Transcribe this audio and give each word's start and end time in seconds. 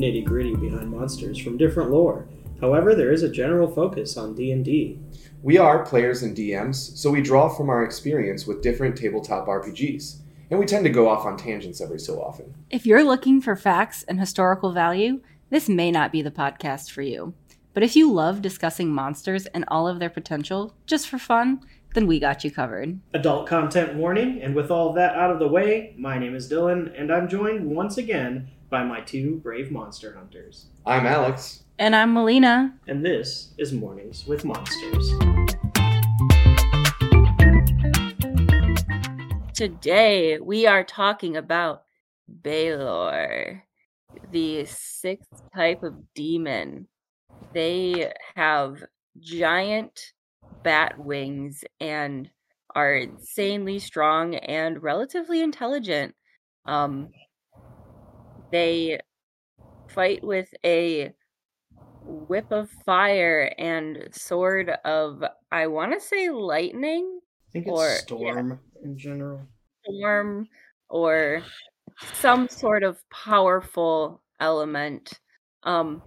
nitty 0.00 0.24
gritty 0.24 0.56
behind 0.56 0.90
monsters 0.90 1.38
from 1.38 1.58
different 1.58 1.90
lore. 1.90 2.26
However, 2.60 2.94
there 2.94 3.12
is 3.12 3.22
a 3.22 3.28
general 3.28 3.70
focus 3.70 4.16
on 4.16 4.34
D&D. 4.34 4.98
We 5.42 5.58
are 5.58 5.84
players 5.84 6.22
and 6.22 6.36
DMs, 6.36 6.96
so 6.96 7.10
we 7.10 7.20
draw 7.20 7.48
from 7.48 7.68
our 7.68 7.84
experience 7.84 8.46
with 8.46 8.62
different 8.62 8.96
tabletop 8.96 9.46
RPGs, 9.46 10.20
and 10.50 10.58
we 10.58 10.66
tend 10.66 10.84
to 10.84 10.90
go 10.90 11.08
off 11.08 11.26
on 11.26 11.36
tangents 11.36 11.80
every 11.80 11.98
so 11.98 12.20
often. 12.20 12.54
If 12.70 12.86
you're 12.86 13.04
looking 13.04 13.40
for 13.40 13.56
facts 13.56 14.02
and 14.04 14.18
historical 14.18 14.72
value, 14.72 15.20
this 15.50 15.68
may 15.68 15.90
not 15.90 16.12
be 16.12 16.22
the 16.22 16.30
podcast 16.30 16.90
for 16.90 17.02
you. 17.02 17.34
But 17.72 17.82
if 17.82 17.94
you 17.94 18.12
love 18.12 18.42
discussing 18.42 18.92
monsters 18.92 19.46
and 19.46 19.64
all 19.68 19.86
of 19.86 19.98
their 19.98 20.10
potential 20.10 20.74
just 20.86 21.08
for 21.08 21.18
fun, 21.18 21.60
then 21.94 22.06
we 22.06 22.20
got 22.20 22.44
you 22.44 22.50
covered. 22.50 23.00
Adult 23.14 23.46
content 23.46 23.94
warning, 23.94 24.40
and 24.42 24.54
with 24.54 24.70
all 24.70 24.92
that 24.92 25.14
out 25.14 25.30
of 25.30 25.38
the 25.38 25.48
way, 25.48 25.94
my 25.98 26.18
name 26.18 26.34
is 26.34 26.50
Dylan, 26.50 26.92
and 26.98 27.12
I'm 27.12 27.28
joined 27.28 27.64
once 27.64 27.96
again 27.98 28.48
by 28.70 28.84
my 28.84 29.00
two 29.00 29.36
brave 29.42 29.72
monster 29.72 30.14
hunters. 30.14 30.66
I'm 30.86 31.04
Alex. 31.04 31.64
And 31.76 31.96
I'm 31.96 32.14
Melina. 32.14 32.72
And 32.86 33.04
this 33.04 33.52
is 33.58 33.72
Mornings 33.72 34.26
with 34.28 34.44
Monsters. 34.44 35.10
Today 39.54 40.38
we 40.38 40.66
are 40.66 40.84
talking 40.84 41.36
about 41.36 41.82
Balor, 42.28 43.64
the 44.30 44.64
sixth 44.66 45.42
type 45.52 45.82
of 45.82 45.94
demon. 46.14 46.86
They 47.52 48.12
have 48.36 48.84
giant 49.18 50.12
bat 50.62 50.96
wings 50.96 51.64
and 51.80 52.30
are 52.76 52.94
insanely 52.94 53.80
strong 53.80 54.36
and 54.36 54.80
relatively 54.80 55.40
intelligent. 55.42 56.14
Um, 56.66 57.08
they 58.50 59.00
fight 59.88 60.22
with 60.22 60.52
a 60.64 61.12
whip 62.04 62.50
of 62.50 62.70
fire 62.84 63.52
and 63.58 64.08
sword 64.12 64.70
of 64.84 65.22
I 65.50 65.66
want 65.66 65.92
to 65.92 66.00
say 66.00 66.30
lightning. 66.30 67.20
I 67.48 67.52
think 67.52 67.66
it's 67.66 67.72
or, 67.72 67.88
storm 67.96 68.50
yeah, 68.50 68.88
in 68.88 68.98
general. 68.98 69.42
Storm 69.84 70.48
or 70.88 71.42
some 72.14 72.48
sort 72.48 72.82
of 72.82 72.98
powerful 73.10 74.22
element. 74.40 75.20
Um, 75.62 76.02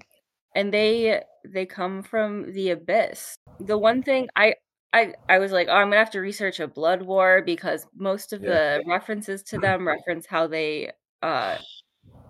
and 0.56 0.74
they 0.74 1.22
they 1.46 1.66
come 1.66 2.04
from 2.04 2.54
the 2.54 2.72
abyss. 2.72 3.36
The 3.60 3.78
one 3.78 4.04
thing 4.04 4.30
I 4.36 4.56
I 4.94 5.14
I 5.28 5.40
was 5.40 5.52
like, 5.52 5.68
oh, 5.70 5.74
I'm 5.74 5.88
gonna 5.88 5.98
have 5.98 6.12
to 6.12 6.20
research 6.20 6.60
a 6.60 6.68
blood 6.68 7.02
war 7.02 7.42
because 7.46 7.88
most 7.96 8.34
of 8.34 8.44
yeah. 8.44 8.50
the 8.50 8.84
references 8.88 9.44
to 9.44 9.58
them 9.58 9.88
reference 9.88 10.26
how 10.26 10.48
they 10.48 10.92
uh 11.22 11.58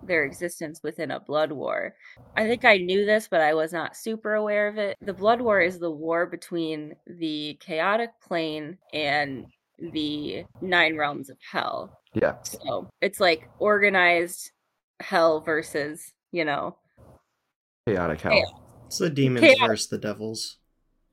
their 0.07 0.25
existence 0.25 0.81
within 0.83 1.11
a 1.11 1.19
blood 1.19 1.51
war. 1.51 1.95
I 2.35 2.47
think 2.47 2.65
I 2.65 2.77
knew 2.77 3.05
this, 3.05 3.27
but 3.29 3.41
I 3.41 3.53
was 3.53 3.73
not 3.73 3.95
super 3.95 4.35
aware 4.35 4.67
of 4.67 4.77
it. 4.77 4.97
The 5.01 5.13
blood 5.13 5.41
war 5.41 5.61
is 5.61 5.79
the 5.79 5.91
war 5.91 6.25
between 6.25 6.95
the 7.07 7.57
chaotic 7.59 8.11
plane 8.21 8.77
and 8.93 9.45
the 9.79 10.45
nine 10.61 10.97
realms 10.97 11.29
of 11.29 11.37
hell. 11.51 11.97
Yeah. 12.13 12.35
So 12.43 12.89
it's 13.01 13.19
like 13.19 13.49
organized 13.59 14.51
hell 14.99 15.41
versus, 15.41 16.13
you 16.31 16.45
know, 16.45 16.77
chaotic 17.87 18.21
hell. 18.21 18.31
Chaos. 18.31 18.51
It's 18.87 18.97
the 18.99 19.09
demons 19.09 19.45
chaos. 19.45 19.67
versus 19.67 19.87
the 19.87 19.97
devils. 19.97 20.57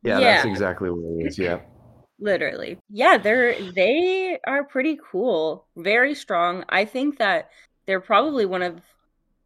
Yeah, 0.03 0.19
yeah, 0.19 0.35
that's 0.35 0.47
exactly 0.47 0.91
what 0.91 1.21
it 1.21 1.29
is. 1.29 1.39
Yeah. 1.39 1.61
Literally. 2.21 2.79
Yeah, 2.91 3.17
they're 3.17 3.57
they 3.73 4.39
are 4.47 4.65
pretty 4.65 4.99
cool. 5.11 5.67
Very 5.77 6.15
strong. 6.15 6.65
I 6.69 6.85
think 6.85 7.19
that 7.19 7.49
they're 7.91 8.01
probably 8.01 8.47
one 8.47 8.63
of 8.63 8.81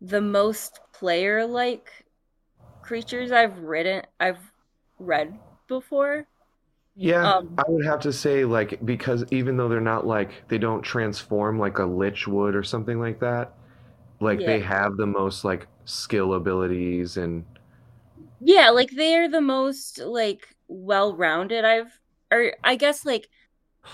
the 0.02 0.20
most 0.20 0.78
player 0.92 1.46
like 1.46 1.90
creatures 2.82 3.32
I've 3.32 3.58
written 3.60 4.02
I've 4.20 4.52
read 4.98 5.38
before. 5.66 6.26
Yeah, 6.94 7.36
um, 7.36 7.54
I 7.56 7.62
would 7.68 7.86
have 7.86 8.00
to 8.00 8.12
say 8.12 8.44
like 8.44 8.84
because 8.84 9.24
even 9.30 9.56
though 9.56 9.70
they're 9.70 9.80
not 9.80 10.06
like 10.06 10.46
they 10.48 10.58
don't 10.58 10.82
transform 10.82 11.58
like 11.58 11.78
a 11.78 11.86
lich 11.86 12.28
would 12.28 12.54
or 12.54 12.62
something 12.62 13.00
like 13.00 13.18
that, 13.20 13.54
like 14.20 14.40
yeah. 14.40 14.46
they 14.46 14.60
have 14.60 14.98
the 14.98 15.06
most 15.06 15.42
like 15.42 15.66
skill 15.86 16.34
abilities 16.34 17.16
and 17.16 17.46
yeah, 18.42 18.68
like 18.68 18.90
they're 18.90 19.30
the 19.30 19.40
most 19.40 20.00
like 20.00 20.54
well-rounded 20.68 21.64
I've 21.64 21.98
or 22.30 22.52
I 22.62 22.76
guess 22.76 23.06
like 23.06 23.30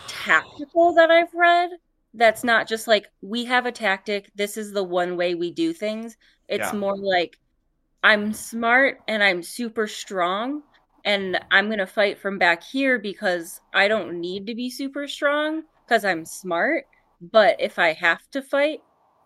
tactical 0.09 0.93
that 0.95 1.13
I've 1.13 1.33
read 1.35 1.71
that's 2.15 2.43
not 2.43 2.69
just 2.69 2.89
like 2.89 3.09
we 3.23 3.45
have 3.45 3.67
a 3.67 3.73
tactic 3.73 4.31
this 4.35 4.57
is 4.57 4.73
the 4.73 4.83
one 4.83 5.17
way 5.17 5.35
we 5.35 5.51
do 5.51 5.73
things 5.73 6.17
it's 6.49 6.73
yeah. 6.73 6.79
more 6.79 6.97
like 6.97 7.39
i'm 8.03 8.33
smart 8.33 8.99
and 9.07 9.23
i'm 9.23 9.43
super 9.43 9.87
strong 9.87 10.63
and 11.05 11.39
i'm 11.51 11.67
going 11.67 11.79
to 11.79 11.87
fight 11.87 12.19
from 12.19 12.39
back 12.39 12.63
here 12.63 12.99
because 12.99 13.61
i 13.75 13.87
don't 13.87 14.19
need 14.21 14.47
to 14.47 14.55
be 14.55 14.69
super 14.69 15.07
strong 15.07 15.63
because 15.87 16.05
i'm 16.05 16.25
smart 16.25 16.85
but 17.21 17.57
if 17.61 17.79
i 17.79 17.93
have 17.93 18.29
to 18.31 18.43
fight 18.43 18.81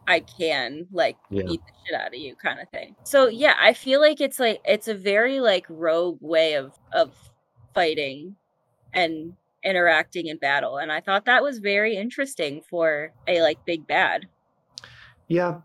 i 0.06 0.20
can 0.20 0.86
like 0.92 1.16
yeah. 1.30 1.42
beat 1.42 1.60
the 1.64 1.72
shit 1.86 2.00
out 2.00 2.08
of 2.08 2.14
you 2.14 2.36
kind 2.36 2.60
of 2.60 2.68
thing 2.68 2.94
so 3.04 3.28
yeah 3.28 3.54
i 3.60 3.72
feel 3.72 4.00
like 4.00 4.20
it's 4.20 4.38
like 4.38 4.60
it's 4.66 4.88
a 4.88 4.94
very 4.94 5.40
like 5.40 5.64
rogue 5.70 6.18
way 6.20 6.54
of 6.54 6.78
of 6.92 7.14
fighting 7.74 8.36
and 8.92 9.34
interacting 9.64 10.26
in 10.26 10.36
battle 10.36 10.76
and 10.78 10.92
i 10.92 11.00
thought 11.00 11.24
that 11.24 11.42
was 11.42 11.58
very 11.58 11.96
interesting 11.96 12.60
for 12.68 13.12
a 13.26 13.40
like 13.42 13.58
big 13.64 13.86
bad. 13.86 14.26
Yeah 15.26 15.60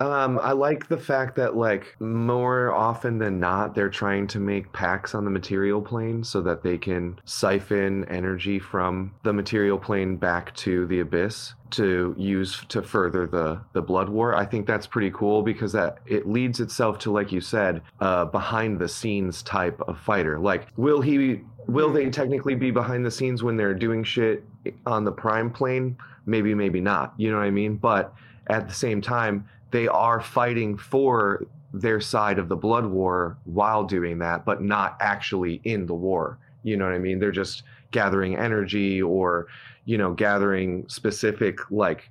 um, 0.00 0.40
I 0.42 0.52
like 0.52 0.88
the 0.88 0.98
fact 0.98 1.36
that 1.36 1.56
like 1.56 1.94
more 2.00 2.72
often 2.72 3.18
than 3.18 3.38
not 3.38 3.74
they're 3.74 3.88
trying 3.88 4.26
to 4.28 4.40
make 4.40 4.72
packs 4.72 5.14
on 5.14 5.24
the 5.24 5.30
material 5.30 5.80
plane 5.80 6.24
so 6.24 6.40
that 6.42 6.62
they 6.62 6.78
can 6.78 7.18
siphon 7.24 8.04
energy 8.06 8.58
from 8.58 9.14
the 9.22 9.32
material 9.32 9.78
plane 9.78 10.16
back 10.16 10.54
to 10.56 10.86
the 10.86 11.00
abyss 11.00 11.54
to 11.70 12.14
use 12.18 12.64
to 12.68 12.82
further 12.82 13.26
the 13.26 13.60
the 13.72 13.82
blood 13.82 14.08
war. 14.08 14.34
I 14.34 14.44
think 14.44 14.66
that's 14.66 14.86
pretty 14.86 15.10
cool 15.12 15.42
because 15.42 15.72
that 15.72 15.98
it 16.06 16.26
leads 16.26 16.60
itself 16.60 16.98
to 17.00 17.12
like 17.12 17.30
you 17.30 17.40
said, 17.40 17.82
uh, 18.00 18.24
behind 18.24 18.78
the 18.78 18.88
scenes 18.88 19.42
type 19.42 19.80
of 19.82 19.98
fighter. 19.98 20.38
Like 20.38 20.68
will 20.76 21.00
he 21.00 21.40
will 21.66 21.92
they 21.92 22.10
technically 22.10 22.54
be 22.54 22.70
behind 22.70 23.06
the 23.06 23.10
scenes 23.10 23.42
when 23.42 23.56
they're 23.56 23.74
doing 23.74 24.02
shit 24.02 24.44
on 24.86 25.04
the 25.04 25.12
prime 25.12 25.50
plane? 25.50 25.96
Maybe, 26.26 26.54
maybe 26.54 26.80
not. 26.80 27.14
You 27.16 27.30
know 27.30 27.38
what 27.38 27.44
I 27.44 27.50
mean? 27.50 27.76
But 27.76 28.14
at 28.48 28.68
the 28.68 28.74
same 28.74 29.00
time, 29.00 29.48
they 29.74 29.88
are 29.88 30.20
fighting 30.20 30.76
for 30.76 31.44
their 31.72 32.00
side 32.00 32.38
of 32.38 32.48
the 32.48 32.54
blood 32.54 32.86
war 32.86 33.36
while 33.42 33.82
doing 33.82 34.20
that, 34.20 34.44
but 34.44 34.62
not 34.62 34.96
actually 35.00 35.60
in 35.64 35.84
the 35.84 35.94
war. 35.94 36.38
You 36.62 36.76
know 36.76 36.84
what 36.84 36.94
I 36.94 37.00
mean? 37.00 37.18
They're 37.18 37.32
just 37.32 37.64
gathering 37.90 38.36
energy 38.36 39.02
or, 39.02 39.48
you 39.84 39.98
know, 39.98 40.12
gathering 40.12 40.88
specific 40.88 41.58
like 41.72 42.08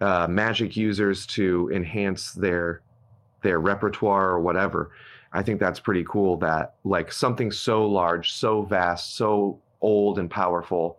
uh, 0.00 0.26
magic 0.26 0.74
users 0.74 1.26
to 1.26 1.70
enhance 1.70 2.32
their 2.32 2.80
their 3.42 3.60
repertoire 3.60 4.30
or 4.30 4.40
whatever. 4.40 4.92
I 5.34 5.42
think 5.42 5.60
that's 5.60 5.78
pretty 5.78 6.04
cool 6.08 6.38
that 6.38 6.76
like 6.84 7.12
something 7.12 7.52
so 7.52 7.84
large, 7.84 8.32
so 8.32 8.62
vast, 8.62 9.16
so 9.16 9.60
old 9.82 10.18
and 10.18 10.30
powerful 10.30 10.98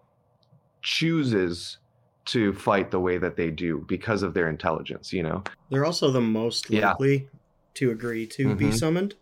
chooses 0.84 1.80
to 2.28 2.54
fight 2.54 2.92
the 2.92 3.00
way 3.00 3.18
that 3.18 3.36
they 3.36 3.50
do 3.50 3.84
because 3.88 4.22
of 4.24 4.34
their 4.34 4.50
intelligence, 4.50 5.14
you 5.14 5.24
know. 5.24 5.44
They're 5.70 5.86
also 5.86 6.12
the 6.12 6.22
most 6.22 6.70
likely 6.70 7.16
yeah. 7.16 7.40
to 7.76 7.92
agree 7.92 8.28
to 8.28 8.48
mm-hmm. 8.48 8.58
be 8.58 8.72
summoned 8.72 9.16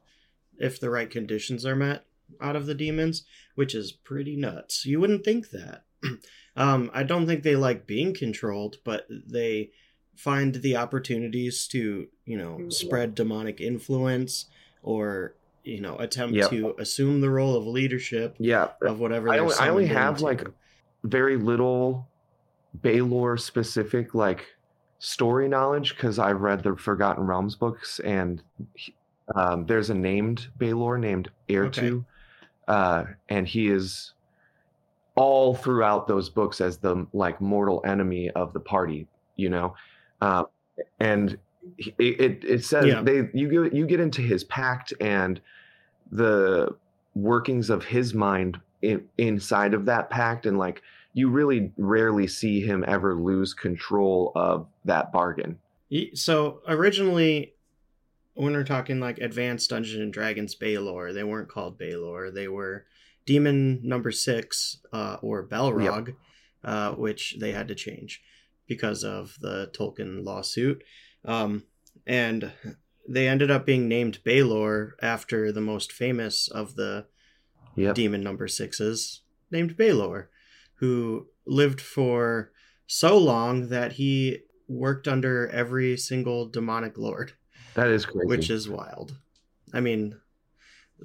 if 0.58 0.80
the 0.80 0.90
right 0.90 1.10
conditions 1.10 1.66
are 1.66 1.76
met 1.76 2.06
out 2.42 2.56
of 2.56 2.66
the 2.66 2.74
demons, 2.74 3.24
which 3.54 3.76
is 3.76 3.92
pretty 3.92 4.36
nuts. 4.36 4.86
You 4.86 5.00
wouldn't 5.00 5.24
think 5.24 5.52
that. 5.52 5.84
um, 6.56 6.90
I 6.94 7.04
don't 7.04 7.28
think 7.28 7.44
they 7.44 7.56
like 7.56 7.86
being 7.86 8.14
controlled, 8.14 8.78
but 8.84 9.06
they 9.10 9.72
find 10.16 10.56
the 10.56 10.78
opportunities 10.78 11.68
to, 11.68 12.08
you 12.26 12.38
know, 12.38 12.70
spread 12.70 13.16
demonic 13.16 13.62
influence 13.62 14.46
or 14.82 15.36
you 15.64 15.82
know 15.82 15.98
attempt 15.98 16.36
yep. 16.36 16.52
to 16.52 16.76
assume 16.78 17.22
the 17.22 17.30
role 17.30 17.56
of 17.56 17.66
leadership 17.66 18.36
yeah 18.38 18.68
of 18.84 19.00
whatever 19.00 19.30
i 19.30 19.40
only, 19.40 19.56
I 19.60 19.70
only 19.70 19.88
have 19.88 20.22
like 20.22 20.48
very 21.04 21.38
little 21.38 22.08
Balor 22.82 23.38
specific 23.38 24.14
like 24.14 24.46
story 25.00 25.48
knowledge 25.48 25.96
because 25.96 26.18
i've 26.18 26.42
read 26.42 26.64
the 26.64 26.76
forgotten 26.76 27.26
realms 27.26 27.56
books 27.56 28.00
and 28.00 28.42
um, 29.36 29.66
there's 29.66 29.90
a 29.90 29.94
named 29.94 30.48
Balor 30.58 31.00
named 31.00 31.30
Errtu 31.50 31.98
okay. 31.98 32.06
uh, 32.68 33.04
and 33.30 33.48
he 33.48 33.70
is 33.70 34.14
all 35.16 35.56
throughout 35.56 36.08
those 36.08 36.30
books 36.30 36.62
as 36.62 36.78
the 36.78 37.08
like 37.14 37.42
mortal 37.42 37.82
enemy 37.86 38.30
of 38.32 38.54
the 38.54 38.60
party 38.60 39.08
you 39.36 39.50
know 39.50 39.76
uh, 40.22 40.44
and 41.00 41.38
it 41.78 41.96
it, 42.00 42.44
it 42.44 42.64
says 42.64 42.86
yeah. 42.86 43.02
they 43.02 43.30
you 43.34 43.50
get 43.50 43.74
you 43.74 43.86
get 43.86 44.00
into 44.00 44.22
his 44.22 44.44
pact 44.46 44.94
and 45.02 45.42
the 46.12 46.76
workings 47.16 47.70
of 47.70 47.84
his 47.84 48.14
mind 48.14 48.60
in, 48.82 49.04
inside 49.18 49.74
of 49.74 49.86
that 49.86 50.10
pact 50.10 50.46
and 50.46 50.58
like 50.58 50.82
you 51.16 51.30
really 51.30 51.72
rarely 51.78 52.28
see 52.28 52.62
him 52.62 52.86
ever 52.88 53.16
lose 53.16 53.54
control 53.54 54.32
of 54.36 54.68
that 54.84 55.12
bargain 55.12 55.58
So 56.14 56.62
originally, 56.68 57.54
when 58.34 58.54
we're 58.54 58.64
talking 58.64 59.00
like 59.00 59.20
advanced 59.20 59.70
Dungeons 59.70 60.02
and 60.02 60.12
Dragons 60.12 60.56
Balor, 60.56 61.14
they 61.14 61.24
weren't 61.24 61.50
called 61.50 61.78
Balor. 61.78 62.32
They 62.32 62.48
were 62.48 62.86
Demon 63.26 63.82
Number 63.84 64.12
Six 64.12 64.80
uh, 64.92 65.18
or 65.22 65.48
Balrog, 65.48 66.08
yep. 66.08 66.16
uh, 66.64 66.92
which 66.94 67.38
they 67.40 67.52
had 67.52 67.68
to 67.68 67.76
change 67.76 68.22
because 68.68 69.04
of 69.04 69.38
the 69.40 69.70
Tolkien 69.74 70.26
lawsuit. 70.26 70.84
Um, 71.24 71.64
and 72.08 72.52
they 73.08 73.28
ended 73.28 73.52
up 73.52 73.66
being 73.66 73.88
named 73.88 74.24
Balor 74.24 74.96
after 75.02 75.52
the 75.52 75.62
most 75.62 75.92
famous 75.92 76.48
of 76.48 76.76
the 76.76 77.06
yep. 77.76 77.96
Demon 77.96 78.24
Number 78.24 78.48
Sixes, 78.48 79.22
named 79.52 79.78
Balor, 79.78 80.30
who 80.76 81.28
lived 81.46 81.82
for 81.82 82.52
so 82.88 83.18
long 83.18 83.70
that 83.70 83.94
he 83.94 84.40
worked 84.68 85.08
under 85.08 85.48
every 85.50 85.98
single 85.98 86.48
demonic 86.48 86.98
lord. 86.98 87.34
That 87.76 87.88
is 87.88 88.06
crazy. 88.06 88.28
Which 88.28 88.50
is 88.50 88.70
wild. 88.70 89.18
I 89.74 89.80
mean, 89.80 90.18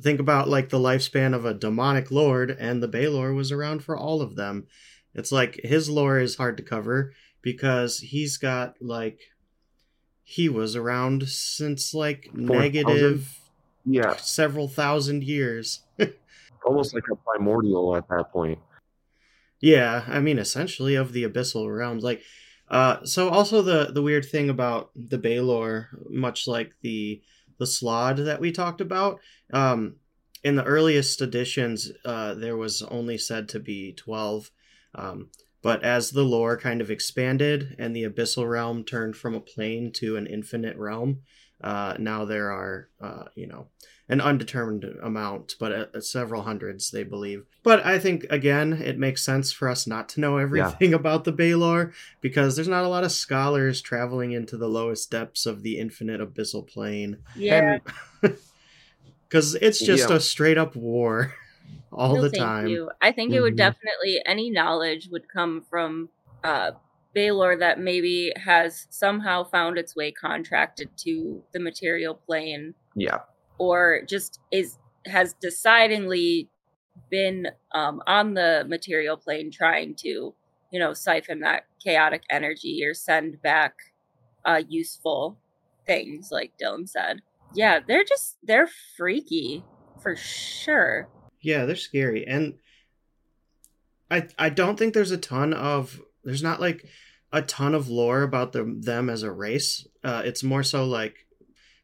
think 0.00 0.20
about 0.20 0.48
like 0.48 0.68
the 0.68 0.78
lifespan 0.78 1.34
of 1.34 1.44
a 1.44 1.54
demonic 1.54 2.10
lord, 2.10 2.50
and 2.50 2.82
the 2.82 2.88
Balor 2.88 3.34
was 3.34 3.50
around 3.52 3.82
for 3.82 3.96
all 3.96 4.22
of 4.22 4.36
them. 4.36 4.66
It's 5.14 5.32
like 5.32 5.60
his 5.64 5.90
lore 5.90 6.18
is 6.18 6.36
hard 6.36 6.56
to 6.58 6.62
cover 6.62 7.12
because 7.42 7.98
he's 7.98 8.36
got 8.36 8.76
like 8.80 9.20
he 10.22 10.48
was 10.48 10.76
around 10.76 11.28
since 11.28 11.92
like 11.92 12.28
4, 12.32 12.40
negative 12.40 13.36
yeah 13.84 14.14
several 14.16 14.68
thousand 14.68 15.24
years 15.24 15.80
almost 16.64 16.94
like 16.94 17.02
a 17.10 17.16
primordial 17.16 17.96
at 17.96 18.06
that 18.08 18.30
point 18.30 18.58
yeah 19.60 20.04
i 20.08 20.20
mean 20.20 20.38
essentially 20.38 20.94
of 20.94 21.12
the 21.12 21.24
abyssal 21.24 21.74
realms 21.74 22.02
like 22.02 22.22
uh 22.70 23.04
so 23.04 23.28
also 23.28 23.62
the 23.62 23.90
the 23.92 24.02
weird 24.02 24.24
thing 24.24 24.48
about 24.48 24.90
the 24.94 25.18
Balor 25.18 25.88
much 26.08 26.46
like 26.46 26.72
the 26.82 27.20
the 27.58 27.66
Slaad 27.66 28.24
that 28.24 28.40
we 28.40 28.52
talked 28.52 28.80
about 28.80 29.20
um 29.52 29.96
in 30.42 30.56
the 30.56 30.64
earliest 30.64 31.20
editions 31.20 31.90
uh 32.04 32.34
there 32.34 32.56
was 32.56 32.82
only 32.82 33.18
said 33.18 33.48
to 33.48 33.60
be 33.60 33.92
12 33.92 34.50
um 34.94 35.28
but 35.62 35.82
as 35.84 36.10
the 36.10 36.22
lore 36.22 36.56
kind 36.56 36.80
of 36.80 36.90
expanded 36.90 37.76
and 37.78 37.94
the 37.94 38.04
abyssal 38.04 38.48
realm 38.48 38.84
turned 38.84 39.16
from 39.16 39.34
a 39.34 39.40
plane 39.40 39.92
to 39.92 40.16
an 40.16 40.26
infinite 40.26 40.76
realm, 40.76 41.20
uh, 41.62 41.94
now 41.98 42.24
there 42.24 42.50
are, 42.50 42.88
uh, 43.00 43.24
you 43.34 43.46
know, 43.46 43.68
an 44.10 44.20
undetermined 44.20 44.84
amount, 45.02 45.54
but 45.58 45.72
uh, 45.72 46.00
several 46.00 46.42
hundreds, 46.42 46.90
they 46.90 47.04
believe. 47.04 47.44
But 47.62 47.84
I 47.84 47.98
think, 47.98 48.26
again, 48.28 48.72
it 48.72 48.98
makes 48.98 49.24
sense 49.24 49.52
for 49.52 49.68
us 49.68 49.86
not 49.86 50.08
to 50.10 50.20
know 50.20 50.36
everything 50.36 50.90
yeah. 50.90 50.96
about 51.00 51.24
the 51.24 51.32
Balor 51.32 51.92
because 52.20 52.56
there's 52.56 52.68
not 52.68 52.84
a 52.84 52.88
lot 52.88 53.04
of 53.04 53.12
scholars 53.12 53.80
traveling 53.80 54.32
into 54.32 54.56
the 54.56 54.68
lowest 54.68 55.10
depths 55.10 55.46
of 55.46 55.62
the 55.62 55.78
infinite 55.78 56.20
abyssal 56.20 56.66
plane. 56.66 57.18
Yeah. 57.36 57.78
Because 58.20 59.54
it's 59.62 59.78
just 59.78 60.10
yeah. 60.10 60.16
a 60.16 60.20
straight 60.20 60.58
up 60.58 60.74
war. 60.76 61.34
all 61.92 62.16
no, 62.16 62.22
the 62.22 62.30
time. 62.30 62.68
You. 62.68 62.90
I 63.00 63.12
think 63.12 63.30
mm-hmm. 63.30 63.38
it 63.38 63.40
would 63.42 63.52
mm-hmm. 63.52 63.58
definitely 63.58 64.20
any 64.26 64.50
knowledge 64.50 65.08
would 65.10 65.28
come 65.28 65.62
from 65.68 66.08
uh 66.44 66.72
Balor 67.12 67.56
that 67.56 67.80
maybe 67.80 68.32
has 68.36 68.86
somehow 68.90 69.42
found 69.42 69.78
its 69.78 69.96
way 69.96 70.12
contracted 70.12 70.90
to 70.98 71.42
the 71.52 71.58
material 71.58 72.14
plane. 72.14 72.74
Yeah. 72.94 73.18
Or 73.60 74.00
just 74.08 74.40
is 74.50 74.78
has 75.06 75.34
decidingly 75.34 76.48
been 77.10 77.48
um, 77.74 78.02
on 78.06 78.34
the 78.34 78.64
material 78.66 79.16
plane 79.16 79.50
trying 79.50 79.94
to, 79.96 80.34
you 80.72 80.80
know, 80.80 80.94
siphon 80.94 81.40
that 81.40 81.66
chaotic 81.84 82.22
energy 82.30 82.82
or 82.84 82.94
send 82.94 83.40
back 83.42 83.74
uh, 84.44 84.62
useful 84.66 85.36
things, 85.86 86.30
like 86.30 86.52
Dylan 86.60 86.88
said. 86.88 87.20
Yeah, 87.54 87.80
they're 87.86 88.04
just 88.04 88.38
they're 88.42 88.70
freaky 88.96 89.64
for 90.02 90.16
sure. 90.16 91.08
Yeah, 91.42 91.66
they're 91.66 91.76
scary, 91.76 92.26
and 92.26 92.54
I 94.10 94.28
I 94.38 94.48
don't 94.48 94.78
think 94.78 94.94
there's 94.94 95.10
a 95.10 95.18
ton 95.18 95.52
of 95.52 96.00
there's 96.24 96.42
not 96.42 96.60
like 96.60 96.84
a 97.32 97.42
ton 97.42 97.74
of 97.74 97.88
lore 97.88 98.22
about 98.22 98.52
them 98.52 98.82
them 98.82 99.10
as 99.10 99.22
a 99.22 99.32
race. 99.32 99.86
Uh, 100.02 100.22
it's 100.24 100.42
more 100.42 100.62
so 100.62 100.84
like 100.84 101.26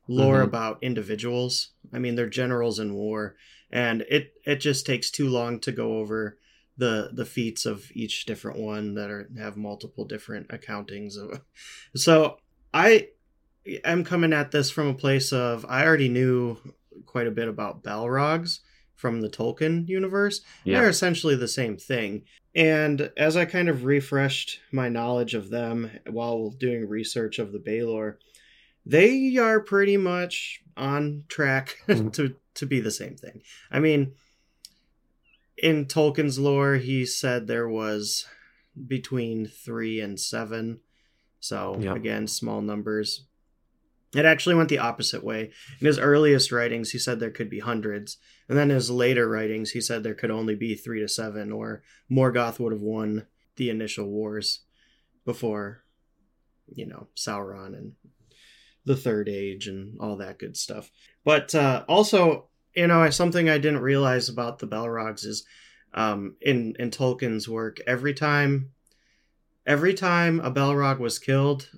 lore 0.08 0.36
mm-hmm. 0.36 0.48
about 0.48 0.82
individuals. 0.82 1.70
I 1.92 1.98
mean, 1.98 2.14
they're 2.14 2.28
generals 2.28 2.78
in 2.78 2.94
war, 2.94 3.36
and 3.70 4.02
it 4.02 4.34
it 4.44 4.56
just 4.56 4.86
takes 4.86 5.10
too 5.10 5.28
long 5.28 5.60
to 5.60 5.72
go 5.72 5.98
over 5.98 6.38
the 6.76 7.10
the 7.12 7.24
feats 7.24 7.66
of 7.66 7.90
each 7.94 8.26
different 8.26 8.58
one 8.58 8.94
that 8.94 9.10
are 9.10 9.28
have 9.38 9.56
multiple 9.56 10.04
different 10.04 10.48
accountings 10.48 11.16
of. 11.16 11.40
So 11.96 12.38
I 12.74 13.08
am 13.84 14.04
coming 14.04 14.32
at 14.32 14.50
this 14.50 14.70
from 14.70 14.88
a 14.88 14.94
place 14.94 15.32
of 15.32 15.64
I 15.68 15.84
already 15.84 16.08
knew 16.08 16.58
quite 17.06 17.26
a 17.26 17.32
bit 17.32 17.48
about 17.48 17.82
Balrogs 17.82 18.60
from 18.94 19.20
the 19.20 19.28
Tolkien 19.28 19.88
universe. 19.88 20.40
Yeah. 20.64 20.80
They're 20.80 20.88
essentially 20.88 21.36
the 21.36 21.48
same 21.48 21.76
thing. 21.76 22.24
And 22.54 23.10
as 23.16 23.36
I 23.36 23.44
kind 23.44 23.68
of 23.68 23.84
refreshed 23.84 24.60
my 24.72 24.88
knowledge 24.88 25.34
of 25.34 25.50
them 25.50 25.90
while 26.08 26.50
doing 26.50 26.88
research 26.88 27.38
of 27.38 27.52
the 27.52 27.58
Balor, 27.58 28.18
they 28.86 29.36
are 29.36 29.58
pretty 29.60 29.96
much 29.96 30.62
on 30.76 31.24
track 31.28 31.78
mm-hmm. 31.88 32.10
to 32.10 32.36
to 32.54 32.66
be 32.66 32.80
the 32.80 32.90
same 32.90 33.16
thing. 33.16 33.42
I 33.70 33.80
mean, 33.80 34.14
in 35.58 35.86
Tolkien's 35.86 36.38
lore, 36.38 36.76
he 36.76 37.04
said 37.04 37.46
there 37.46 37.68
was 37.68 38.26
between 38.86 39.46
three 39.46 40.00
and 40.00 40.18
seven. 40.18 40.80
So 41.40 41.76
yep. 41.80 41.96
again, 41.96 42.26
small 42.26 42.62
numbers. 42.62 43.26
It 44.14 44.24
actually 44.24 44.54
went 44.54 44.70
the 44.70 44.78
opposite 44.78 45.22
way. 45.22 45.50
In 45.80 45.86
his 45.86 45.98
earliest 45.98 46.50
writings, 46.50 46.92
he 46.92 46.98
said 46.98 47.20
there 47.20 47.30
could 47.30 47.50
be 47.50 47.58
hundreds. 47.58 48.16
And 48.48 48.56
then 48.56 48.70
in 48.70 48.76
his 48.76 48.90
later 48.90 49.28
writings, 49.28 49.72
he 49.72 49.80
said 49.80 50.02
there 50.02 50.14
could 50.14 50.30
only 50.30 50.54
be 50.54 50.74
three 50.74 51.00
to 51.00 51.08
seven, 51.08 51.52
or 51.52 51.82
Morgoth 52.10 52.58
would 52.58 52.72
have 52.72 52.80
won 52.80 53.26
the 53.56 53.68
initial 53.68 54.06
wars 54.06 54.60
before, 55.24 55.82
you 56.72 56.86
know, 56.86 57.08
Sauron 57.16 57.76
and 57.76 57.92
the 58.86 58.96
Third 58.96 59.28
Age 59.28 59.66
and 59.66 59.98
all 60.00 60.16
that 60.16 60.38
good 60.38 60.56
stuff. 60.56 60.90
But 61.24 61.54
uh, 61.54 61.84
also, 61.88 62.48
you 62.74 62.86
know, 62.86 63.10
something 63.10 63.50
I 63.50 63.58
didn't 63.58 63.80
realize 63.80 64.28
about 64.28 64.60
the 64.60 64.68
Balrogs 64.68 65.26
is 65.26 65.44
um, 65.92 66.36
in 66.40 66.74
in 66.78 66.90
Tolkien's 66.90 67.48
work, 67.48 67.78
every 67.86 68.14
time 68.14 68.70
every 69.66 69.92
time 69.92 70.40
a 70.40 70.50
Balrog 70.50 70.98
was 70.98 71.18
killed, 71.18 71.68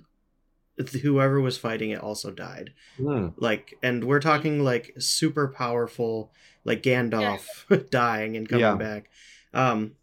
whoever 1.01 1.41
was 1.41 1.57
fighting 1.57 1.89
it 1.89 1.99
also 1.99 2.31
died. 2.31 2.73
Mm. 2.99 3.33
Like, 3.37 3.75
and 3.81 4.03
we're 4.03 4.21
talking 4.21 4.63
like 4.63 4.93
super 4.99 5.47
powerful, 5.47 6.31
like 6.63 6.83
Gandalf 6.83 7.45
yeah. 7.69 7.77
dying 7.89 8.37
and 8.37 8.47
coming 8.47 8.63
yeah. 8.63 8.75
back. 8.75 9.09
Um, 9.53 9.93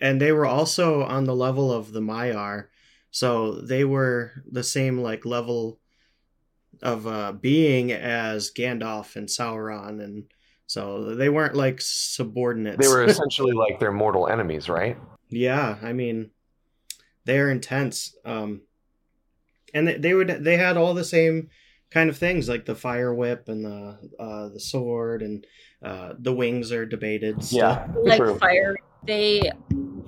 and 0.00 0.20
they 0.20 0.32
were 0.32 0.46
also 0.46 1.02
on 1.02 1.24
the 1.24 1.34
level 1.34 1.72
of 1.72 1.92
the 1.92 2.00
Maiar, 2.00 2.66
so 3.10 3.60
they 3.60 3.84
were 3.84 4.32
the 4.50 4.64
same 4.64 4.98
like 4.98 5.26
level 5.26 5.78
of 6.82 7.06
uh, 7.06 7.32
being 7.32 7.92
as 7.92 8.50
Gandalf 8.50 9.16
and 9.16 9.28
Sauron, 9.28 10.02
and 10.02 10.24
so 10.66 11.14
they 11.14 11.28
weren't 11.28 11.54
like 11.54 11.80
subordinates. 11.80 12.84
They 12.84 12.92
were 12.92 13.04
essentially 13.08 13.52
like 13.52 13.78
their 13.78 13.92
mortal 13.92 14.28
enemies, 14.28 14.68
right? 14.68 14.98
Yeah, 15.28 15.78
I 15.82 15.92
mean, 15.92 16.30
they're 17.24 17.50
intense. 17.50 18.14
Um, 18.24 18.62
and 19.72 19.88
they, 19.88 19.96
they 19.96 20.14
would 20.14 20.28
they 20.44 20.56
had 20.56 20.76
all 20.76 20.94
the 20.94 21.04
same 21.04 21.48
kind 21.90 22.08
of 22.08 22.16
things 22.16 22.48
like 22.48 22.64
the 22.64 22.74
fire 22.74 23.14
whip 23.14 23.48
and 23.48 23.64
the 23.64 23.98
uh, 24.18 24.48
the 24.48 24.60
sword 24.60 25.22
and 25.22 25.46
uh, 25.84 26.14
the 26.18 26.32
wings 26.32 26.72
are 26.72 26.86
debated. 26.86 27.42
Still. 27.44 27.58
Yeah, 27.58 27.86
like 28.02 28.18
true. 28.18 28.38
fire. 28.38 28.76
They 29.06 29.50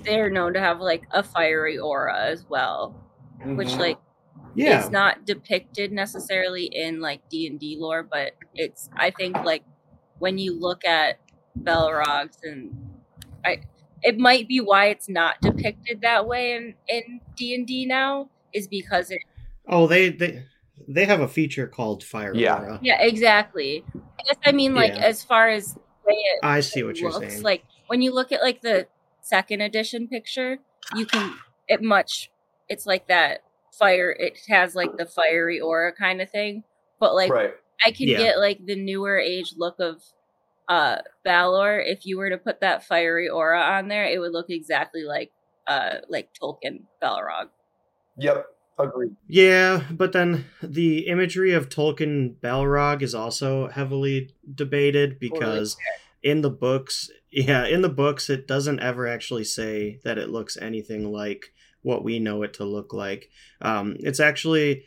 they're 0.03 0.31
known 0.31 0.55
to 0.55 0.61
have 0.61 0.81
like 0.81 1.05
a 1.13 1.23
fiery 1.23 1.79
aura 1.79 2.27
as 2.27 2.45
well, 2.49 2.95
mm-hmm. 3.41 3.57
which 3.57 3.75
like 3.77 3.99
yeah, 4.55 4.81
it's 4.81 4.91
not 4.91 5.27
depicted 5.27 5.93
necessarily 5.93 6.65
in 6.65 7.01
like 7.01 7.29
D 7.29 7.47
and 7.47 7.59
D 7.59 7.77
lore, 7.79 8.03
but 8.03 8.33
it's 8.55 8.89
I 8.97 9.11
think 9.11 9.37
like 9.45 9.65
when 10.19 10.39
you 10.39 10.59
look 10.59 10.85
at 10.85 11.19
Balrogs 11.61 12.39
and 12.43 12.75
I 13.45 13.63
it 14.03 14.19
might 14.19 14.49
be 14.49 14.61
why 14.61 14.87
it's 14.87 15.09
not 15.09 15.41
depicted 15.41 16.03
that 16.03 16.27
way 16.27 16.53
in 16.53 16.75
in 16.89 17.21
D 17.37 17.55
and 17.55 17.67
D 17.67 17.87
now 17.87 18.31
is 18.53 18.69
because 18.69 19.11
it 19.11 19.21
Oh, 19.69 19.87
they 19.87 20.11
they 20.11 20.45
they 20.89 21.05
have 21.07 21.21
a 21.21 21.29
feature 21.29 21.67
called 21.67 22.05
Fire 22.05 22.35
yeah. 22.35 22.59
Aura. 22.59 22.81
Yeah, 22.83 23.01
exactly. 23.01 23.85
I 23.95 24.23
guess 24.27 24.37
I 24.45 24.53
mean 24.53 24.75
like 24.75 24.95
yeah. 24.95 25.03
as 25.03 25.23
far 25.23 25.49
as 25.49 25.79
it, 26.07 26.41
I 26.43 26.61
see 26.61 26.83
what 26.83 26.89
looks, 26.89 27.01
you're 27.01 27.13
saying. 27.13 27.43
Like 27.43 27.65
when 27.87 28.03
you 28.03 28.13
look 28.13 28.33
at 28.33 28.43
like 28.43 28.61
the 28.61 28.87
second 29.21 29.63
edition 29.63 30.09
picture, 30.09 30.59
you 30.95 31.07
can 31.07 31.35
it 31.69 31.83
much 31.83 32.31
it's 32.69 32.87
like 32.87 33.09
that 33.09 33.44
fire 33.79 34.11
it 34.11 34.39
has 34.49 34.75
like 34.75 34.97
the 34.97 35.07
fiery 35.07 35.61
aura 35.61 35.93
kind 35.93 36.21
of 36.21 36.31
thing. 36.31 36.65
But 37.01 37.15
like 37.15 37.31
right. 37.31 37.55
I 37.85 37.91
can 37.91 38.09
yeah. 38.09 38.19
get 38.19 38.39
like 38.39 38.65
the 38.65 38.77
newer 38.77 39.19
age 39.19 39.55
look 39.57 39.81
of 39.81 40.03
uh 40.69 40.99
Balor. 41.25 41.81
If 41.81 42.07
you 42.07 42.19
were 42.19 42.31
to 42.31 42.39
put 42.39 42.61
that 42.61 42.85
fiery 42.85 43.29
aura 43.29 43.61
on 43.61 43.89
there, 43.89 44.05
it 44.05 44.19
would 44.19 44.33
look 44.33 44.51
exactly 44.51 45.05
like 45.05 45.31
uh 45.67 45.97
like 46.09 46.31
Tolkien 46.41 46.85
Balrog. 47.03 47.49
Yep 48.19 48.47
Agreed. 48.79 49.15
Yeah, 49.29 49.85
but 49.91 50.13
then 50.13 50.47
the 50.63 51.07
imagery 51.07 51.53
of 51.53 51.69
Tolkien 51.69 52.37
Balrog 52.41 53.03
is 53.03 53.15
also 53.15 53.69
heavily 53.69 54.35
debated 54.53 55.21
because 55.21 55.77
in 56.23 56.41
the 56.41 56.51
books, 56.51 57.09
yeah, 57.31 57.67
in 57.67 57.83
the 57.83 57.89
books 57.89 58.29
it 58.29 58.49
doesn't 58.49 58.81
ever 58.81 59.07
actually 59.07 59.45
say 59.45 60.01
that 60.03 60.19
it 60.19 60.29
looks 60.29 60.57
anything 60.57 61.13
like 61.13 61.53
what 61.85 62.03
we 62.03 62.19
know 62.19 62.43
it 62.43 62.55
to 62.55 62.65
look 62.65 62.93
like. 62.93 63.29
Um, 63.61 63.97
it's 64.01 64.19
actually 64.19 64.85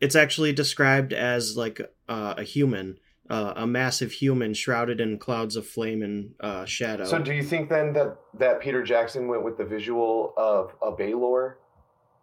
it's 0.00 0.14
actually 0.14 0.52
described 0.52 1.12
as 1.12 1.56
like 1.56 1.80
uh, 2.08 2.34
a 2.36 2.44
human, 2.44 2.98
uh, 3.28 3.54
a 3.56 3.66
massive 3.66 4.12
human 4.12 4.54
shrouded 4.54 5.00
in 5.00 5.18
clouds 5.18 5.56
of 5.56 5.66
flame 5.66 6.02
and 6.02 6.34
uh, 6.40 6.64
shadow. 6.66 7.04
So, 7.04 7.18
do 7.18 7.32
you 7.32 7.42
think 7.42 7.68
then 7.68 7.92
that 7.94 8.16
that 8.34 8.60
Peter 8.60 8.82
Jackson 8.84 9.26
went 9.26 9.42
with 9.42 9.58
the 9.58 9.64
visual 9.64 10.34
of 10.36 10.74
a 10.82 10.92
Balor 10.92 11.58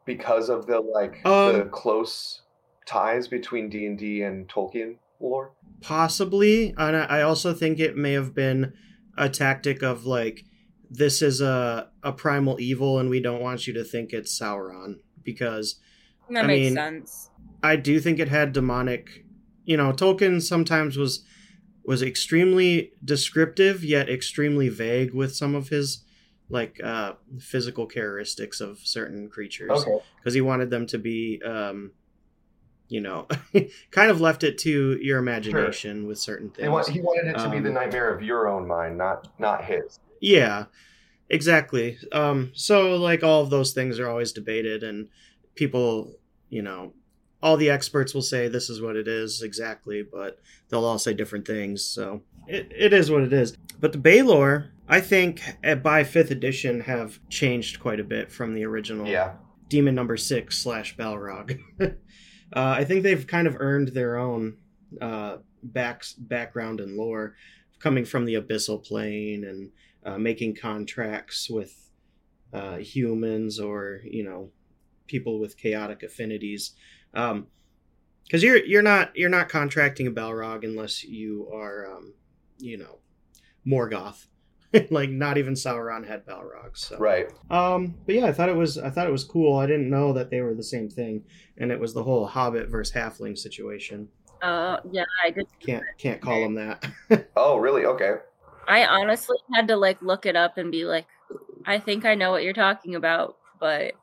because 0.05 0.49
of 0.49 0.67
the 0.67 0.79
like 0.79 1.25
Um, 1.25 1.57
the 1.57 1.65
close 1.65 2.43
ties 2.85 3.27
between 3.27 3.69
D 3.69 3.85
and 3.87 3.97
D 3.97 4.21
and 4.21 4.47
Tolkien 4.47 4.97
lore? 5.19 5.51
Possibly, 5.81 6.73
and 6.77 6.95
I 6.95 7.21
also 7.21 7.53
think 7.53 7.79
it 7.79 7.97
may 7.97 8.13
have 8.13 8.33
been 8.33 8.73
a 9.17 9.27
tactic 9.27 9.81
of 9.81 10.05
like 10.05 10.45
this 10.89 11.21
is 11.21 11.41
a 11.41 11.89
a 12.03 12.11
primal 12.11 12.59
evil, 12.59 12.99
and 12.99 13.09
we 13.09 13.19
don't 13.19 13.41
want 13.41 13.67
you 13.67 13.73
to 13.73 13.83
think 13.83 14.13
it's 14.13 14.37
Sauron 14.39 14.95
because 15.23 15.79
That 16.29 16.43
I 16.45 16.47
makes 16.47 16.65
mean, 16.65 16.73
sense. 16.75 17.29
I 17.63 17.75
do 17.75 17.99
think 17.99 18.19
it 18.19 18.29
had 18.29 18.53
demonic. 18.53 19.25
You 19.65 19.77
know, 19.77 19.91
Tolkien 19.91 20.41
sometimes 20.41 20.97
was 20.97 21.23
was 21.83 22.01
extremely 22.01 22.91
descriptive 23.03 23.83
yet 23.83 24.09
extremely 24.09 24.69
vague 24.69 25.13
with 25.13 25.35
some 25.35 25.53
of 25.55 25.69
his 25.69 26.03
like 26.49 26.79
uh 26.83 27.13
physical 27.39 27.85
characteristics 27.85 28.59
of 28.61 28.79
certain 28.79 29.29
creatures 29.29 29.71
Okay. 29.71 29.97
because 30.17 30.33
he 30.33 30.41
wanted 30.41 30.69
them 30.71 30.85
to 30.87 30.97
be 30.99 31.41
um 31.45 31.91
you 32.87 33.01
know 33.01 33.27
kind 33.91 34.09
of 34.11 34.19
left 34.21 34.43
it 34.43 34.57
to 34.59 34.97
your 35.01 35.17
imagination 35.19 36.05
with 36.07 36.17
certain 36.19 36.49
things 36.49 36.63
He, 36.65 36.69
want, 36.69 36.87
he 36.89 37.01
wanted 37.01 37.27
it 37.31 37.37
to 37.39 37.49
be 37.49 37.59
the 37.59 37.69
Um, 37.69 37.75
nightmare 37.75 38.13
of 38.13 38.21
your 38.23 38.47
own 38.47 38.67
mind, 38.67 38.97
not 38.97 39.27
not 39.39 39.63
his. 39.65 39.99
Yeah, 40.21 40.65
exactly. 41.29 41.97
Um, 42.11 42.51
so 42.53 42.95
like 42.95 43.23
all 43.23 43.41
of 43.41 43.49
those 43.49 43.73
things 43.73 43.99
are 43.99 44.09
always 44.09 44.31
debated, 44.31 44.83
and 44.83 45.09
people, 45.55 46.15
you 46.49 46.61
know, 46.61 46.93
all 47.41 47.57
the 47.57 47.69
experts 47.69 48.13
will 48.13 48.21
say 48.21 48.47
this 48.47 48.69
is 48.69 48.81
what 48.81 48.95
it 48.95 49.07
is 49.07 49.41
exactly, 49.41 50.03
but 50.03 50.39
they'll 50.69 50.85
all 50.85 50.97
say 50.97 51.13
different 51.13 51.45
things. 51.45 51.85
So 51.85 52.21
it, 52.47 52.71
it 52.75 52.93
is 52.93 53.11
what 53.11 53.21
it 53.21 53.33
is. 53.33 53.55
But 53.79 53.91
the 53.91 53.97
Balor, 53.97 54.71
I 54.87 55.01
think, 55.01 55.41
at, 55.63 55.83
by 55.83 56.03
fifth 56.03 56.31
edition, 56.31 56.81
have 56.81 57.19
changed 57.29 57.79
quite 57.79 57.99
a 57.99 58.03
bit 58.03 58.31
from 58.31 58.53
the 58.53 58.65
original. 58.65 59.07
Yeah. 59.07 59.33
Demon 59.67 59.95
Number 59.95 60.17
Six 60.17 60.57
slash 60.59 60.95
Balrog. 60.95 61.59
uh, 61.81 61.89
I 62.53 62.83
think 62.83 63.03
they've 63.03 63.25
kind 63.25 63.47
of 63.47 63.57
earned 63.59 63.89
their 63.89 64.17
own 64.17 64.57
uh, 65.01 65.37
back 65.63 66.03
background 66.17 66.79
and 66.79 66.95
lore, 66.95 67.35
coming 67.79 68.05
from 68.05 68.25
the 68.25 68.35
abyssal 68.35 68.83
plane 68.83 69.43
and 69.43 69.71
uh, 70.05 70.17
making 70.17 70.55
contracts 70.55 71.49
with 71.49 71.89
uh, 72.53 72.77
humans 72.77 73.59
or 73.59 74.01
you 74.03 74.23
know 74.23 74.51
people 75.07 75.39
with 75.39 75.57
chaotic 75.57 76.03
affinities. 76.03 76.73
Um, 77.13 77.47
because 78.23 78.41
you're 78.41 78.63
you're 78.65 78.81
not 78.81 79.15
you're 79.15 79.29
not 79.29 79.49
contracting 79.49 80.07
a 80.07 80.11
Balrog 80.11 80.63
unless 80.63 81.03
you 81.03 81.49
are 81.53 81.91
um, 81.91 82.13
you 82.57 82.77
know 82.77 82.99
Morgoth. 83.67 84.27
like 84.89 85.09
not 85.09 85.37
even 85.37 85.53
Sauron 85.53 86.05
had 86.05 86.25
Balrogs. 86.25 86.77
So. 86.77 86.97
Right. 86.97 87.27
Um, 87.49 87.95
but 88.05 88.15
yeah, 88.15 88.25
I 88.25 88.33
thought 88.33 88.49
it 88.49 88.55
was 88.55 88.77
I 88.77 88.89
thought 88.89 89.07
it 89.07 89.11
was 89.11 89.23
cool. 89.23 89.57
I 89.57 89.67
didn't 89.67 89.89
know 89.89 90.13
that 90.13 90.29
they 90.29 90.41
were 90.41 90.53
the 90.53 90.63
same 90.63 90.89
thing, 90.89 91.23
and 91.57 91.71
it 91.71 91.79
was 91.79 91.93
the 91.93 92.03
whole 92.03 92.25
Hobbit 92.25 92.69
versus 92.69 92.93
Halfling 92.93 93.37
situation. 93.37 94.09
Uh, 94.41 94.77
yeah, 94.91 95.05
I 95.23 95.31
did. 95.31 95.47
Can't 95.59 95.83
can't 95.97 96.21
call 96.21 96.41
them 96.41 96.55
that. 96.55 96.85
Oh, 97.37 97.57
really? 97.57 97.85
Okay. 97.85 98.15
I 98.67 98.85
honestly 98.85 99.37
had 99.53 99.67
to 99.69 99.75
like 99.77 100.01
look 100.01 100.25
it 100.25 100.35
up 100.35 100.57
and 100.57 100.71
be 100.71 100.85
like, 100.85 101.07
I 101.65 101.79
think 101.79 102.05
I 102.05 102.15
know 102.15 102.31
what 102.31 102.43
you're 102.43 102.53
talking 102.53 102.95
about, 102.95 103.37
but 103.59 103.93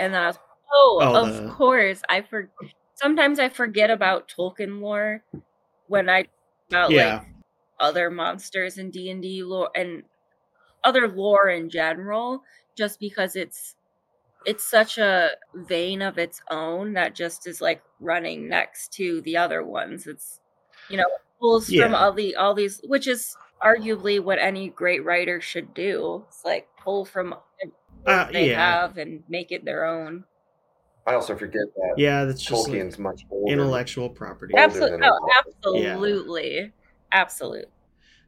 and 0.00 0.14
then 0.14 0.22
I 0.22 0.26
was, 0.28 0.38
oh, 0.72 1.00
Oh, 1.02 1.26
of 1.26 1.34
the- 1.34 1.50
course. 1.52 2.02
I 2.08 2.22
for 2.22 2.50
sometimes 2.94 3.38
I 3.38 3.48
forget 3.48 3.90
about 3.90 4.28
Tolkien 4.28 4.80
lore 4.80 5.24
when 5.88 6.08
I 6.08 6.26
about 6.70 6.92
yeah, 6.92 7.20
like 7.20 7.26
other 7.80 8.10
monsters 8.10 8.78
in 8.78 8.90
D 8.90 9.10
and 9.10 9.22
D 9.22 9.42
lore 9.42 9.70
and 9.76 10.04
other 10.84 11.08
lore 11.08 11.48
in 11.48 11.70
general, 11.70 12.42
just 12.76 13.00
because 13.00 13.36
it's 13.36 13.76
it's 14.46 14.64
such 14.64 14.98
a 14.98 15.32
vein 15.54 16.02
of 16.02 16.18
its 16.18 16.40
own 16.50 16.94
that 16.94 17.14
just 17.14 17.46
is 17.46 17.60
like 17.60 17.82
running 18.00 18.48
next 18.48 18.92
to 18.94 19.20
the 19.22 19.36
other 19.36 19.64
ones. 19.64 20.06
It's 20.06 20.40
you 20.88 20.96
know 20.96 21.06
pulls 21.40 21.72
from 21.72 21.94
all 21.94 22.12
the 22.12 22.36
all 22.36 22.54
these, 22.54 22.80
which 22.84 23.06
is 23.08 23.36
arguably 23.62 24.22
what 24.22 24.38
any 24.38 24.68
great 24.70 25.04
writer 25.04 25.40
should 25.40 25.74
do. 25.74 26.24
It's 26.28 26.44
like 26.44 26.68
pull 26.82 27.04
from 27.04 27.34
Uh, 28.06 28.24
what 28.24 28.32
they 28.32 28.50
yeah. 28.50 28.82
have 28.82 28.98
and 28.98 29.22
make 29.28 29.52
it 29.52 29.64
their 29.64 29.84
own. 29.84 30.24
I 31.06 31.14
also 31.14 31.36
forget 31.36 31.62
that 31.76 31.94
yeah. 31.96 32.24
That's 32.24 32.42
just 32.42 32.68
like 32.68 32.82
Tolkien's 32.82 32.98
much 32.98 33.22
older. 33.30 33.52
intellectual 33.52 34.08
property. 34.10 34.54
Absolutely, 34.56 34.98
than 34.98 35.04
oh, 35.04 35.18
Tolkien. 35.64 35.82
Yeah. 35.82 35.92
absolutely, 35.94 36.72
absolutely. 37.12 37.64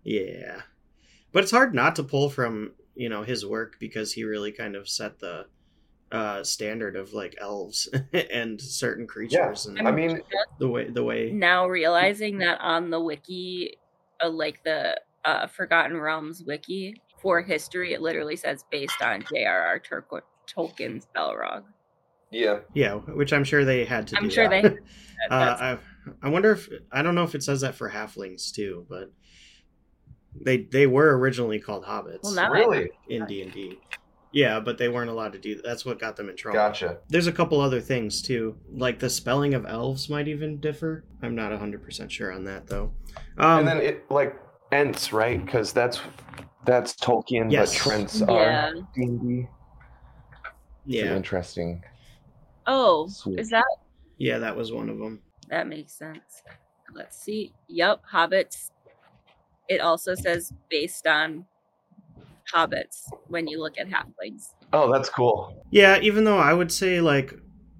Yeah, 0.05 0.63
but 1.33 1.43
it's 1.45 1.53
hard 1.53 1.75
not 1.75 1.97
to 1.97 2.03
pull 2.05 2.31
from 2.31 2.73
you 2.95 3.09
know 3.09 3.23
his 3.23 3.47
work 3.47 3.77
because 3.81 4.13
he 4.13 4.25
really 4.25 4.53
kind 4.53 4.77
of 4.77 4.89
set 4.89 5.19
the 5.21 5.47
uh 6.11 6.45
standard 6.45 6.97
of 6.97 7.13
like 7.15 7.35
elves 7.41 7.89
and 8.31 8.61
certain 8.61 9.07
creatures 9.07 9.67
and 9.67 9.81
I 9.89 9.91
mean, 9.93 10.21
the 10.59 10.69
way 10.69 10.91
the 10.91 11.05
way 11.05 11.31
now 11.33 11.69
realizing 11.69 12.39
that 12.39 12.61
on 12.61 12.91
the 12.91 13.01
wiki, 13.01 13.79
uh, 14.23 14.29
like 14.31 14.63
the 14.65 15.01
uh, 15.25 15.47
Forgotten 15.47 16.01
Realms 16.01 16.43
wiki 16.47 17.01
for 17.21 17.41
history, 17.43 17.93
it 17.95 18.03
literally 18.03 18.37
says 18.37 18.65
based 18.71 19.01
on 19.03 19.25
J.R.R. 19.33 19.79
Turco- 19.79 20.21
Tolkien's 20.49 21.07
Balrog. 21.15 21.63
yeah. 22.31 22.59
yeah, 22.75 22.95
which 22.95 23.33
I'm 23.33 23.45
sure 23.45 23.65
they 23.65 23.85
had 23.85 24.07
to. 24.09 24.17
I'm 24.17 24.25
do 24.25 24.31
sure 24.31 24.49
that. 24.49 24.63
they. 24.63 24.77
Uh, 25.31 25.79
I 26.21 26.27
I 26.27 26.29
wonder 26.31 26.51
if 26.51 26.69
I 26.91 27.01
don't 27.03 27.15
know 27.15 27.23
if 27.23 27.37
it 27.37 27.45
says 27.45 27.61
that 27.61 27.77
for 27.77 27.89
halflings 27.89 28.53
too, 28.53 28.85
but 28.89 29.13
they 30.45 30.63
they 30.65 30.89
were 30.89 31.17
originally 31.17 31.61
called 31.61 31.85
hobbits 31.85 32.25
Well, 32.25 32.51
Really? 32.51 32.91
in 33.09 33.25
D 33.27 33.43
and 33.43 33.53
D. 33.53 33.79
Yeah, 34.33 34.59
but 34.59 34.79
they 34.79 34.89
weren't 34.89 35.11
allowed 35.11 35.35
to 35.35 35.39
do 35.39 35.55
that. 35.55 35.65
That's 35.65 35.85
what 35.85 36.01
got 36.01 36.17
them 36.17 36.29
in 36.29 36.35
trouble. 36.37 36.59
Gotcha. 36.59 36.99
There's 37.09 37.29
a 37.29 37.33
couple 37.33 37.61
other 37.61 37.81
things 37.81 38.21
too, 38.21 38.57
like 38.73 38.99
the 38.99 39.09
spelling 39.11 39.55
of 39.55 39.65
elves 39.65 40.09
might 40.09 40.27
even 40.27 40.59
differ. 40.59 41.05
I'm 41.23 41.37
not 41.37 41.51
100 41.53 41.85
percent 41.85 42.11
sure 42.11 42.33
on 42.33 42.43
that 42.47 42.67
though. 42.67 42.93
Um, 43.39 43.61
and 43.61 43.69
then 43.69 43.77
it 43.79 44.11
like 44.11 44.35
Ents, 44.73 45.13
right? 45.13 45.45
Because 45.45 45.73
that's 45.73 46.01
that's 46.65 46.95
Tolkien, 46.97 47.51
Yes. 47.51 47.75
but 47.75 47.83
Treants 47.93 48.21
Yeah. 48.29 48.71
are 48.71 48.75
D 48.95 49.03
and 49.03 49.21
D. 49.21 49.49
yeah, 50.85 51.15
Interesting. 51.17 51.83
oh, 52.67 53.09
Sweet. 53.09 53.39
is 53.41 53.51
that 53.51 53.65
yeah, 54.19 54.39
that 54.39 54.57
was 54.57 54.73
one 54.73 54.89
of 54.89 54.99
them. 54.99 55.23
that 55.49 55.67
makes 55.67 55.93
sense? 55.93 56.43
Let's 56.95 57.17
see. 57.19 57.53
Yep, 57.69 58.03
hobbits. 58.13 58.71
It 59.69 59.81
also 59.81 60.15
says 60.15 60.53
based 60.71 61.07
on 61.07 61.47
hobbits 62.53 63.05
when 63.29 63.47
you 63.47 63.61
look 63.61 63.79
at 63.79 63.89
halflings. 63.89 64.49
Oh, 64.73 64.93
that's 64.93 65.09
cool. 65.09 65.65
Yeah, 65.71 65.99
even 66.01 66.25
though 66.25 66.39
I 66.39 66.53
would 66.53 66.73
say 66.73 67.01
like 67.01 67.35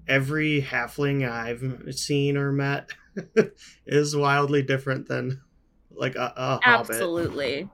every 0.07 0.61
halfling 0.61 1.29
I've 1.29 1.95
seen 1.95 2.37
or 2.37 2.51
met 2.51 2.89
is 3.85 4.15
wildly 4.15 4.61
different 4.63 5.07
than 5.07 5.41
like 5.95 6.15
a, 6.15 6.33
a 6.35 6.59
hobbit. 6.63 6.91
Absolutely. 6.91 7.69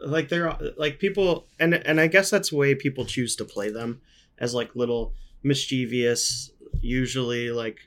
Like 0.00 0.28
they're 0.28 0.56
like 0.76 0.98
people, 0.98 1.46
and 1.58 1.74
and 1.74 2.00
I 2.00 2.06
guess 2.06 2.30
that's 2.30 2.50
the 2.50 2.56
way 2.56 2.74
people 2.74 3.04
choose 3.04 3.36
to 3.36 3.44
play 3.44 3.70
them 3.70 4.00
as 4.38 4.54
like 4.54 4.74
little 4.76 5.14
mischievous. 5.42 6.50
Usually, 6.80 7.50
like 7.50 7.78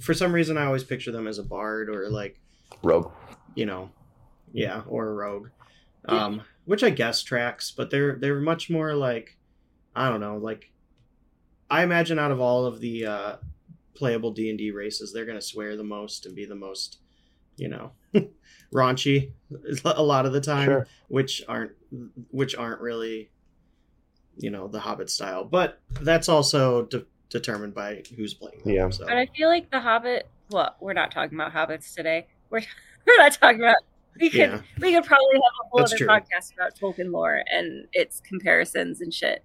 for 0.00 0.14
some 0.14 0.32
reason, 0.32 0.58
I 0.58 0.66
always 0.66 0.84
picture 0.84 1.12
them 1.12 1.26
as 1.26 1.38
a 1.38 1.42
bard 1.42 1.88
or 1.88 2.10
like 2.10 2.40
Rogue. 2.82 3.10
you 3.54 3.66
know, 3.66 3.90
yeah, 4.52 4.82
or 4.86 5.08
a 5.08 5.14
rogue, 5.14 5.48
um, 6.06 6.42
which 6.64 6.82
I 6.82 6.90
guess 6.90 7.22
tracks, 7.22 7.70
but 7.70 7.90
they're 7.90 8.16
they're 8.16 8.40
much 8.40 8.68
more 8.68 8.94
like 8.94 9.36
I 9.94 10.08
don't 10.08 10.20
know, 10.20 10.36
like 10.36 10.70
I 11.70 11.82
imagine 11.82 12.18
out 12.18 12.30
of 12.30 12.40
all 12.40 12.66
of 12.66 12.80
the 12.80 13.06
uh, 13.06 13.36
playable 13.94 14.30
D 14.32 14.50
and 14.50 14.58
D 14.58 14.70
races, 14.70 15.12
they're 15.12 15.24
gonna 15.24 15.40
swear 15.40 15.76
the 15.76 15.84
most 15.84 16.26
and 16.26 16.34
be 16.34 16.44
the 16.44 16.54
most, 16.54 16.98
you 17.56 17.68
know, 17.68 17.92
raunchy 18.72 19.30
a 19.84 20.02
lot 20.02 20.26
of 20.26 20.32
the 20.32 20.40
time, 20.40 20.66
Sure. 20.66 20.86
which 21.08 21.42
aren't 21.48 21.72
which 22.30 22.56
aren't 22.56 22.80
really, 22.80 23.30
you 24.36 24.50
know, 24.50 24.66
the 24.68 24.80
Hobbit 24.80 25.10
style, 25.10 25.44
but 25.44 25.80
that's 26.00 26.28
also 26.28 26.86
de- 26.86 27.04
determined 27.28 27.74
by 27.74 28.02
who's 28.16 28.34
playing. 28.34 28.60
Them, 28.64 28.72
Yeah. 28.74 28.90
So. 28.90 29.04
But 29.06 29.16
I 29.18 29.26
feel 29.36 29.48
like 29.48 29.70
the 29.70 29.80
Hobbit. 29.80 30.28
Well, 30.50 30.74
we're 30.80 30.92
not 30.92 31.10
talking 31.10 31.38
about 31.38 31.52
hobbits 31.52 31.94
today. 31.94 32.26
We're 32.50 32.60
we're 33.06 33.16
not 33.18 33.32
talking 33.32 33.60
about. 33.60 33.76
We 34.20 34.28
could 34.28 34.40
Yeah. 34.40 34.60
we 34.80 34.92
could 34.92 35.04
probably 35.04 35.34
have 35.34 35.40
a 35.40 35.68
whole 35.70 35.80
That's 35.80 35.92
other 35.92 35.98
true. 35.98 36.06
podcast 36.08 36.52
about 36.54 36.74
Tolkien 36.78 37.10
lore 37.10 37.42
and 37.50 37.86
its 37.94 38.20
comparisons 38.20 39.00
and 39.00 39.12
shit. 39.12 39.42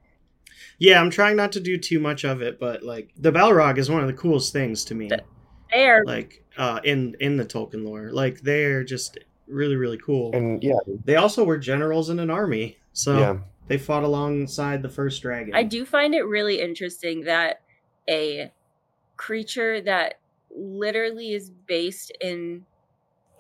Yeah, 0.80 1.00
I'm 1.00 1.10
trying 1.10 1.36
not 1.38 1.52
to 1.54 1.60
do 1.62 1.78
too 1.78 2.00
much 2.00 2.24
of 2.26 2.42
it, 2.42 2.60
but 2.60 2.84
like 2.84 3.12
the 3.18 3.32
Balrog 3.32 3.78
is 3.78 3.90
one 3.90 4.02
of 4.02 4.08
the 4.08 4.14
coolest 4.14 4.52
things 4.52 4.84
to 4.86 4.96
me. 4.96 5.10
They 5.72 5.88
are 5.88 6.04
like 6.06 6.44
uh 6.58 6.80
in 6.84 7.16
in 7.20 7.38
the 7.38 7.46
Tolkien 7.46 7.86
lore. 7.86 8.12
Like 8.12 8.42
they're 8.42 8.84
just 8.84 9.18
really 9.48 9.76
really 9.76 9.98
cool. 9.98 10.32
And 10.34 10.62
yeah, 10.64 10.80
they 11.06 11.16
also 11.16 11.44
were 11.44 11.58
generals 11.58 12.10
in 12.10 12.20
an 12.20 12.30
army. 12.30 12.78
So 12.94 13.18
yeah. 13.18 13.38
they 13.68 13.78
fought 13.78 14.04
alongside 14.04 14.82
the 14.82 14.90
first 14.90 15.22
dragon. 15.22 15.56
I 15.56 15.64
do 15.64 15.86
find 15.86 16.16
it 16.16 16.24
really 16.24 16.62
interesting 16.62 17.26
that 17.26 17.62
a 18.10 18.52
creature 19.18 19.82
that 19.82 20.16
literally 20.56 21.34
is 21.34 21.52
based 21.68 22.12
in 22.22 22.66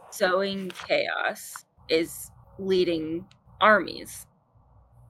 sowing 0.09 0.71
chaos 0.87 1.65
is 1.89 2.31
leading 2.59 3.25
armies 3.61 4.27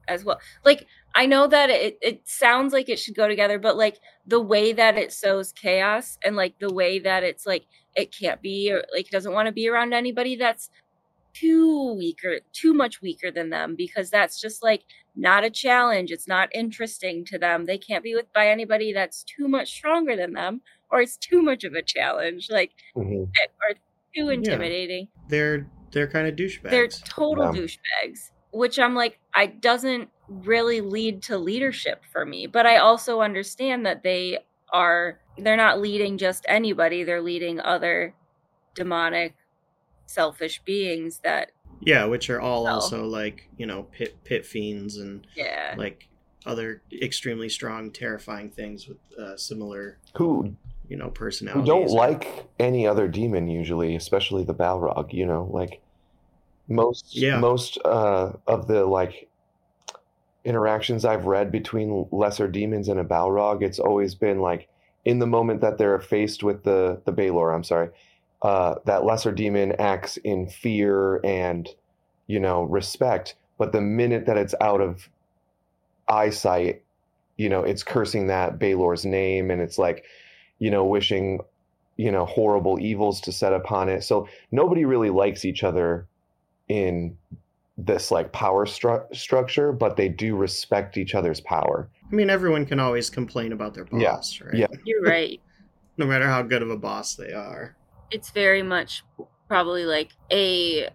as 0.06 0.24
well. 0.24 0.40
Like 0.64 0.86
I 1.18 1.26
know 1.26 1.48
that 1.48 1.68
it, 1.68 1.98
it 2.00 2.28
sounds 2.28 2.72
like 2.72 2.88
it 2.88 2.96
should 3.00 3.16
go 3.16 3.26
together, 3.26 3.58
but 3.58 3.76
like 3.76 3.98
the 4.24 4.38
way 4.38 4.72
that 4.72 4.96
it 4.96 5.12
sows 5.12 5.50
chaos 5.50 6.16
and 6.24 6.36
like 6.36 6.56
the 6.60 6.72
way 6.72 7.00
that 7.00 7.24
it's 7.24 7.44
like 7.44 7.64
it 7.96 8.14
can't 8.16 8.40
be 8.40 8.70
or 8.70 8.84
like 8.94 9.06
it 9.06 9.10
doesn't 9.10 9.32
want 9.32 9.46
to 9.46 9.52
be 9.52 9.68
around 9.68 9.92
anybody 9.92 10.36
that's 10.36 10.70
too 11.34 11.92
weaker, 11.94 12.38
too 12.52 12.72
much 12.72 13.02
weaker 13.02 13.32
than 13.32 13.50
them 13.50 13.74
because 13.76 14.10
that's 14.10 14.40
just 14.40 14.62
like 14.62 14.84
not 15.16 15.42
a 15.42 15.50
challenge. 15.50 16.12
It's 16.12 16.28
not 16.28 16.50
interesting 16.54 17.24
to 17.24 17.38
them. 17.38 17.64
They 17.66 17.78
can't 17.78 18.04
be 18.04 18.14
with 18.14 18.32
by 18.32 18.48
anybody 18.48 18.92
that's 18.92 19.24
too 19.24 19.48
much 19.48 19.72
stronger 19.72 20.14
than 20.14 20.34
them 20.34 20.60
or 20.88 21.00
it's 21.00 21.16
too 21.16 21.42
much 21.42 21.64
of 21.64 21.74
a 21.74 21.82
challenge. 21.82 22.48
Like 22.48 22.70
Mhm. 22.96 23.22
or 23.26 23.74
too 24.14 24.28
intimidating. 24.28 25.08
They're 25.28 25.68
they're 25.90 26.06
kind 26.06 26.28
of 26.28 26.36
douchebags. 26.36 26.70
They're 26.70 26.86
total 26.86 27.46
Yeah. 27.46 27.60
douchebags, 27.62 28.30
which 28.52 28.78
I'm 28.78 28.94
like, 28.94 29.18
I 29.34 29.46
doesn't 29.46 30.10
really 30.28 30.80
lead 30.80 31.22
to 31.24 31.38
leadership 31.38 32.02
for 32.12 32.24
me. 32.26 32.46
But 32.46 32.66
I 32.66 32.76
also 32.78 33.20
understand 33.20 33.86
that 33.86 34.02
they 34.02 34.38
are 34.72 35.18
they're 35.38 35.56
not 35.56 35.80
leading 35.80 36.18
just 36.18 36.44
anybody, 36.48 37.04
they're 37.04 37.22
leading 37.22 37.60
other 37.60 38.14
demonic, 38.74 39.34
selfish 40.06 40.60
beings 40.64 41.20
that 41.24 41.52
yeah, 41.80 42.04
which 42.06 42.28
are 42.30 42.40
all 42.40 42.66
Oh. 42.66 42.70
also 42.72 43.04
like 43.06 43.48
you 43.56 43.66
know 43.66 43.84
pit 43.92 44.16
pit 44.24 44.44
fiends 44.44 44.96
and 44.96 45.26
yeah. 45.34 45.74
like 45.78 46.08
other 46.46 46.82
extremely 47.02 47.48
strong, 47.48 47.90
terrifying 47.90 48.50
things 48.50 48.88
with 48.88 48.98
uh, 49.18 49.36
similar 49.36 49.98
who 50.14 50.54
you 50.88 50.96
know 50.96 51.06
who 51.06 51.10
personalities. 51.12 51.66
don't 51.66 51.88
like 51.90 52.46
any 52.58 52.86
other 52.86 53.06
demon 53.08 53.48
usually, 53.48 53.94
especially 53.96 54.44
the 54.44 54.54
Balrog. 54.54 55.12
You 55.12 55.26
know, 55.26 55.48
like 55.52 55.80
most 56.68 57.14
Yeah. 57.14 57.38
most 57.38 57.78
uh, 57.84 58.32
of 58.46 58.66
the 58.66 58.84
like 58.86 59.27
interactions 60.48 61.04
I've 61.04 61.26
read 61.26 61.52
between 61.52 62.08
lesser 62.10 62.48
demons 62.48 62.88
and 62.88 62.98
a 62.98 63.04
Balrog, 63.04 63.62
it's 63.62 63.78
always 63.78 64.14
been 64.14 64.40
like 64.40 64.68
in 65.04 65.18
the 65.18 65.26
moment 65.26 65.60
that 65.60 65.78
they're 65.78 66.00
faced 66.00 66.42
with 66.42 66.64
the 66.64 67.02
the 67.04 67.12
Balor. 67.12 67.52
I'm 67.52 67.64
sorry, 67.64 67.90
uh, 68.42 68.76
that 68.86 69.04
lesser 69.04 69.30
demon 69.30 69.72
acts 69.78 70.16
in 70.16 70.48
fear 70.48 71.20
and 71.24 71.68
you 72.26 72.40
know 72.40 72.62
respect, 72.62 73.36
but 73.58 73.72
the 73.72 73.82
minute 73.82 74.26
that 74.26 74.38
it's 74.38 74.54
out 74.60 74.80
of 74.80 75.08
eyesight, 76.08 76.82
you 77.36 77.50
know, 77.50 77.62
it's 77.62 77.82
cursing 77.82 78.28
that 78.28 78.58
Balor's 78.58 79.04
name 79.04 79.50
and 79.50 79.60
it's 79.60 79.78
like 79.78 80.04
you 80.58 80.70
know, 80.70 80.84
wishing, 80.84 81.40
you 81.96 82.10
know, 82.10 82.24
horrible 82.24 82.78
evils 82.80 83.20
to 83.22 83.32
set 83.32 83.52
upon 83.52 83.88
it. 83.88 84.02
So 84.02 84.28
nobody 84.50 84.84
really 84.84 85.10
likes 85.10 85.44
each 85.44 85.62
other 85.62 86.06
in 86.68 87.16
this 87.78 88.10
like 88.10 88.32
power 88.32 88.66
stru- 88.66 89.04
structure, 89.14 89.72
but 89.72 89.96
they 89.96 90.08
do 90.08 90.36
respect 90.36 90.96
each 90.98 91.14
other's 91.14 91.40
power. 91.40 91.88
I 92.10 92.14
mean, 92.14 92.28
everyone 92.28 92.66
can 92.66 92.80
always 92.80 93.08
complain 93.08 93.52
about 93.52 93.74
their 93.74 93.86
Yeah, 93.92 94.16
boss, 94.16 94.40
right? 94.40 94.54
yeah. 94.56 94.66
You're 94.84 95.02
right. 95.02 95.40
No 95.96 96.06
matter 96.06 96.26
how 96.26 96.42
good 96.42 96.62
of 96.62 96.70
a 96.70 96.76
boss 96.76 97.14
they 97.14 97.32
are. 97.32 97.76
It's 98.10 98.30
very 98.30 98.62
much 98.62 99.04
probably 99.46 99.84
like 99.84 100.10
a 100.32 100.88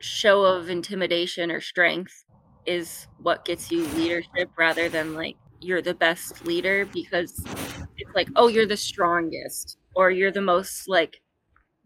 show 0.00 0.44
of 0.44 0.70
intimidation 0.70 1.50
or 1.50 1.60
strength 1.60 2.24
is 2.66 3.06
what 3.18 3.44
gets 3.44 3.70
you 3.70 3.86
leadership 3.88 4.50
rather 4.56 4.88
than 4.88 5.14
like 5.14 5.36
you're 5.60 5.82
the 5.82 5.94
best 5.94 6.44
leader 6.44 6.84
because 6.86 7.44
it's 7.96 8.10
like 8.14 8.28
oh 8.34 8.48
you're 8.48 8.66
the 8.66 8.76
strongest 8.76 9.78
or 9.94 10.10
you're 10.10 10.32
the 10.32 10.40
most 10.40 10.88
like 10.88 11.20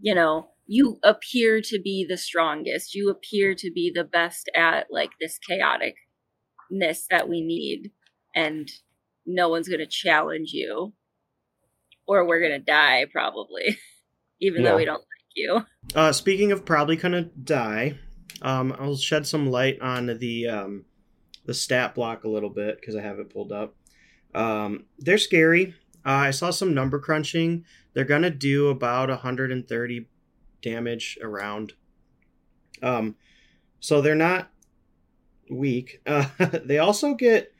you 0.01 0.15
know 0.15 0.49
you 0.66 0.98
appear 1.02 1.61
to 1.61 1.81
be 1.81 2.05
the 2.09 2.16
strongest 2.16 2.94
you 2.94 3.09
appear 3.09 3.55
to 3.55 3.70
be 3.72 3.90
the 3.94 4.05
best 4.05 4.50
at 4.57 4.87
like 4.90 5.11
this 5.20 5.38
chaoticness 5.48 7.05
that 7.11 7.29
we 7.29 7.40
need 7.40 7.90
and 8.35 8.70
no 9.24 9.48
one's 9.48 9.68
going 9.68 9.81
to 9.81 9.87
challenge 9.87 10.50
you 10.52 10.92
or 12.07 12.26
we're 12.26 12.40
going 12.40 12.52
to 12.52 12.59
die 12.59 13.07
probably 13.12 13.76
even 14.40 14.62
though 14.62 14.76
we 14.76 14.85
don't 14.85 14.98
like 14.98 15.07
you 15.35 15.64
Uh, 15.94 16.12
speaking 16.12 16.50
of 16.52 16.64
probably 16.64 16.96
gonna 16.96 17.22
die, 17.22 17.98
um, 18.42 18.74
I'll 18.79 18.96
shed 18.96 19.26
some 19.26 19.50
light 19.50 19.81
on 19.81 20.18
the 20.18 20.48
um, 20.48 20.85
the 21.44 21.55
stat 21.55 21.94
block 21.94 22.24
a 22.24 22.29
little 22.29 22.50
bit 22.50 22.81
because 22.81 22.96
I 22.96 23.02
have 23.02 23.18
it 23.18 23.31
pulled 23.33 23.52
up. 23.52 23.74
Um, 24.35 24.87
they're 24.98 25.18
scary. 25.18 25.74
Uh, 26.05 26.11
I 26.29 26.31
saw 26.33 26.50
some 26.50 26.74
number 26.74 26.98
crunching. 26.98 27.64
They're 27.94 28.05
gonna 28.05 28.31
do 28.31 28.68
about 28.68 29.09
130 29.09 30.09
damage 30.62 31.19
around. 31.23 31.75
Um, 32.83 33.16
so 33.81 34.01
they're 34.01 34.14
not 34.14 34.51
weak. 35.51 36.01
Uh, 36.07 36.27
they 36.64 36.79
also 36.79 37.14
get 37.14 37.53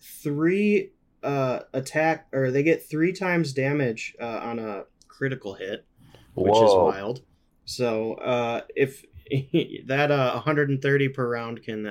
three 0.00 0.90
uh, 1.22 1.60
attack, 1.72 2.28
or 2.32 2.50
they 2.50 2.62
get 2.62 2.88
three 2.88 3.12
times 3.12 3.52
damage 3.52 4.14
uh, 4.20 4.40
on 4.42 4.58
a 4.58 4.84
critical 5.08 5.54
hit 5.54 5.86
which 6.36 6.54
is 6.54 6.74
wild. 6.74 7.22
So 7.64 8.14
uh, 8.14 8.60
if 8.74 9.04
that 9.86 10.10
uh, 10.10 10.32
130 10.34 11.08
per 11.08 11.28
round 11.28 11.62
can 11.62 11.86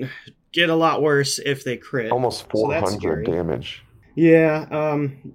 uh, 0.00 0.06
get 0.52 0.70
a 0.70 0.74
lot 0.74 1.02
worse 1.02 1.38
if 1.38 1.64
they 1.64 1.76
crit. 1.76 2.10
Almost 2.10 2.50
400 2.50 2.98
scary. 2.98 3.24
damage. 3.24 3.84
Yeah. 4.14 4.66
Um. 4.70 5.34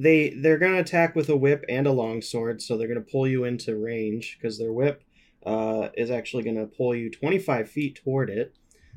They 0.00 0.30
they're 0.30 0.56
gonna 0.56 0.80
attack 0.80 1.14
with 1.14 1.28
a 1.28 1.36
whip 1.36 1.62
and 1.68 1.86
a 1.86 1.92
longsword, 1.92 2.62
so 2.62 2.78
they're 2.78 2.88
gonna 2.88 3.02
pull 3.02 3.28
you 3.28 3.44
into 3.44 3.76
range 3.76 4.38
because 4.40 4.58
their 4.58 4.72
whip 4.72 5.04
uh, 5.44 5.90
is 5.94 6.10
actually 6.10 6.42
gonna 6.42 6.66
pull 6.66 6.94
you 6.94 7.10
25 7.10 7.68
feet 7.68 8.00
toward 8.02 8.30
it, 8.30 8.54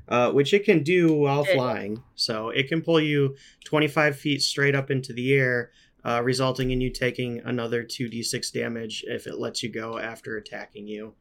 uh, 0.08 0.32
which 0.32 0.54
it 0.54 0.64
can 0.64 0.82
do 0.82 1.14
while 1.14 1.44
flying. 1.44 2.02
So 2.16 2.52
it 2.52 2.70
can 2.70 2.82
pull 2.82 3.02
you 3.02 3.36
25 3.66 4.18
feet 4.18 4.42
straight 4.42 4.76
up 4.76 4.90
into 4.90 5.12
the 5.12 5.34
air, 5.34 5.72
uh, 6.06 6.22
resulting 6.24 6.72
in 6.72 6.80
you 6.80 6.90
taking 6.90 7.42
another 7.44 7.84
2d6 7.84 8.54
damage 8.54 9.04
if 9.06 9.28
it 9.28 9.38
lets 9.38 9.62
you 9.62 9.70
go 9.70 9.98
after 10.00 10.38
attacking 10.38 10.88
you, 10.88 11.16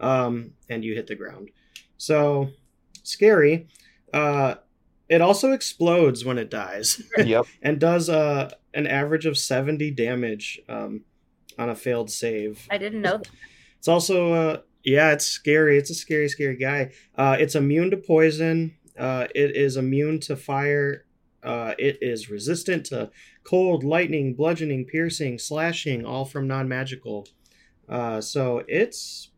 um, 0.00 0.52
and 0.68 0.84
you 0.84 0.94
hit 0.94 1.06
the 1.06 1.14
ground. 1.14 1.48
So 1.96 2.50
scary. 3.02 3.68
It 5.08 5.20
also 5.20 5.52
explodes 5.52 6.24
when 6.24 6.38
it 6.38 6.50
dies 6.50 7.02
yep. 7.18 7.44
and 7.62 7.78
does 7.78 8.08
uh, 8.08 8.50
an 8.72 8.86
average 8.86 9.26
of 9.26 9.36
70 9.36 9.90
damage 9.90 10.60
um, 10.68 11.02
on 11.58 11.68
a 11.68 11.74
failed 11.74 12.10
save. 12.10 12.66
i 12.70 12.78
didn't 12.78 13.02
know 13.02 13.18
that. 13.18 13.28
It's 13.78 13.88
also, 13.88 14.32
uh, 14.32 14.60
yeah, 14.82 15.12
it's 15.12 15.26
scary. 15.26 15.76
It's 15.76 15.90
a 15.90 15.94
scary, 15.94 16.28
scary 16.28 16.56
guy. 16.56 16.92
Uh, 17.16 17.36
it's 17.38 17.54
immune 17.54 17.90
to 17.90 17.98
poison. 17.98 18.74
Uh, 18.98 19.26
it 19.34 19.54
is 19.56 19.76
immune 19.76 20.20
to 20.20 20.36
fire. 20.36 21.04
Uh, 21.42 21.74
it 21.78 21.98
is 22.00 22.30
resistant 22.30 22.86
to 22.86 23.10
cold, 23.42 23.84
lightning, 23.84 24.34
bludgeoning, 24.34 24.86
piercing, 24.86 25.38
slashing, 25.38 26.06
all 26.06 26.24
from 26.24 26.48
non-magical. 26.48 27.28
Uh, 27.86 28.20
so 28.20 28.62
it's 28.66 29.30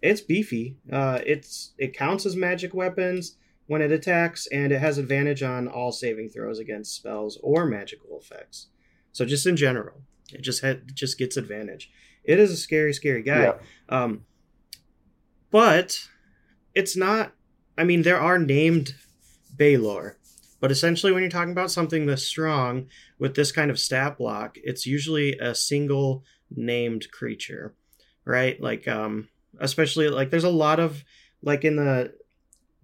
it's 0.00 0.20
beefy. 0.20 0.76
Uh, 0.92 1.18
it's 1.26 1.72
it 1.78 1.96
counts 1.96 2.24
as 2.24 2.36
magic 2.36 2.72
weapons 2.72 3.37
when 3.68 3.82
it 3.82 3.92
attacks, 3.92 4.48
and 4.48 4.72
it 4.72 4.80
has 4.80 4.98
advantage 4.98 5.42
on 5.42 5.68
all 5.68 5.92
saving 5.92 6.30
throws 6.30 6.58
against 6.58 6.96
spells 6.96 7.38
or 7.42 7.66
magical 7.66 8.18
effects. 8.18 8.68
So 9.12 9.24
just 9.24 9.46
in 9.46 9.56
general, 9.56 10.00
it 10.32 10.40
just 10.40 10.62
had 10.62 10.96
just 10.96 11.18
gets 11.18 11.36
advantage. 11.36 11.90
It 12.24 12.40
is 12.40 12.50
a 12.50 12.56
scary, 12.56 12.92
scary 12.92 13.22
guy. 13.22 13.42
Yeah. 13.42 13.54
Um, 13.88 14.24
but 15.50 16.08
it's 16.74 16.96
not. 16.96 17.32
I 17.76 17.84
mean, 17.84 18.02
there 18.02 18.20
are 18.20 18.38
named 18.38 18.94
Balor, 19.56 20.18
but 20.60 20.70
essentially, 20.70 21.12
when 21.12 21.22
you're 21.22 21.30
talking 21.30 21.52
about 21.52 21.70
something 21.70 22.06
this 22.06 22.26
strong 22.26 22.86
with 23.18 23.36
this 23.36 23.52
kind 23.52 23.70
of 23.70 23.78
stat 23.78 24.16
block, 24.16 24.56
it's 24.62 24.86
usually 24.86 25.36
a 25.38 25.54
single 25.54 26.24
named 26.50 27.10
creature, 27.12 27.74
right? 28.24 28.60
Like, 28.60 28.88
um, 28.88 29.28
especially 29.60 30.08
like 30.08 30.30
there's 30.30 30.44
a 30.44 30.48
lot 30.48 30.80
of 30.80 31.04
like 31.42 31.64
in 31.64 31.76
the 31.76 32.14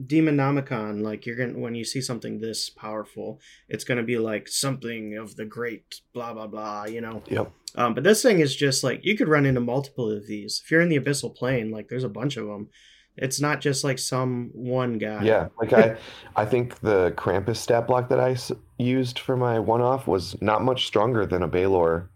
Demonomicon, 0.02 1.02
like 1.02 1.24
you're 1.24 1.36
gonna 1.36 1.58
when 1.58 1.74
you 1.74 1.84
see 1.84 2.00
something 2.00 2.40
this 2.40 2.68
powerful, 2.68 3.40
it's 3.68 3.84
gonna 3.84 4.02
be 4.02 4.18
like 4.18 4.48
something 4.48 5.16
of 5.16 5.36
the 5.36 5.44
great 5.44 6.00
blah 6.12 6.34
blah 6.34 6.48
blah, 6.48 6.84
you 6.84 7.00
know. 7.00 7.22
Yep. 7.28 7.52
Um, 7.76 7.94
but 7.94 8.04
this 8.04 8.22
thing 8.22 8.40
is 8.40 8.56
just 8.56 8.82
like 8.82 9.04
you 9.04 9.16
could 9.16 9.28
run 9.28 9.46
into 9.46 9.60
multiple 9.60 10.10
of 10.10 10.26
these. 10.26 10.62
If 10.64 10.70
you're 10.70 10.80
in 10.80 10.88
the 10.88 10.98
abyssal 10.98 11.34
plane, 11.34 11.70
like 11.70 11.88
there's 11.88 12.04
a 12.04 12.08
bunch 12.08 12.36
of 12.36 12.46
them. 12.46 12.68
It's 13.16 13.40
not 13.40 13.60
just 13.60 13.84
like 13.84 14.00
some 14.00 14.50
one 14.52 14.98
guy. 14.98 15.22
Yeah, 15.22 15.48
like 15.60 15.72
I, 15.72 15.96
I 16.34 16.44
think 16.44 16.80
the 16.80 17.12
Krampus 17.12 17.56
stat 17.56 17.86
block 17.86 18.08
that 18.08 18.18
I 18.18 18.36
used 18.78 19.20
for 19.20 19.36
my 19.36 19.60
one 19.60 19.80
off 19.80 20.08
was 20.08 20.40
not 20.42 20.62
much 20.62 20.86
stronger 20.86 21.24
than 21.24 21.42
a 21.42 21.48
Balor 21.48 22.10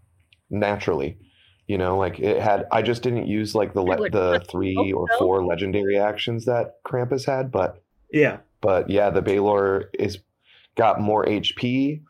naturally. 0.49 1.17
You 1.69 1.77
know, 1.77 1.99
like 1.99 2.19
it 2.19 2.41
had. 2.41 2.65
I 2.71 2.81
just 2.81 3.03
didn't 3.03 3.27
use 3.27 3.53
like 3.53 3.75
the 3.75 3.83
le- 3.83 4.09
the 4.09 4.43
three 4.49 4.91
or 4.91 5.05
four 5.19 5.45
legendary 5.45 5.99
actions 5.99 6.45
that 6.45 6.83
Krampus 6.83 7.27
had, 7.27 7.51
but 7.51 7.83
yeah, 8.11 8.37
but 8.59 8.89
yeah, 8.89 9.11
the 9.11 9.21
Balor 9.21 9.91
is 9.93 10.17
got 10.75 10.99
more 10.99 11.23
HP, 11.25 12.01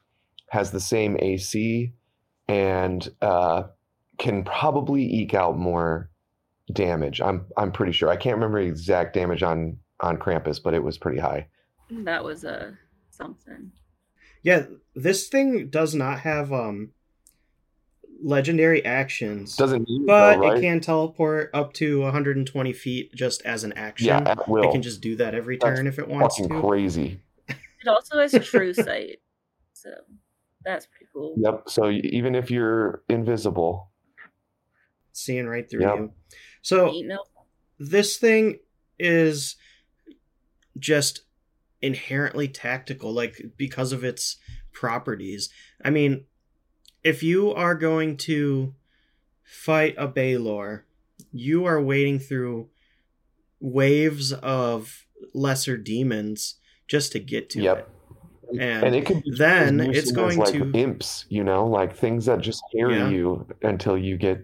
has 0.48 0.72
the 0.72 0.80
same 0.80 1.18
AC, 1.20 1.92
and 2.48 3.10
uh, 3.22 3.64
can 4.18 4.46
probably 4.46 5.04
eke 5.04 5.34
out 5.34 5.58
more 5.58 6.10
damage. 6.72 7.20
I'm 7.20 7.46
I'm 7.58 7.74
pretty 7.74 7.92
sure. 7.92 8.08
I 8.08 8.16
can't 8.16 8.38
remember 8.38 8.60
exact 8.60 9.14
damage 9.14 9.44
on 9.44 9.78
on 10.00 10.16
Krampus, 10.20 10.64
but 10.64 10.74
it 10.74 10.82
was 10.82 10.98
pretty 10.98 11.20
high. 11.20 11.48
That 11.92 12.24
was 12.24 12.46
a 12.46 12.68
uh, 12.68 12.72
something. 13.10 13.74
Yeah, 14.42 14.68
this 14.96 15.28
thing 15.28 15.68
does 15.68 15.94
not 15.94 16.22
have 16.22 16.54
um 16.54 16.92
legendary 18.22 18.84
actions. 18.84 19.56
Doesn't 19.56 19.88
but 20.06 20.36
though, 20.36 20.40
right? 20.40 20.58
it 20.58 20.62
can 20.62 20.80
teleport 20.80 21.50
up 21.54 21.74
to 21.74 22.02
120 22.02 22.74
feet 22.74 23.14
just 23.14 23.42
as 23.44 23.64
an 23.64 23.74
action. 23.74 24.08
Yeah, 24.08 24.24
at 24.26 24.48
will. 24.48 24.64
It 24.64 24.72
can 24.72 24.82
just 24.82 25.02
do 25.02 25.16
that 25.18 25.36
every 25.36 25.58
turn 25.58 25.86
That's 25.86 25.98
if 25.98 26.00
it 26.00 26.08
wants 26.08 26.38
to. 26.38 26.48
Crazy. 26.48 27.22
It 27.48 27.88
also 27.88 28.20
has 28.20 28.34
true 28.46 28.74
sight, 28.74 29.20
so 29.74 29.90
that's 30.66 30.86
pretty 30.86 31.06
cool. 31.14 31.36
Yep. 31.38 31.64
So 31.68 31.90
even 31.90 32.36
if 32.36 32.52
you're 32.52 33.04
invisible, 33.08 33.92
seeing 35.14 35.48
right 35.48 35.70
through 35.70 35.82
yep. 35.82 35.98
you. 35.98 36.12
So 36.62 36.94
this 37.80 38.18
thing 38.18 38.60
is 38.98 39.56
just 40.78 41.22
inherently 41.82 42.48
tactical, 42.48 43.14
like 43.14 43.42
because 43.58 43.94
of 43.94 44.04
its 44.04 44.38
properties. 44.74 45.50
I 45.84 45.90
mean, 45.90 46.26
if 47.04 47.24
you 47.24 47.54
are 47.54 47.76
going 47.76 48.18
to 48.18 48.74
fight 49.44 49.96
a 49.98 50.08
Balor, 50.08 50.86
you 51.32 51.66
are 51.66 51.82
wading 51.82 52.20
through 52.20 52.70
waves 53.60 54.32
of 54.34 55.06
lesser 55.34 55.78
demons 55.78 56.56
just 56.88 57.12
to 57.12 57.20
get 57.20 57.50
to 57.52 57.62
yep. 57.62 57.78
it. 57.80 57.88
And, 58.52 58.84
and 58.84 58.96
it 58.96 59.06
could 59.06 59.24
then 59.38 59.80
it's 59.80 60.12
going 60.12 60.40
like 60.40 60.54
to 60.54 60.72
imps, 60.72 61.26
you 61.30 61.44
know, 61.44 61.68
like 61.68 61.96
things 61.96 62.26
that 62.26 62.42
just 62.42 62.64
scare 62.70 62.92
yeah. 62.92 63.10
you 63.10 63.46
until 63.62 63.96
you 63.96 64.18
get 64.18 64.44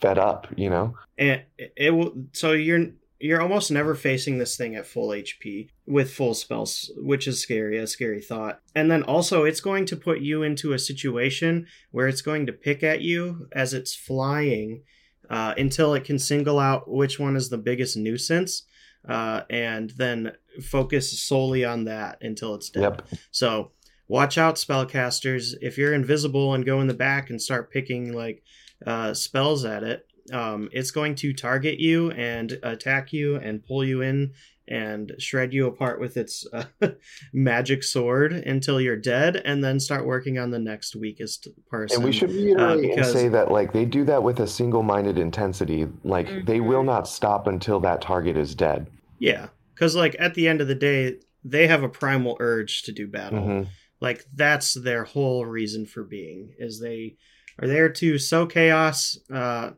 fed 0.00 0.18
up, 0.18 0.48
you 0.56 0.68
know. 0.68 0.96
And 1.16 1.42
it 1.56 1.94
will. 1.94 2.12
So 2.32 2.52
you're 2.52 2.88
you're 3.20 3.40
almost 3.40 3.70
never 3.70 3.94
facing 3.94 4.38
this 4.38 4.56
thing 4.56 4.74
at 4.74 4.84
full 4.84 5.10
HP 5.10 5.68
with 5.86 6.12
full 6.12 6.34
spells, 6.34 6.90
which 6.96 7.26
is 7.28 7.40
scary, 7.40 7.78
a 7.78 7.86
scary 7.86 8.20
thought. 8.20 8.60
And 8.74 8.90
then 8.90 9.02
also, 9.04 9.44
it's 9.44 9.60
going 9.60 9.86
to 9.86 9.96
put 9.96 10.20
you 10.20 10.42
into 10.42 10.72
a 10.72 10.78
situation 10.78 11.66
where 11.90 12.08
it's 12.08 12.22
going 12.22 12.46
to 12.46 12.52
pick 12.52 12.82
at 12.82 13.02
you 13.02 13.48
as 13.52 13.72
it's 13.72 13.94
flying 13.94 14.82
uh, 15.30 15.54
until 15.56 15.94
it 15.94 16.04
can 16.04 16.18
single 16.18 16.58
out 16.58 16.90
which 16.90 17.18
one 17.18 17.36
is 17.36 17.48
the 17.48 17.58
biggest 17.58 17.96
nuisance. 17.96 18.64
Uh, 19.08 19.42
and 19.48 19.90
then 19.96 20.32
focus 20.60 21.22
solely 21.22 21.64
on 21.64 21.84
that 21.84 22.18
until 22.20 22.56
it's 22.56 22.70
dead. 22.70 22.82
Yep. 22.82 23.08
So 23.30 23.70
watch 24.08 24.36
out, 24.36 24.56
spellcasters. 24.56 25.54
If 25.60 25.78
you're 25.78 25.94
invisible 25.94 26.54
and 26.54 26.66
go 26.66 26.80
in 26.80 26.88
the 26.88 26.94
back 26.94 27.30
and 27.30 27.40
start 27.40 27.70
picking 27.70 28.12
like 28.12 28.42
uh, 28.84 29.14
spells 29.14 29.64
at 29.64 29.84
it, 29.84 30.06
um, 30.32 30.68
it's 30.72 30.90
going 30.90 31.14
to 31.16 31.32
target 31.32 31.78
you 31.78 32.10
and 32.10 32.58
attack 32.64 33.12
you 33.12 33.36
and 33.36 33.64
pull 33.64 33.84
you 33.84 34.02
in 34.02 34.32
and 34.68 35.12
shred 35.18 35.52
you 35.52 35.66
apart 35.66 36.00
with 36.00 36.16
its 36.16 36.46
uh, 36.52 36.64
magic 37.32 37.82
sword 37.82 38.32
until 38.32 38.80
you're 38.80 38.96
dead, 38.96 39.36
and 39.36 39.62
then 39.62 39.78
start 39.80 40.06
working 40.06 40.38
on 40.38 40.50
the 40.50 40.58
next 40.58 40.96
weakest 40.96 41.48
person. 41.68 41.96
And 41.96 42.04
we 42.04 42.12
should 42.12 42.30
reiterate 42.30 42.60
uh, 42.60 42.76
because... 42.76 43.08
and 43.08 43.18
say 43.18 43.28
that 43.28 43.50
like 43.50 43.72
they 43.72 43.84
do 43.84 44.04
that 44.04 44.22
with 44.22 44.40
a 44.40 44.46
single-minded 44.46 45.18
intensity. 45.18 45.86
Like 46.04 46.28
mm-hmm. 46.28 46.44
they 46.44 46.60
will 46.60 46.82
not 46.82 47.08
stop 47.08 47.46
until 47.46 47.80
that 47.80 48.00
target 48.00 48.36
is 48.36 48.54
dead. 48.54 48.86
Yeah, 49.18 49.48
because 49.74 49.94
like 49.94 50.16
at 50.18 50.34
the 50.34 50.48
end 50.48 50.60
of 50.60 50.68
the 50.68 50.74
day, 50.74 51.20
they 51.44 51.66
have 51.66 51.82
a 51.82 51.88
primal 51.88 52.36
urge 52.40 52.82
to 52.82 52.92
do 52.92 53.06
battle. 53.06 53.40
Mm-hmm. 53.40 53.70
Like 54.00 54.24
that's 54.34 54.74
their 54.74 55.04
whole 55.04 55.46
reason 55.46 55.86
for 55.86 56.02
being 56.02 56.54
is 56.58 56.80
they 56.80 57.16
are 57.58 57.66
there 57.66 57.88
to 57.88 58.18
sow 58.18 58.46
chaos. 58.46 59.18
Uh, 59.32 59.70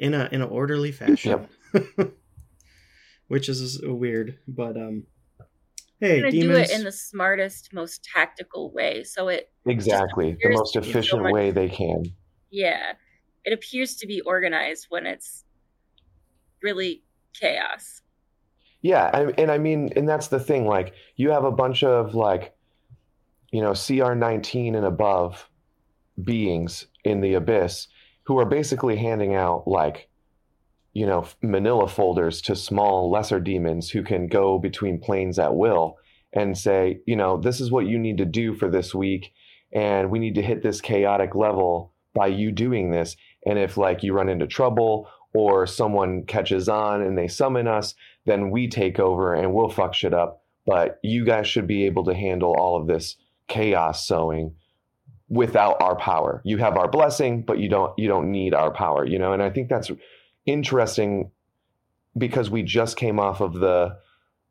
in 0.00 0.14
a 0.14 0.28
in 0.32 0.42
an 0.42 0.48
orderly 0.48 0.92
fashion. 0.92 1.46
Yep. 1.72 2.12
Which 3.30 3.48
is 3.48 3.80
weird, 3.84 4.40
but 4.48 4.76
um 4.76 5.04
hey, 6.00 6.20
demons... 6.30 6.34
do 6.34 6.50
it 6.50 6.70
in 6.72 6.82
the 6.82 6.90
smartest, 6.90 7.72
most 7.72 8.02
tactical 8.02 8.72
way. 8.72 9.04
So 9.04 9.28
it 9.28 9.52
Exactly. 9.66 10.36
The 10.42 10.48
most 10.50 10.74
efficient 10.74 11.22
so 11.24 11.32
way 11.32 11.52
they 11.52 11.68
can. 11.68 12.06
Yeah. 12.50 12.94
It 13.44 13.52
appears 13.52 13.94
to 13.98 14.08
be 14.08 14.20
organized 14.22 14.86
when 14.88 15.06
it's 15.06 15.44
really 16.60 17.04
chaos. 17.40 18.02
Yeah, 18.82 19.30
and 19.38 19.48
I 19.48 19.58
mean, 19.58 19.90
and 19.94 20.08
that's 20.08 20.26
the 20.26 20.40
thing. 20.40 20.66
Like, 20.66 20.94
you 21.14 21.30
have 21.30 21.44
a 21.44 21.52
bunch 21.52 21.84
of 21.84 22.16
like, 22.16 22.52
you 23.52 23.60
know, 23.62 23.74
CR 23.74 24.14
nineteen 24.14 24.74
and 24.74 24.84
above 24.84 25.48
beings 26.20 26.86
in 27.04 27.20
the 27.20 27.34
abyss, 27.34 27.86
who 28.24 28.40
are 28.40 28.44
basically 28.44 28.96
handing 28.96 29.36
out 29.36 29.68
like 29.68 30.09
you 30.92 31.06
know 31.06 31.26
manila 31.42 31.88
folders 31.88 32.40
to 32.40 32.56
small 32.56 33.10
lesser 33.10 33.40
demons 33.40 33.90
who 33.90 34.02
can 34.02 34.26
go 34.26 34.58
between 34.58 35.00
planes 35.00 35.38
at 35.38 35.54
will 35.54 35.96
and 36.32 36.56
say 36.56 37.00
you 37.06 37.16
know 37.16 37.38
this 37.38 37.60
is 37.60 37.70
what 37.70 37.86
you 37.86 37.98
need 37.98 38.18
to 38.18 38.24
do 38.24 38.54
for 38.54 38.70
this 38.70 38.94
week 38.94 39.32
and 39.72 40.10
we 40.10 40.18
need 40.18 40.34
to 40.34 40.42
hit 40.42 40.62
this 40.62 40.80
chaotic 40.80 41.34
level 41.34 41.92
by 42.14 42.26
you 42.26 42.50
doing 42.50 42.90
this 42.90 43.16
and 43.46 43.58
if 43.58 43.76
like 43.76 44.02
you 44.02 44.12
run 44.12 44.28
into 44.28 44.46
trouble 44.46 45.08
or 45.32 45.64
someone 45.64 46.24
catches 46.24 46.68
on 46.68 47.02
and 47.02 47.16
they 47.16 47.28
summon 47.28 47.68
us 47.68 47.94
then 48.26 48.50
we 48.50 48.68
take 48.68 48.98
over 48.98 49.34
and 49.34 49.54
we'll 49.54 49.68
fuck 49.68 49.94
shit 49.94 50.12
up 50.12 50.42
but 50.66 50.98
you 51.02 51.24
guys 51.24 51.46
should 51.46 51.66
be 51.66 51.86
able 51.86 52.04
to 52.04 52.14
handle 52.14 52.54
all 52.58 52.80
of 52.80 52.86
this 52.86 53.16
chaos 53.48 54.06
sowing 54.06 54.54
without 55.28 55.80
our 55.80 55.96
power. 55.96 56.42
You 56.44 56.58
have 56.58 56.76
our 56.76 56.88
blessing, 56.88 57.42
but 57.42 57.58
you 57.58 57.68
don't 57.68 57.96
you 57.98 58.08
don't 58.08 58.30
need 58.30 58.52
our 58.52 58.70
power, 58.70 59.06
you 59.06 59.18
know? 59.18 59.32
And 59.32 59.42
I 59.42 59.48
think 59.48 59.68
that's 59.68 59.90
interesting 60.46 61.30
because 62.16 62.50
we 62.50 62.62
just 62.62 62.96
came 62.96 63.18
off 63.20 63.40
of 63.40 63.54
the 63.54 63.96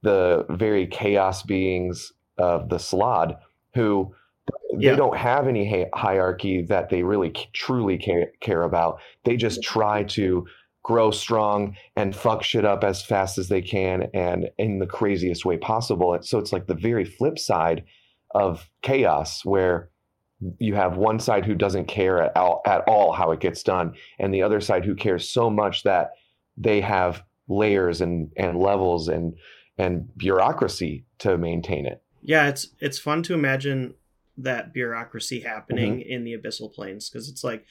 the 0.01 0.45
very 0.49 0.87
chaos 0.87 1.43
beings 1.43 2.13
of 2.37 2.69
the 2.69 2.77
Slaad 2.77 3.37
who 3.75 4.15
yeah. 4.77 4.91
they 4.91 4.97
don't 4.97 5.17
have 5.17 5.47
any 5.47 5.87
hierarchy 5.93 6.63
that 6.63 6.89
they 6.89 7.03
really 7.03 7.31
truly 7.53 7.97
care, 7.97 8.31
care 8.39 8.63
about. 8.63 8.99
They 9.25 9.35
just 9.35 9.61
try 9.61 10.03
to 10.03 10.47
grow 10.83 11.11
strong 11.11 11.75
and 11.95 12.15
fuck 12.15 12.43
shit 12.43 12.65
up 12.65 12.83
as 12.83 13.03
fast 13.03 13.37
as 13.37 13.49
they 13.49 13.61
can 13.61 14.07
and 14.13 14.49
in 14.57 14.79
the 14.79 14.87
craziest 14.87 15.45
way 15.45 15.57
possible. 15.57 16.17
So 16.21 16.39
it's 16.39 16.53
like 16.53 16.67
the 16.67 16.73
very 16.73 17.05
flip 17.05 17.37
side 17.37 17.83
of 18.33 18.69
chaos 18.81 19.43
where 19.43 19.89
you 20.57 20.75
have 20.75 20.97
one 20.97 21.19
side 21.19 21.45
who 21.45 21.55
doesn't 21.55 21.87
care 21.87 22.21
at 22.21 22.35
all, 22.37 22.61
at 22.65 22.81
all 22.87 23.11
how 23.11 23.31
it 23.31 23.39
gets 23.39 23.63
done 23.63 23.93
and 24.19 24.33
the 24.33 24.41
other 24.41 24.61
side 24.61 24.85
who 24.85 24.95
cares 24.95 25.29
so 25.29 25.49
much 25.49 25.83
that 25.83 26.11
they 26.57 26.81
have 26.81 27.23
layers 27.47 28.01
and 28.01 28.31
and 28.37 28.57
levels 28.57 29.07
and 29.07 29.33
and 29.77 30.15
bureaucracy 30.17 31.05
to 31.17 31.37
maintain 31.37 31.85
it 31.85 32.01
yeah 32.21 32.47
it's 32.47 32.67
it's 32.79 32.99
fun 32.99 33.23
to 33.23 33.33
imagine 33.33 33.93
that 34.37 34.73
bureaucracy 34.73 35.41
happening 35.41 35.97
mm-hmm. 35.97 36.09
in 36.09 36.23
the 36.23 36.33
abyssal 36.33 36.73
planes 36.73 37.09
because 37.09 37.27
it's 37.27 37.43
like 37.43 37.65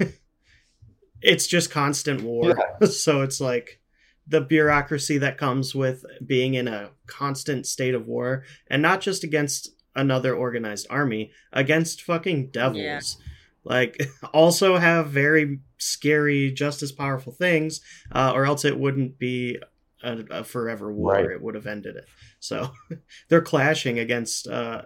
it's 1.20 1.46
just 1.46 1.70
constant 1.70 2.22
war 2.22 2.54
yeah. 2.80 2.86
so 2.88 3.22
it's 3.22 3.40
like 3.40 3.80
the 4.26 4.40
bureaucracy 4.40 5.18
that 5.18 5.36
comes 5.36 5.74
with 5.74 6.04
being 6.24 6.54
in 6.54 6.66
a 6.66 6.90
constant 7.06 7.66
state 7.66 7.94
of 7.94 8.06
war 8.06 8.44
and 8.68 8.80
not 8.80 9.00
just 9.02 9.22
against 9.22 9.73
another 9.94 10.34
organized 10.34 10.86
army 10.90 11.32
against 11.52 12.02
fucking 12.02 12.50
devils. 12.50 13.18
Yeah. 13.18 13.26
Like, 13.64 14.08
also 14.32 14.76
have 14.76 15.08
very 15.08 15.60
scary, 15.78 16.52
just 16.52 16.82
as 16.82 16.92
powerful 16.92 17.32
things, 17.32 17.80
uh, 18.12 18.32
or 18.34 18.44
else 18.44 18.64
it 18.64 18.78
wouldn't 18.78 19.18
be 19.18 19.58
a, 20.02 20.24
a 20.30 20.44
forever 20.44 20.92
war. 20.92 21.14
Right. 21.14 21.30
It 21.30 21.42
would 21.42 21.54
have 21.54 21.66
ended 21.66 21.96
it. 21.96 22.06
So 22.40 22.72
they're 23.28 23.40
clashing 23.40 23.98
against 23.98 24.46
uh, 24.46 24.82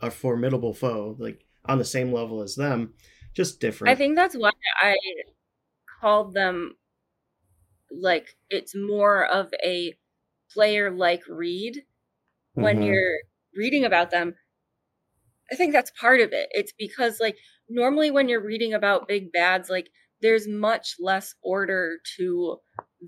a 0.00 0.10
formidable 0.10 0.74
foe, 0.74 1.16
like 1.18 1.44
on 1.64 1.78
the 1.78 1.84
same 1.84 2.12
level 2.12 2.42
as 2.42 2.54
them, 2.54 2.94
just 3.34 3.60
different. 3.60 3.92
I 3.92 3.94
think 3.94 4.16
that's 4.16 4.36
why 4.36 4.50
I 4.80 4.96
called 6.00 6.34
them 6.34 6.74
like 7.90 8.36
it's 8.50 8.74
more 8.74 9.24
of 9.24 9.52
a 9.64 9.94
player 10.52 10.90
like 10.90 11.22
read 11.28 11.82
when 12.54 12.76
mm-hmm. 12.76 12.84
you're 12.86 13.18
reading 13.58 13.84
about 13.84 14.10
them, 14.12 14.36
I 15.50 15.54
think 15.56 15.72
that's 15.72 15.90
part 16.00 16.20
of 16.20 16.32
it. 16.32 16.48
It's 16.52 16.72
because 16.78 17.20
like 17.20 17.38
normally 17.68 18.10
when 18.10 18.28
you're 18.28 18.44
reading 18.44 18.74
about 18.74 19.08
big 19.08 19.32
bads, 19.32 19.70
like 19.70 19.90
there's 20.20 20.46
much 20.48 20.94
less 21.00 21.34
order 21.42 21.98
to 22.18 22.58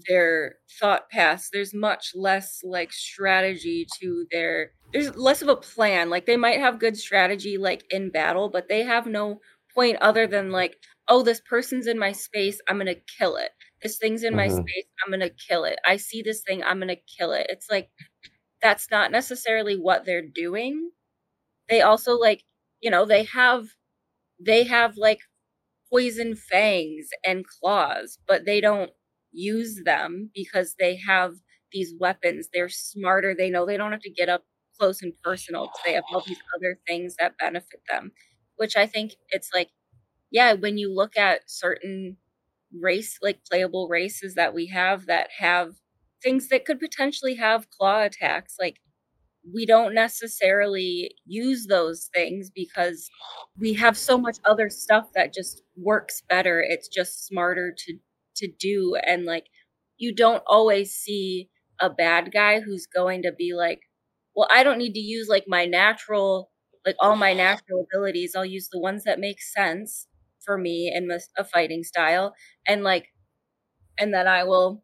their 0.08 0.56
thought 0.80 1.10
paths. 1.10 1.50
There's 1.52 1.74
much 1.74 2.12
less 2.14 2.60
like 2.64 2.92
strategy 2.92 3.86
to 4.00 4.26
their 4.32 4.72
there's 4.92 5.14
less 5.16 5.42
of 5.42 5.48
a 5.48 5.56
plan. 5.56 6.08
Like 6.10 6.26
they 6.26 6.36
might 6.36 6.60
have 6.60 6.78
good 6.80 6.96
strategy 6.96 7.58
like 7.58 7.84
in 7.90 8.10
battle, 8.10 8.48
but 8.48 8.68
they 8.68 8.82
have 8.84 9.06
no 9.06 9.40
point 9.74 9.98
other 10.00 10.26
than 10.26 10.50
like, 10.50 10.76
oh, 11.08 11.22
this 11.22 11.40
person's 11.48 11.86
in 11.86 11.98
my 11.98 12.12
space, 12.12 12.60
I'm 12.68 12.78
gonna 12.78 12.94
kill 13.18 13.36
it. 13.36 13.50
This 13.82 13.98
thing's 13.98 14.24
in 14.24 14.34
my 14.34 14.48
Mhm. 14.48 14.48
space, 14.48 14.86
I'm 15.04 15.12
gonna 15.12 15.30
kill 15.30 15.64
it. 15.64 15.78
I 15.86 15.96
see 15.96 16.22
this 16.22 16.42
thing, 16.42 16.62
I'm 16.64 16.80
gonna 16.80 16.96
kill 17.18 17.32
it. 17.32 17.46
It's 17.50 17.70
like 17.70 17.88
that's 18.62 18.90
not 18.90 19.10
necessarily 19.12 19.76
what 19.76 20.04
they're 20.04 20.26
doing. 20.26 20.90
They 21.68 21.82
also 21.82 22.14
like, 22.16 22.44
you 22.80 22.90
know, 22.90 23.06
they 23.06 23.24
have 23.24 23.68
they 24.40 24.64
have 24.64 24.96
like 24.96 25.20
poison 25.90 26.34
fangs 26.36 27.08
and 27.26 27.44
claws, 27.46 28.18
but 28.26 28.44
they 28.46 28.60
don't 28.60 28.90
use 29.32 29.82
them 29.84 30.30
because 30.34 30.74
they 30.78 30.96
have 31.06 31.34
these 31.72 31.94
weapons. 31.98 32.48
They're 32.52 32.68
smarter. 32.68 33.34
They 33.34 33.50
know 33.50 33.66
they 33.66 33.76
don't 33.76 33.92
have 33.92 34.00
to 34.02 34.10
get 34.10 34.28
up 34.28 34.44
close 34.78 35.02
and 35.02 35.12
personal 35.22 35.70
they 35.84 35.92
have 35.94 36.04
all 36.12 36.24
these 36.26 36.40
other 36.56 36.78
things 36.86 37.16
that 37.18 37.38
benefit 37.38 37.80
them. 37.90 38.12
Which 38.56 38.76
I 38.76 38.86
think 38.86 39.12
it's 39.30 39.50
like, 39.54 39.70
yeah, 40.30 40.54
when 40.54 40.78
you 40.78 40.92
look 40.94 41.16
at 41.16 41.42
certain 41.50 42.16
race, 42.78 43.18
like 43.22 43.40
playable 43.50 43.88
races 43.88 44.34
that 44.36 44.54
we 44.54 44.66
have 44.68 45.06
that 45.06 45.30
have 45.38 45.74
things 46.22 46.48
that 46.48 46.64
could 46.64 46.80
potentially 46.80 47.34
have 47.36 47.70
claw 47.70 48.02
attacks, 48.02 48.56
like 48.60 48.76
we 49.54 49.64
don't 49.66 49.94
necessarily 49.94 51.14
use 51.26 51.66
those 51.66 52.10
things 52.14 52.50
because 52.54 53.08
we 53.58 53.72
have 53.74 53.96
so 53.96 54.18
much 54.18 54.36
other 54.44 54.68
stuff 54.68 55.06
that 55.14 55.32
just 55.32 55.62
works 55.76 56.22
better. 56.28 56.60
It's 56.60 56.88
just 56.88 57.26
smarter 57.26 57.74
to 57.86 57.98
to 58.36 58.48
do 58.58 58.96
and 59.06 59.24
like 59.26 59.46
you 59.98 60.14
don't 60.14 60.42
always 60.46 60.92
see 60.94 61.48
a 61.80 61.90
bad 61.90 62.32
guy 62.32 62.60
who's 62.60 62.86
going 62.86 63.22
to 63.22 63.32
be 63.36 63.52
like 63.54 63.80
well 64.36 64.48
i 64.50 64.62
don't 64.62 64.78
need 64.78 64.94
to 64.94 65.00
use 65.00 65.28
like 65.28 65.44
my 65.48 65.66
natural 65.66 66.50
like 66.86 66.96
all 67.00 67.16
my 67.16 67.34
natural 67.34 67.84
abilities. 67.92 68.34
I'll 68.34 68.44
use 68.46 68.68
the 68.72 68.78
ones 68.78 69.04
that 69.04 69.20
make 69.20 69.42
sense 69.42 70.06
for 70.44 70.56
me 70.56 70.90
in 70.94 71.10
a 71.36 71.44
fighting 71.44 71.82
style 71.84 72.34
and 72.66 72.82
like 72.84 73.08
and 73.98 74.12
then 74.14 74.26
i 74.26 74.44
will 74.44 74.82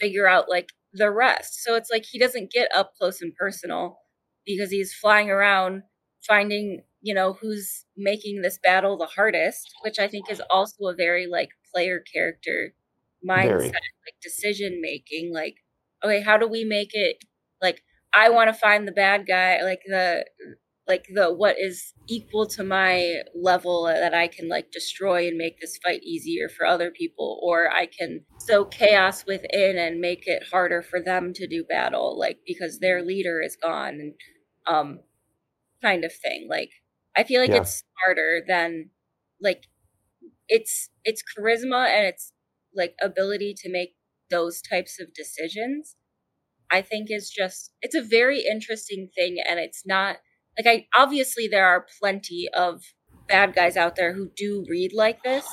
figure 0.00 0.28
out 0.28 0.48
like 0.48 0.70
the 0.92 1.10
rest. 1.10 1.62
So 1.64 1.76
it's 1.76 1.90
like 1.90 2.04
he 2.04 2.18
doesn't 2.18 2.50
get 2.52 2.68
up 2.74 2.92
close 2.98 3.20
and 3.22 3.34
personal 3.34 3.98
because 4.46 4.70
he's 4.70 4.92
flying 4.94 5.30
around 5.30 5.82
finding, 6.26 6.82
you 7.02 7.14
know, 7.14 7.34
who's 7.34 7.84
making 7.96 8.42
this 8.42 8.58
battle 8.62 8.96
the 8.98 9.06
hardest, 9.06 9.70
which 9.82 9.98
I 9.98 10.08
think 10.08 10.30
is 10.30 10.42
also 10.50 10.86
a 10.86 10.94
very 10.94 11.26
like 11.26 11.50
player 11.72 12.02
character 12.12 12.74
mindset, 13.28 13.48
Very. 13.48 13.64
like 13.68 14.20
decision 14.22 14.80
making. 14.80 15.32
Like, 15.32 15.56
okay, 16.04 16.20
how 16.22 16.36
do 16.36 16.46
we 16.48 16.64
make 16.64 16.90
it 16.94 17.16
like 17.62 17.82
I 18.14 18.30
want 18.30 18.48
to 18.48 18.54
find 18.54 18.86
the 18.88 18.92
bad 18.92 19.26
guy, 19.26 19.62
like 19.62 19.82
the 19.86 20.24
like 20.90 21.06
the 21.14 21.32
what 21.32 21.56
is 21.60 21.94
equal 22.08 22.46
to 22.48 22.64
my 22.64 23.22
level 23.34 23.84
that 23.86 24.14
I 24.14 24.28
can 24.28 24.48
like 24.50 24.72
destroy 24.72 25.28
and 25.28 25.38
make 25.38 25.60
this 25.60 25.78
fight 25.84 26.02
easier 26.04 26.50
for 26.50 26.66
other 26.66 26.92
people, 26.92 27.40
or 27.44 27.72
I 27.72 27.86
can 27.86 28.26
sow 28.40 28.66
chaos 28.66 29.26
within 29.26 29.78
and 29.78 30.00
make 30.00 30.24
it 30.26 30.44
harder 30.52 30.82
for 30.82 31.00
them 31.02 31.32
to 31.34 31.48
do 31.48 31.64
battle, 31.70 32.18
like 32.18 32.40
because 32.46 32.80
their 32.80 33.02
leader 33.04 33.42
is 33.42 33.56
gone 33.56 33.94
and 34.02 34.14
um 34.68 35.00
kind 35.82 36.04
of 36.04 36.12
thing. 36.14 36.46
Like 36.50 36.70
I 37.16 37.24
feel 37.24 37.40
like 37.40 37.50
Yeah. 37.50 37.56
it's 37.56 37.82
smarter 38.04 38.42
than 38.46 38.90
like 39.42 39.64
it's 40.48 40.90
it's 41.04 41.22
charisma 41.22 41.88
and 41.88 42.06
it's 42.06 42.32
like 42.74 42.94
ability 43.02 43.54
to 43.58 43.70
make 43.70 43.96
those 44.30 44.62
types 44.62 45.00
of 45.00 45.14
decisions. 45.14 45.96
I 46.70 46.82
think 46.82 47.08
is 47.10 47.30
just 47.30 47.72
it's 47.82 47.96
a 47.96 48.02
very 48.02 48.40
interesting 48.46 49.10
thing 49.16 49.38
and 49.48 49.60
it's 49.60 49.84
not 49.86 50.18
like 50.64 50.86
I 50.94 51.00
obviously 51.02 51.48
there 51.48 51.66
are 51.66 51.86
plenty 52.00 52.48
of 52.54 52.82
bad 53.28 53.54
guys 53.54 53.76
out 53.76 53.96
there 53.96 54.12
who 54.14 54.30
do 54.36 54.64
read 54.68 54.92
like 54.94 55.22
this 55.22 55.46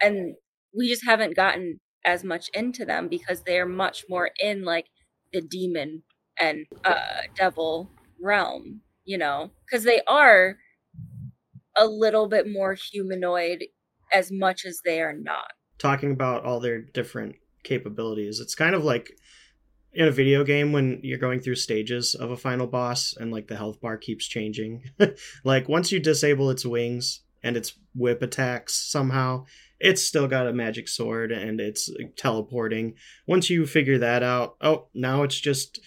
and 0.00 0.34
we 0.76 0.88
just 0.88 1.04
haven't 1.04 1.36
gotten 1.36 1.80
as 2.04 2.24
much 2.24 2.48
into 2.54 2.84
them 2.84 3.08
because 3.08 3.42
they're 3.42 3.66
much 3.66 4.04
more 4.08 4.30
in 4.40 4.64
like 4.64 4.86
the 5.32 5.40
demon 5.40 6.02
and 6.40 6.66
uh 6.84 7.22
devil 7.36 7.90
realm, 8.22 8.82
you 9.04 9.18
know, 9.18 9.50
cuz 9.70 9.84
they 9.84 10.00
are 10.06 10.58
a 11.76 11.86
little 11.86 12.28
bit 12.28 12.46
more 12.48 12.74
humanoid 12.74 13.64
as 14.12 14.30
much 14.32 14.64
as 14.64 14.80
they 14.84 15.00
are 15.00 15.12
not. 15.14 15.52
talking 15.78 16.10
about 16.10 16.44
all 16.44 16.60
their 16.60 16.80
different 16.80 17.36
capabilities. 17.62 18.40
It's 18.40 18.54
kind 18.54 18.74
of 18.74 18.84
like 18.84 19.12
in 19.92 20.06
a 20.06 20.10
video 20.12 20.44
game 20.44 20.72
when 20.72 21.00
you're 21.02 21.18
going 21.18 21.40
through 21.40 21.54
stages 21.56 22.14
of 22.14 22.30
a 22.30 22.36
final 22.36 22.66
boss 22.66 23.14
and 23.18 23.32
like 23.32 23.48
the 23.48 23.56
health 23.56 23.80
bar 23.80 23.96
keeps 23.96 24.26
changing. 24.26 24.84
like 25.44 25.68
once 25.68 25.90
you 25.90 25.98
disable 26.00 26.50
its 26.50 26.64
wings 26.66 27.22
and 27.42 27.56
its 27.56 27.74
whip 27.94 28.22
attacks 28.22 28.74
somehow, 28.74 29.44
it's 29.80 30.02
still 30.02 30.26
got 30.28 30.46
a 30.46 30.52
magic 30.52 30.88
sword 30.88 31.32
and 31.32 31.60
it's 31.60 31.88
teleporting. 32.16 32.94
Once 33.26 33.48
you 33.48 33.66
figure 33.66 33.98
that 33.98 34.22
out, 34.22 34.56
oh, 34.60 34.88
now 34.94 35.22
it's 35.22 35.38
just 35.38 35.80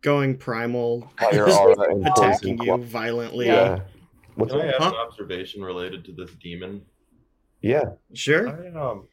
going 0.00 0.36
primal, 0.36 1.12
Fire 1.18 1.48
aura 1.48 1.90
and 1.90 2.06
attacking 2.06 2.58
poison 2.58 2.80
you 2.80 2.86
violently. 2.86 3.46
Yeah. 3.46 3.80
What's 4.34 4.52
Can 4.52 4.62
I 4.62 4.66
that? 4.66 4.72
have 4.80 4.82
Huh? 4.82 4.88
an 4.98 5.06
observation 5.06 5.62
related 5.62 6.04
to 6.06 6.12
this 6.12 6.30
demon? 6.42 6.82
Yeah. 7.60 7.84
Sure. 8.14 8.48
I, 8.48 8.68
um, 8.80 9.08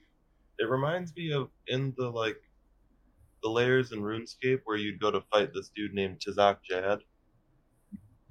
it 0.57 0.69
reminds 0.69 1.15
me 1.15 1.33
of 1.33 1.49
in 1.67 1.93
the 1.97 2.09
like 2.09 2.37
the 3.43 3.49
layers 3.49 3.91
in 3.91 3.99
RuneScape 4.01 4.61
where 4.65 4.77
you'd 4.77 4.99
go 5.01 5.11
to 5.11 5.21
fight 5.31 5.53
this 5.53 5.71
dude 5.75 5.93
named 5.93 6.19
Tizak 6.19 6.59
Jad. 6.69 6.99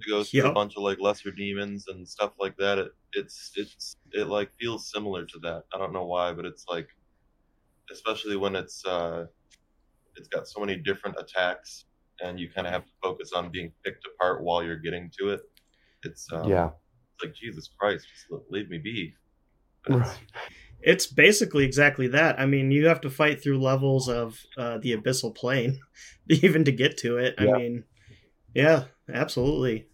It 0.00 0.10
goes 0.10 0.32
through 0.32 0.46
a 0.46 0.52
bunch 0.54 0.76
of 0.76 0.82
like 0.84 1.00
lesser 1.00 1.30
demons 1.32 1.86
and 1.88 2.08
stuff 2.08 2.32
like 2.38 2.56
that. 2.58 2.78
It 2.78 2.92
it's 3.14 3.52
it's 3.56 3.96
it 4.12 4.28
like 4.28 4.50
feels 4.60 4.90
similar 4.92 5.26
to 5.26 5.38
that. 5.40 5.64
I 5.74 5.78
don't 5.78 5.92
know 5.92 6.06
why, 6.06 6.32
but 6.32 6.46
it's 6.46 6.66
like 6.68 6.88
especially 7.92 8.36
when 8.36 8.56
it's 8.56 8.84
uh 8.86 9.26
it's 10.16 10.28
got 10.28 10.48
so 10.48 10.60
many 10.60 10.76
different 10.76 11.16
attacks 11.18 11.86
and 12.20 12.38
you 12.40 12.50
kind 12.50 12.66
of 12.66 12.72
have 12.72 12.84
to 12.84 12.92
focus 13.02 13.32
on 13.34 13.50
being 13.50 13.72
picked 13.84 14.06
apart 14.06 14.42
while 14.42 14.62
you're 14.62 14.78
getting 14.78 15.10
to 15.20 15.30
it. 15.30 15.40
It's 16.04 16.28
um, 16.32 16.48
Yeah. 16.48 16.70
it's 17.14 17.24
like 17.24 17.34
Jesus 17.34 17.70
Christ, 17.78 18.06
just 18.08 18.42
leave 18.50 18.68
me 18.70 18.78
be. 18.78 19.14
But 19.84 19.94
Right. 19.94 20.18
It's 20.80 21.06
basically 21.06 21.64
exactly 21.64 22.06
that. 22.08 22.38
I 22.38 22.46
mean, 22.46 22.70
you 22.70 22.86
have 22.86 23.00
to 23.02 23.10
fight 23.10 23.42
through 23.42 23.60
levels 23.60 24.08
of 24.08 24.38
uh, 24.56 24.78
the 24.78 24.96
abyssal 24.96 25.34
plane 25.34 25.80
even 26.28 26.64
to 26.64 26.72
get 26.72 26.96
to 26.98 27.16
it. 27.18 27.34
Yeah. 27.40 27.50
I 27.54 27.58
mean, 27.58 27.84
yeah, 28.54 28.84
absolutely. 29.12 29.86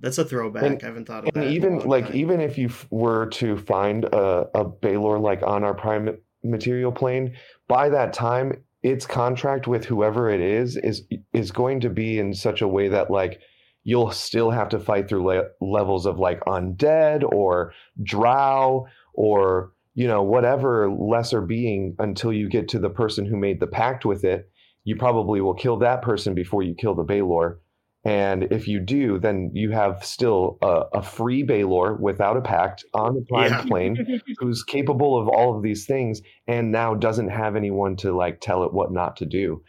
That's 0.00 0.18
a 0.18 0.24
throwback. 0.24 0.62
And- 0.64 0.82
I 0.82 0.86
haven't 0.86 1.06
thought 1.06 1.28
of 1.28 1.34
And 1.36 1.44
that. 1.44 1.52
even 1.52 1.78
like 1.80 2.06
time. 2.08 2.16
even 2.16 2.40
if 2.40 2.58
you 2.58 2.68
f- 2.68 2.86
were 2.90 3.26
to 3.26 3.56
find 3.58 4.04
a, 4.06 4.46
a 4.54 4.64
Balor 4.64 5.18
like 5.18 5.42
on 5.42 5.64
our 5.64 5.74
prime 5.74 6.16
material 6.42 6.92
plane, 6.92 7.34
by 7.68 7.88
that 7.90 8.12
time 8.12 8.64
its 8.82 9.06
contract 9.06 9.66
with 9.66 9.84
whoever 9.86 10.28
it 10.28 10.40
is 10.40 10.76
is 10.76 11.02
is 11.32 11.50
going 11.50 11.80
to 11.80 11.88
be 11.90 12.18
in 12.18 12.34
such 12.34 12.60
a 12.60 12.68
way 12.68 12.88
that 12.88 13.10
like 13.10 13.40
you'll 13.82 14.10
still 14.10 14.50
have 14.50 14.68
to 14.70 14.78
fight 14.78 15.08
through 15.08 15.24
le- 15.24 15.48
levels 15.60 16.04
of 16.06 16.18
like 16.18 16.40
undead 16.40 17.22
or 17.32 17.72
drow 18.02 18.86
or 19.14 19.72
you 19.94 20.06
know 20.08 20.22
whatever 20.22 20.90
lesser 20.90 21.40
being 21.40 21.94
until 21.98 22.32
you 22.32 22.48
get 22.48 22.68
to 22.68 22.78
the 22.78 22.90
person 22.90 23.24
who 23.24 23.36
made 23.36 23.60
the 23.60 23.66
pact 23.66 24.04
with 24.04 24.24
it 24.24 24.50
you 24.86 24.96
probably 24.96 25.40
will 25.40 25.54
kill 25.54 25.78
that 25.78 26.02
person 26.02 26.34
before 26.34 26.62
you 26.62 26.74
kill 26.74 26.94
the 26.94 27.04
Balor. 27.04 27.58
And 28.04 28.42
if 28.52 28.68
you 28.68 28.80
do, 28.80 29.18
then 29.18 29.50
you 29.54 29.70
have 29.70 30.04
still 30.04 30.58
a, 30.60 30.98
a 30.98 31.02
free 31.02 31.42
Balor 31.42 31.94
without 31.94 32.36
a 32.36 32.42
pact 32.42 32.84
on 32.92 33.14
the 33.14 33.22
prime 33.26 33.50
Yeah. 33.50 33.62
plane 33.62 34.20
who's 34.38 34.62
capable 34.62 35.18
of 35.18 35.26
all 35.26 35.56
of 35.56 35.62
these 35.62 35.86
things 35.86 36.20
and 36.46 36.70
now 36.70 36.92
doesn't 36.94 37.30
have 37.30 37.56
anyone 37.56 37.96
to 37.96 38.14
like 38.14 38.42
tell 38.42 38.64
it 38.64 38.74
what 38.74 38.92
not 38.92 39.16
to 39.16 39.24
do. 39.24 39.62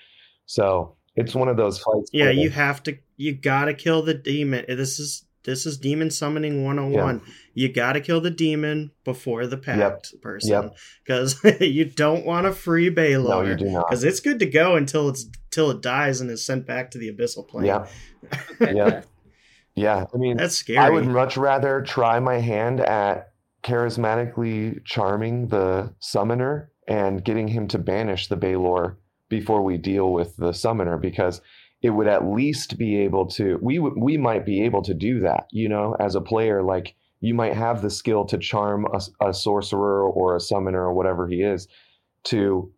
So 0.48 0.98
it's 1.16 1.34
one 1.34 1.48
of 1.48 1.56
those 1.56 1.80
fights. 1.80 2.10
yeah, 2.12 2.30
you 2.30 2.50
have 2.50 2.84
to. 2.84 2.98
You 3.16 3.34
gotta 3.36 3.74
kill 3.74 4.02
the 4.02 4.16
demon. 4.16 4.66
This 4.68 5.00
is 5.00 5.24
this 5.46 5.66
is 5.66 5.78
demon 5.78 6.12
summoning 6.12 6.64
101. 6.66 7.22
You 7.54 7.72
gotta 7.72 8.02
kill 8.02 8.20
the 8.20 8.32
demon 8.32 8.92
before 9.04 9.48
the 9.48 9.58
pact 9.58 10.20
person 10.22 10.52
Yep. 10.52 10.76
because 11.04 11.44
you 11.62 11.86
don't 11.86 12.26
want 12.26 12.48
a 12.48 12.52
free 12.52 12.90
no, 12.90 13.42
you 13.42 13.56
do 13.56 13.66
not. 13.66 13.86
because 13.88 14.04
it's 14.04 14.20
good 14.20 14.40
to 14.40 14.46
go 14.46 14.76
until 14.76 15.08
it's 15.10 15.30
till 15.52 15.72
it 15.72 15.82
dies 15.82 16.20
and 16.20 16.30
is 16.30 16.46
sent 16.46 16.66
back 16.66 16.92
to 16.92 16.98
the 16.98 17.12
abyssal 17.12 17.48
plane. 17.48 17.66
Yeah, 17.66 17.88
yeah, 18.60 19.02
yeah. 19.76 20.06
I 20.14 20.18
mean, 20.18 20.38
That's 20.38 20.56
scary. 20.56 20.80
I 20.80 20.90
would 20.90 21.06
much 21.08 21.38
rather 21.38 21.82
try 21.82 22.20
my 22.20 22.40
hand 22.40 22.82
at 22.82 23.32
charismatically 23.64 24.84
charming 24.84 25.48
the 25.48 25.94
summoner 26.00 26.72
and 26.88 27.24
getting 27.24 27.48
him 27.48 27.68
to 27.70 27.80
banish 27.80 28.28
the 28.28 28.36
Balor 28.36 28.98
before 29.30 29.64
we 29.64 29.78
deal 29.78 30.12
with 30.12 30.36
the 30.38 30.54
summoner 30.54 30.98
because 30.98 31.42
it 31.86 31.92
would 31.92 32.08
at 32.08 32.26
least 32.26 32.80
be 32.80 32.98
able 32.98 33.28
to 33.28 33.60
we 33.62 33.78
would 33.78 33.94
we 33.96 34.18
might 34.18 34.44
be 34.44 34.64
able 34.64 34.82
to 34.82 34.96
do 34.96 35.20
that 35.20 35.46
you 35.52 35.70
know 35.70 35.96
as 36.00 36.16
a 36.16 36.22
player 36.22 36.64
like 36.64 36.96
you 37.20 37.36
might 37.36 37.54
have 37.54 37.84
the 37.84 37.92
skill 37.92 38.26
to 38.26 38.40
charm 38.40 38.88
a, 38.92 39.28
a 39.28 39.32
sorcerer 39.32 40.10
or 40.10 40.36
a 40.36 40.40
summoner 40.40 40.82
or 40.82 40.94
whatever 40.94 41.28
he 41.28 41.44
is 41.44 41.68
to 42.24 42.72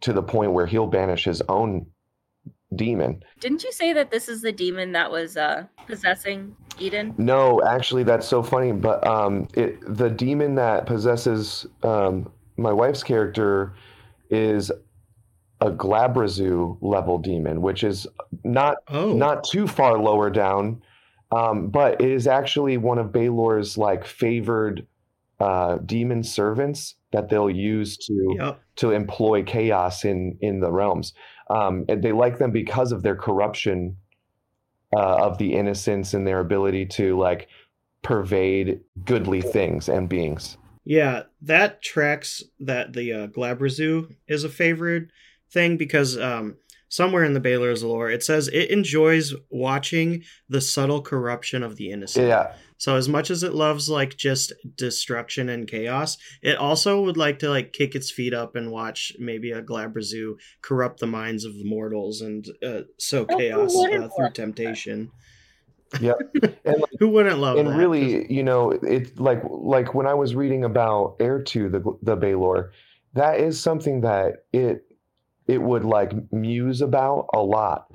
to 0.00 0.14
the 0.14 0.22
point 0.22 0.52
where 0.52 0.64
he'll 0.64 0.86
banish 0.86 1.24
his 1.24 1.42
own 1.50 1.84
demon. 2.74 3.22
Didn't 3.40 3.62
you 3.62 3.72
say 3.72 3.92
that 3.92 4.10
this 4.10 4.28
is 4.28 4.40
the 4.40 4.52
demon 4.52 4.92
that 4.92 5.10
was 5.10 5.36
uh, 5.36 5.64
possessing 5.86 6.56
Eden? 6.78 7.14
No, 7.16 7.62
actually, 7.62 8.02
that's 8.02 8.26
so 8.26 8.42
funny. 8.42 8.72
But 8.72 9.06
um, 9.06 9.48
it, 9.54 9.78
the 9.86 10.10
demon 10.10 10.54
that 10.56 10.86
possesses 10.86 11.66
um, 11.82 12.30
my 12.56 12.72
wife's 12.72 13.02
character 13.02 13.74
is 14.30 14.70
a 15.60 15.70
Glabrezu 15.70 16.76
level 16.80 17.18
demon, 17.18 17.62
which 17.62 17.82
is 17.82 18.06
not 18.44 18.78
oh. 18.88 19.12
not 19.12 19.44
too 19.44 19.66
far 19.66 19.98
lower 19.98 20.30
down, 20.30 20.82
um, 21.32 21.68
but 21.68 22.00
it 22.00 22.10
is 22.10 22.26
actually 22.26 22.76
one 22.76 22.98
of 22.98 23.12
Balor's 23.12 23.78
like 23.78 24.04
favored 24.04 24.86
uh, 25.40 25.78
demon 25.78 26.22
servants 26.22 26.94
that 27.12 27.28
they'll 27.28 27.50
use 27.50 27.96
to 27.96 28.36
yep. 28.38 28.60
to 28.76 28.90
employ 28.90 29.42
chaos 29.42 30.04
in 30.04 30.36
in 30.40 30.60
the 30.60 30.70
realms. 30.70 31.12
Um, 31.48 31.84
and 31.88 32.02
they 32.02 32.12
like 32.12 32.38
them 32.38 32.50
because 32.50 32.92
of 32.92 33.02
their 33.02 33.16
corruption 33.16 33.96
uh, 34.94 35.16
of 35.16 35.38
the 35.38 35.54
innocence 35.54 36.12
and 36.14 36.26
their 36.26 36.40
ability 36.40 36.86
to 36.86 37.18
like 37.18 37.48
pervade 38.02 38.80
goodly 39.04 39.40
things 39.40 39.88
and 39.88 40.08
beings. 40.08 40.56
Yeah, 40.84 41.24
that 41.42 41.82
tracks 41.82 42.44
that 42.60 42.92
the 42.92 43.12
uh, 43.12 43.26
Glabrezu 43.26 44.14
is 44.28 44.44
a 44.44 44.48
favorite 44.48 45.08
thing 45.50 45.76
because 45.76 46.18
um, 46.18 46.56
somewhere 46.88 47.24
in 47.24 47.32
the 47.32 47.40
Balor's 47.40 47.82
lore 47.82 48.10
it 48.10 48.22
says 48.22 48.48
it 48.48 48.70
enjoys 48.70 49.34
watching 49.50 50.22
the 50.48 50.60
subtle 50.60 51.02
corruption 51.02 51.62
of 51.62 51.76
the 51.76 51.90
innocent. 51.90 52.28
Yeah. 52.28 52.52
So 52.78 52.96
as 52.96 53.08
much 53.08 53.30
as 53.30 53.42
it 53.42 53.54
loves 53.54 53.88
like 53.88 54.16
just 54.16 54.52
destruction 54.76 55.48
and 55.48 55.66
chaos, 55.66 56.18
it 56.42 56.56
also 56.56 57.02
would 57.02 57.16
like 57.16 57.38
to 57.38 57.48
like 57.48 57.72
kick 57.72 57.94
its 57.94 58.10
feet 58.10 58.34
up 58.34 58.54
and 58.54 58.70
watch 58.70 59.12
maybe 59.18 59.50
a 59.50 59.62
Glabrezu 59.62 60.34
corrupt 60.60 61.00
the 61.00 61.06
minds 61.06 61.44
of 61.44 61.56
the 61.56 61.64
mortals 61.64 62.20
and 62.20 62.46
uh, 62.62 62.82
sow 62.98 63.24
chaos 63.24 63.74
uh, 63.74 64.08
through 64.14 64.30
temptation. 64.32 65.10
Yeah, 66.00 66.14
and 66.64 66.80
like, 66.80 66.90
who 66.98 67.08
wouldn't 67.08 67.38
love? 67.38 67.58
And 67.58 67.68
that? 67.68 67.76
really, 67.76 68.30
you 68.30 68.42
know, 68.42 68.72
it 68.72 69.18
like 69.18 69.40
like 69.44 69.94
when 69.94 70.06
I 70.06 70.14
was 70.14 70.34
reading 70.34 70.64
about 70.64 71.18
Errtu 71.18 71.70
the 71.70 71.98
the 72.02 72.16
Balor, 72.16 72.72
that 73.14 73.40
is 73.40 73.60
something 73.60 74.00
that 74.02 74.44
it 74.52 74.84
it 75.46 75.60
would 75.60 75.84
like 75.84 76.12
muse 76.32 76.80
about 76.80 77.28
a 77.34 77.40
lot. 77.40 77.90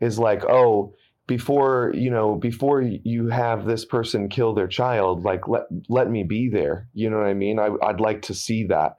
Is 0.00 0.18
like, 0.18 0.44
oh, 0.44 0.94
before 1.26 1.92
you 1.94 2.10
know 2.10 2.34
before 2.34 2.82
you 2.82 3.28
have 3.28 3.64
this 3.64 3.84
person 3.84 4.28
kill 4.28 4.52
their 4.52 4.66
child 4.66 5.24
like 5.24 5.48
let 5.48 5.62
let 5.88 6.10
me 6.10 6.22
be 6.22 6.50
there. 6.50 6.88
You 6.92 7.10
know 7.10 7.18
what 7.18 7.26
i 7.26 7.34
mean? 7.34 7.58
I, 7.58 7.70
i'd 7.82 8.00
like 8.00 8.22
to 8.22 8.34
see 8.34 8.66
that. 8.66 8.96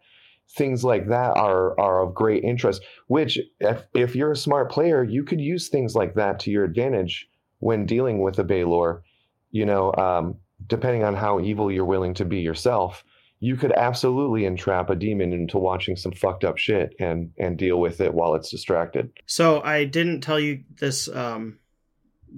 Things 0.57 0.83
like 0.83 1.07
that 1.09 1.37
are 1.37 1.79
are 1.79 2.01
of 2.01 2.13
great 2.13 2.43
interest 2.43 2.83
which 3.07 3.39
if, 3.59 3.83
if 3.93 4.15
you're 4.15 4.31
a 4.31 4.37
smart 4.37 4.71
player 4.71 5.03
you 5.03 5.23
could 5.23 5.41
use 5.41 5.69
things 5.69 5.95
like 5.95 6.15
that 6.15 6.39
to 6.39 6.51
your 6.51 6.63
advantage 6.63 7.27
when 7.59 7.85
dealing 7.85 8.21
with 8.21 8.39
a 8.39 8.43
Balor 8.43 9.03
you 9.51 9.65
know 9.65 9.93
um, 9.93 10.35
depending 10.67 11.03
on 11.03 11.15
how 11.15 11.39
evil 11.39 11.71
you're 11.71 11.85
willing 11.85 12.13
to 12.15 12.25
be 12.25 12.39
yourself 12.39 13.03
you 13.39 13.55
could 13.57 13.73
absolutely 13.73 14.45
entrap 14.45 14.89
a 14.89 14.95
demon 14.95 15.33
into 15.33 15.57
watching 15.57 15.95
some 15.95 16.11
fucked 16.11 16.43
up 16.43 16.57
shit 16.57 16.95
and 16.99 17.31
and 17.37 17.57
deal 17.57 17.79
with 17.79 18.01
it 18.01 18.13
while 18.13 18.35
it's 18.35 18.49
distracted 18.49 19.11
so 19.25 19.61
i 19.61 19.83
didn't 19.83 20.21
tell 20.21 20.39
you 20.39 20.63
this 20.79 21.07
um 21.09 21.59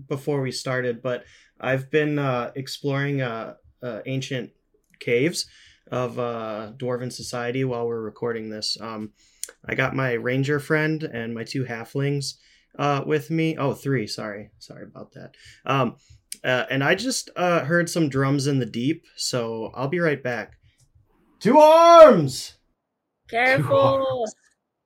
before 0.07 0.41
we 0.41 0.51
started, 0.51 1.01
but 1.01 1.23
I've 1.59 1.89
been 1.89 2.19
uh, 2.19 2.51
exploring 2.55 3.21
uh, 3.21 3.55
uh, 3.81 4.01
ancient 4.05 4.51
caves 4.99 5.47
of 5.91 6.19
uh, 6.19 6.73
dwarven 6.77 7.11
society 7.11 7.63
while 7.63 7.87
we're 7.87 8.01
recording 8.01 8.49
this. 8.49 8.77
Um, 8.79 9.13
I 9.65 9.75
got 9.75 9.95
my 9.95 10.13
ranger 10.13 10.59
friend 10.59 11.01
and 11.03 11.33
my 11.33 11.43
two 11.43 11.63
halflings 11.63 12.35
uh, 12.77 13.03
with 13.05 13.31
me. 13.31 13.57
Oh, 13.57 13.73
three. 13.73 14.07
Sorry, 14.07 14.51
sorry 14.59 14.83
about 14.83 15.13
that. 15.13 15.35
Um, 15.65 15.95
uh, 16.43 16.65
and 16.69 16.83
I 16.83 16.95
just 16.95 17.29
heard 17.35 17.89
some 17.89 18.09
drums 18.09 18.47
in 18.47 18.59
the 18.59 18.65
deep, 18.65 19.05
so 19.15 19.71
I'll 19.73 19.87
be 19.87 19.99
right 19.99 20.21
back. 20.21 20.56
To 21.41 21.59
arms! 21.59 22.57
Careful! 23.29 24.25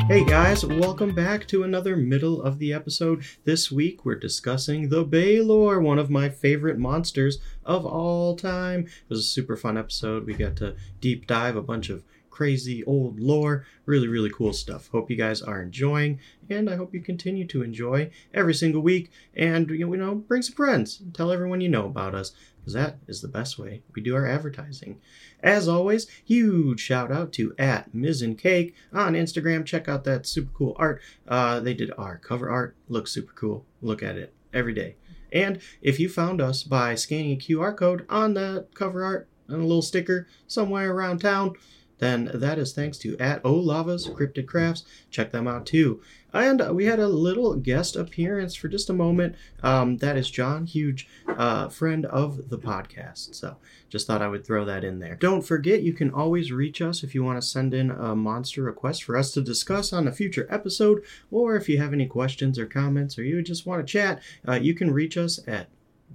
Hey 0.09 0.25
guys, 0.25 0.65
welcome 0.65 1.13
back 1.13 1.47
to 1.49 1.61
another 1.61 1.95
middle 1.95 2.41
of 2.41 2.57
the 2.57 2.73
episode. 2.73 3.23
This 3.43 3.71
week 3.71 4.03
we're 4.03 4.15
discussing 4.15 4.89
the 4.89 5.03
Balor, 5.03 5.79
one 5.81 5.99
of 5.99 6.09
my 6.09 6.29
favorite 6.29 6.79
monsters 6.79 7.37
of 7.63 7.85
all 7.85 8.35
time. 8.35 8.85
It 8.85 9.09
was 9.09 9.19
a 9.19 9.21
super 9.21 9.55
fun 9.55 9.77
episode. 9.77 10.25
We 10.25 10.33
got 10.33 10.55
to 10.55 10.75
deep 10.99 11.27
dive 11.27 11.55
a 11.55 11.61
bunch 11.61 11.91
of 11.91 12.03
crazy 12.31 12.83
old 12.85 13.19
lore. 13.19 13.67
Really, 13.85 14.07
really 14.07 14.31
cool 14.31 14.51
stuff. 14.51 14.87
Hope 14.87 15.11
you 15.11 15.15
guys 15.15 15.43
are 15.43 15.61
enjoying, 15.61 16.19
and 16.49 16.71
I 16.71 16.75
hope 16.75 16.91
you 16.95 17.01
continue 17.01 17.45
to 17.45 17.61
enjoy 17.61 18.09
every 18.33 18.55
single 18.55 18.81
week. 18.81 19.11
And, 19.35 19.69
you 19.69 19.95
know, 19.95 20.15
bring 20.15 20.41
some 20.41 20.55
friends. 20.55 21.03
Tell 21.13 21.31
everyone 21.31 21.61
you 21.61 21.69
know 21.69 21.85
about 21.85 22.15
us, 22.15 22.31
because 22.69 22.87
that 22.87 22.99
is 23.07 23.21
the 23.21 23.27
best 23.27 23.57
way 23.57 23.81
we 23.95 24.01
do 24.01 24.15
our 24.15 24.27
advertising. 24.27 25.01
As 25.41 25.67
always, 25.67 26.07
huge 26.23 26.79
shout 26.79 27.11
out 27.11 27.33
to 27.33 27.55
at 27.57 27.91
Mizzen 27.93 28.37
Cake 28.37 28.75
on 28.93 29.13
Instagram. 29.13 29.65
Check 29.65 29.87
out 29.87 30.03
that 30.03 30.27
super 30.27 30.51
cool 30.53 30.75
art. 30.77 31.01
Uh, 31.27 31.59
they 31.59 31.73
did 31.73 31.91
our 31.97 32.17
cover 32.17 32.49
art. 32.49 32.75
Looks 32.87 33.11
super 33.11 33.33
cool. 33.33 33.65
Look 33.81 34.03
at 34.03 34.17
it 34.17 34.33
every 34.53 34.73
day. 34.73 34.97
And 35.31 35.61
if 35.81 35.99
you 35.99 36.09
found 36.09 36.41
us 36.41 36.61
by 36.61 36.93
scanning 36.93 37.31
a 37.31 37.37
QR 37.37 37.75
code 37.75 38.05
on 38.07 38.35
that 38.35 38.67
cover 38.75 39.03
art 39.03 39.27
and 39.47 39.61
a 39.61 39.65
little 39.65 39.81
sticker 39.81 40.27
somewhere 40.45 40.91
around 40.91 41.21
town, 41.21 41.55
then 41.99 42.31
that 42.33 42.57
is 42.57 42.73
thanks 42.73 42.97
to 42.99 43.17
at 43.17 43.43
Olava's 43.43 44.07
Cryptid 44.07 44.47
Crafts. 44.47 44.83
Check 45.11 45.31
them 45.31 45.47
out 45.47 45.65
too. 45.65 46.01
And 46.31 46.75
we 46.75 46.85
had 46.85 46.99
a 46.99 47.07
little 47.07 47.55
guest 47.55 47.95
appearance 47.95 48.53
for 48.55 48.67
just 48.67 48.89
a 48.89 48.93
moment. 48.93 49.35
Um, 49.63 49.97
that 49.97 50.15
is 50.15 50.29
John, 50.29 50.65
huge 50.67 51.07
uh, 51.27 51.69
friend 51.69 52.05
of 52.05 52.49
the 52.49 52.59
podcast. 52.59 53.33
So 53.35 53.57
just 53.89 54.05
thought 54.05 54.21
I 54.21 54.27
would 54.27 54.45
throw 54.45 54.63
that 54.65 54.83
in 54.83 54.99
there. 54.99 55.15
Don't 55.15 55.41
forget, 55.41 55.81
you 55.81 55.93
can 55.93 56.11
always 56.11 56.51
reach 56.51 56.81
us 56.81 57.03
if 57.03 57.15
you 57.15 57.23
want 57.23 57.41
to 57.41 57.47
send 57.47 57.73
in 57.73 57.89
a 57.89 58.15
monster 58.15 58.61
request 58.61 59.03
for 59.03 59.17
us 59.17 59.31
to 59.31 59.41
discuss 59.41 59.91
on 59.91 60.07
a 60.07 60.11
future 60.11 60.45
episode, 60.51 61.03
or 61.31 61.55
if 61.55 61.67
you 61.67 61.79
have 61.79 61.93
any 61.93 62.05
questions 62.05 62.59
or 62.59 62.67
comments, 62.67 63.17
or 63.17 63.23
you 63.23 63.41
just 63.41 63.65
want 63.65 63.85
to 63.85 63.91
chat, 63.91 64.21
uh, 64.47 64.53
you 64.53 64.75
can 64.75 64.91
reach 64.91 65.17
us 65.17 65.39
at 65.47 65.69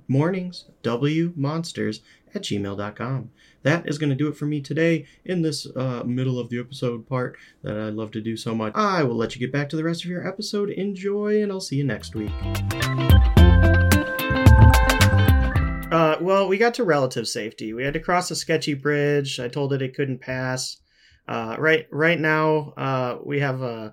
morningswmonsters 0.08 2.00
at 2.34 2.42
gmail.com 2.42 3.30
that 3.64 3.88
is 3.88 3.98
going 3.98 4.10
to 4.10 4.16
do 4.16 4.28
it 4.28 4.36
for 4.36 4.46
me 4.46 4.60
today 4.60 5.06
in 5.24 5.42
this 5.42 5.66
uh, 5.74 6.02
middle 6.04 6.38
of 6.38 6.50
the 6.50 6.60
episode 6.60 7.08
part 7.08 7.36
that 7.62 7.76
I 7.76 7.88
love 7.88 8.10
to 8.12 8.20
do 8.20 8.36
so 8.36 8.54
much. 8.54 8.72
I 8.76 9.02
will 9.02 9.16
let 9.16 9.34
you 9.34 9.40
get 9.40 9.52
back 9.52 9.68
to 9.70 9.76
the 9.76 9.84
rest 9.84 10.04
of 10.04 10.10
your 10.10 10.28
episode. 10.28 10.70
Enjoy, 10.70 11.42
and 11.42 11.50
I'll 11.50 11.60
see 11.60 11.76
you 11.76 11.84
next 11.84 12.14
week. 12.14 12.30
Uh, 15.90 16.16
well, 16.20 16.46
we 16.46 16.58
got 16.58 16.74
to 16.74 16.84
relative 16.84 17.26
safety. 17.26 17.72
We 17.72 17.84
had 17.84 17.94
to 17.94 18.00
cross 18.00 18.30
a 18.30 18.36
sketchy 18.36 18.74
bridge. 18.74 19.40
I 19.40 19.48
told 19.48 19.72
it 19.72 19.80
it 19.80 19.94
couldn't 19.94 20.20
pass. 20.20 20.76
Uh, 21.26 21.56
right, 21.58 21.86
right 21.90 22.20
now, 22.20 22.74
uh, 22.76 23.18
we 23.24 23.40
have 23.40 23.62
a 23.62 23.92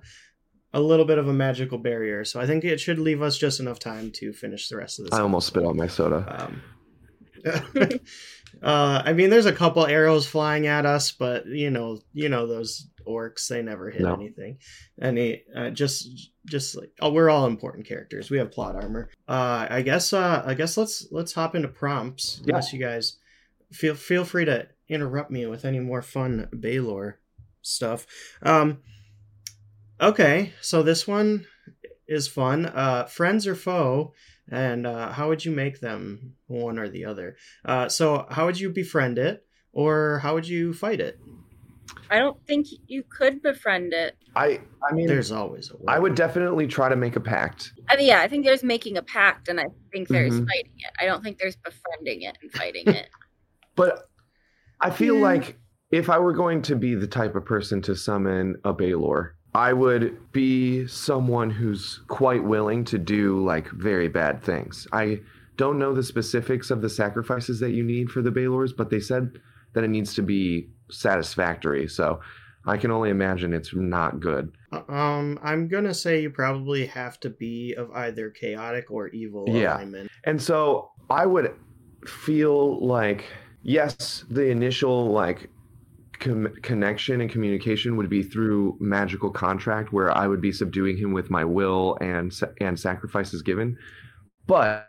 a 0.74 0.80
little 0.80 1.04
bit 1.04 1.18
of 1.18 1.28
a 1.28 1.32
magical 1.34 1.76
barrier, 1.76 2.24
so 2.24 2.40
I 2.40 2.46
think 2.46 2.64
it 2.64 2.80
should 2.80 2.98
leave 2.98 3.20
us 3.20 3.36
just 3.36 3.60
enough 3.60 3.78
time 3.78 4.10
to 4.12 4.32
finish 4.32 4.70
the 4.70 4.76
rest 4.78 4.98
of 4.98 5.04
this. 5.04 5.12
I 5.12 5.20
almost 5.20 5.48
spit 5.48 5.66
out 5.66 5.76
my 5.76 5.86
soda. 5.86 6.24
Um, 6.26 6.62
Uh, 8.62 9.02
I 9.04 9.12
mean, 9.12 9.30
there's 9.30 9.46
a 9.46 9.52
couple 9.52 9.84
arrows 9.86 10.26
flying 10.26 10.66
at 10.66 10.86
us, 10.86 11.10
but 11.10 11.46
you 11.46 11.70
know, 11.70 11.98
you 12.12 12.28
know 12.28 12.46
those 12.46 12.86
orcs, 13.06 13.48
they 13.48 13.60
never 13.60 13.90
hit 13.90 14.02
no. 14.02 14.14
anything. 14.14 14.58
Any, 15.00 15.42
uh, 15.54 15.70
just, 15.70 16.30
just 16.46 16.76
like, 16.76 16.92
oh, 17.00 17.10
we're 17.12 17.30
all 17.30 17.46
important 17.46 17.86
characters. 17.86 18.30
We 18.30 18.38
have 18.38 18.52
plot 18.52 18.76
armor. 18.76 19.10
Uh, 19.26 19.66
I 19.68 19.82
guess, 19.82 20.12
uh, 20.12 20.42
I 20.46 20.54
guess 20.54 20.76
let's 20.76 21.08
let's 21.10 21.32
hop 21.32 21.56
into 21.56 21.68
prompts. 21.68 22.40
Yeah. 22.44 22.50
Unless 22.50 22.72
you 22.72 22.78
guys 22.78 23.18
feel 23.72 23.94
feel 23.94 24.24
free 24.24 24.44
to 24.44 24.68
interrupt 24.88 25.30
me 25.30 25.46
with 25.46 25.64
any 25.64 25.80
more 25.80 26.02
fun 26.02 26.48
Balor 26.52 27.18
stuff. 27.62 28.06
Um, 28.42 28.78
okay, 30.00 30.52
so 30.60 30.82
this 30.82 31.08
one 31.08 31.46
is 32.06 32.28
fun. 32.28 32.66
Uh, 32.66 33.06
friends 33.06 33.46
or 33.46 33.54
foe? 33.54 34.12
And 34.52 34.86
uh, 34.86 35.10
how 35.10 35.28
would 35.28 35.44
you 35.44 35.50
make 35.50 35.80
them 35.80 36.34
one 36.46 36.78
or 36.78 36.86
the 36.88 37.06
other? 37.06 37.36
Uh, 37.64 37.88
so, 37.88 38.26
how 38.30 38.44
would 38.44 38.60
you 38.60 38.68
befriend 38.68 39.18
it, 39.18 39.44
or 39.72 40.18
how 40.18 40.34
would 40.34 40.46
you 40.46 40.74
fight 40.74 41.00
it? 41.00 41.18
I 42.10 42.18
don't 42.18 42.38
think 42.46 42.66
you 42.86 43.02
could 43.02 43.42
befriend 43.42 43.94
it. 43.94 44.14
I 44.36 44.60
I 44.86 44.92
mean, 44.92 45.06
there's 45.06 45.32
always 45.32 45.70
a 45.70 45.76
way. 45.78 45.84
I 45.88 45.98
would 45.98 46.14
definitely 46.14 46.66
try 46.66 46.90
to 46.90 46.96
make 46.96 47.16
a 47.16 47.20
pact. 47.20 47.72
I 47.88 47.96
mean, 47.96 48.06
yeah, 48.06 48.20
I 48.20 48.28
think 48.28 48.44
there's 48.44 48.62
making 48.62 48.98
a 48.98 49.02
pact, 49.02 49.48
and 49.48 49.58
I 49.58 49.66
think 49.90 50.08
there's 50.08 50.34
mm-hmm. 50.34 50.44
fighting 50.44 50.72
it. 50.76 50.92
I 51.00 51.06
don't 51.06 51.24
think 51.24 51.38
there's 51.38 51.56
befriending 51.56 52.22
it 52.22 52.36
and 52.42 52.52
fighting 52.52 52.88
it. 52.88 53.08
but 53.74 54.02
I 54.82 54.90
feel 54.90 55.16
yeah. 55.16 55.22
like 55.22 55.58
if 55.90 56.10
I 56.10 56.18
were 56.18 56.34
going 56.34 56.60
to 56.62 56.76
be 56.76 56.94
the 56.94 57.06
type 57.06 57.34
of 57.34 57.46
person 57.46 57.80
to 57.82 57.96
summon 57.96 58.56
a 58.64 58.74
Balor, 58.74 59.34
I 59.54 59.72
would 59.72 60.32
be 60.32 60.86
someone 60.86 61.50
who's 61.50 62.00
quite 62.08 62.42
willing 62.42 62.84
to 62.86 62.98
do 62.98 63.44
like 63.44 63.68
very 63.70 64.08
bad 64.08 64.42
things. 64.42 64.86
I 64.92 65.20
don't 65.56 65.78
know 65.78 65.92
the 65.94 66.02
specifics 66.02 66.70
of 66.70 66.80
the 66.80 66.88
sacrifices 66.88 67.60
that 67.60 67.72
you 67.72 67.82
need 67.84 68.10
for 68.10 68.22
the 68.22 68.30
Balors, 68.30 68.74
but 68.76 68.88
they 68.90 69.00
said 69.00 69.38
that 69.74 69.84
it 69.84 69.88
needs 69.88 70.14
to 70.14 70.22
be 70.22 70.68
satisfactory. 70.90 71.86
So 71.88 72.20
I 72.66 72.76
can 72.78 72.90
only 72.90 73.10
imagine 73.10 73.52
it's 73.52 73.74
not 73.74 74.20
good. 74.20 74.52
Um, 74.88 75.38
I'm 75.42 75.68
gonna 75.68 75.92
say 75.94 76.22
you 76.22 76.30
probably 76.30 76.86
have 76.86 77.20
to 77.20 77.30
be 77.30 77.74
of 77.74 77.90
either 77.92 78.30
chaotic 78.30 78.90
or 78.90 79.08
evil 79.08 79.44
Yeah. 79.48 79.74
alignment. 79.76 80.10
And 80.24 80.40
so 80.40 80.90
I 81.10 81.26
would 81.26 81.54
feel 82.06 82.84
like 82.86 83.26
yes, 83.62 84.24
the 84.30 84.46
initial 84.48 85.10
like 85.12 85.50
com- 86.22 86.54
connection 86.62 87.20
and 87.20 87.30
communication 87.30 87.96
would 87.96 88.08
be 88.08 88.22
through 88.22 88.76
magical 88.80 89.30
contract, 89.30 89.92
where 89.92 90.16
I 90.16 90.26
would 90.26 90.40
be 90.40 90.52
subduing 90.52 90.96
him 90.96 91.12
with 91.12 91.30
my 91.30 91.44
will 91.44 91.98
and 92.00 92.32
and 92.60 92.78
sacrifices 92.78 93.42
given. 93.42 93.76
But 94.46 94.88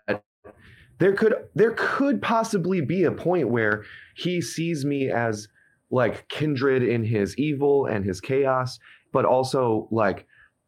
there 0.99 1.13
could 1.13 1.35
there 1.55 1.73
could 1.77 2.21
possibly 2.21 2.81
be 2.81 3.03
a 3.03 3.11
point 3.11 3.49
where 3.49 3.83
he 4.15 4.41
sees 4.41 4.85
me 4.85 5.09
as 5.09 5.47
like 5.91 6.27
kindred 6.29 6.83
in 6.83 7.03
his 7.03 7.37
evil 7.37 7.85
and 7.85 8.05
his 8.05 8.21
chaos, 8.21 8.79
but 9.11 9.25
also 9.25 9.87
like 9.91 10.25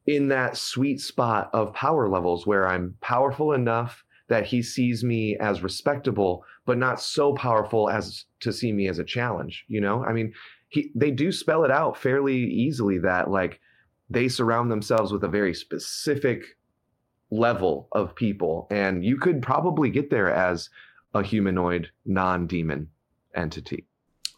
in 0.07 0.27
that 0.27 0.57
sweet 0.57 1.01
spot 1.01 1.49
of 1.53 1.73
power 1.73 2.07
levels 2.09 2.45
where 2.45 2.67
I'm 2.67 2.95
powerful 3.01 3.53
enough 3.53 4.03
that 4.27 4.45
he 4.45 4.61
sees 4.61 5.03
me 5.03 5.37
as 5.37 5.63
respectable, 5.63 6.43
but 6.65 6.77
not 6.77 6.99
so 6.99 7.33
powerful 7.33 7.89
as 7.89 8.25
to 8.39 8.51
see 8.51 8.71
me 8.71 8.87
as 8.87 8.99
a 8.99 9.03
challenge. 9.03 9.65
You 9.67 9.81
know, 9.81 10.03
I 10.03 10.13
mean, 10.13 10.33
he 10.69 10.91
they 10.95 11.11
do 11.11 11.31
spell 11.31 11.63
it 11.63 11.71
out 11.71 11.97
fairly 11.97 12.37
easily 12.37 12.97
that 12.99 13.29
like 13.29 13.59
they 14.09 14.27
surround 14.27 14.71
themselves 14.71 15.11
with 15.11 15.23
a 15.23 15.27
very 15.27 15.53
specific 15.53 16.43
level 17.31 17.87
of 17.91 18.15
people, 18.15 18.67
and 18.69 19.03
you 19.03 19.17
could 19.17 19.41
probably 19.41 19.89
get 19.89 20.09
there 20.09 20.31
as 20.31 20.69
a 21.13 21.23
humanoid 21.23 21.89
non-demon 22.05 22.89
entity. 23.35 23.85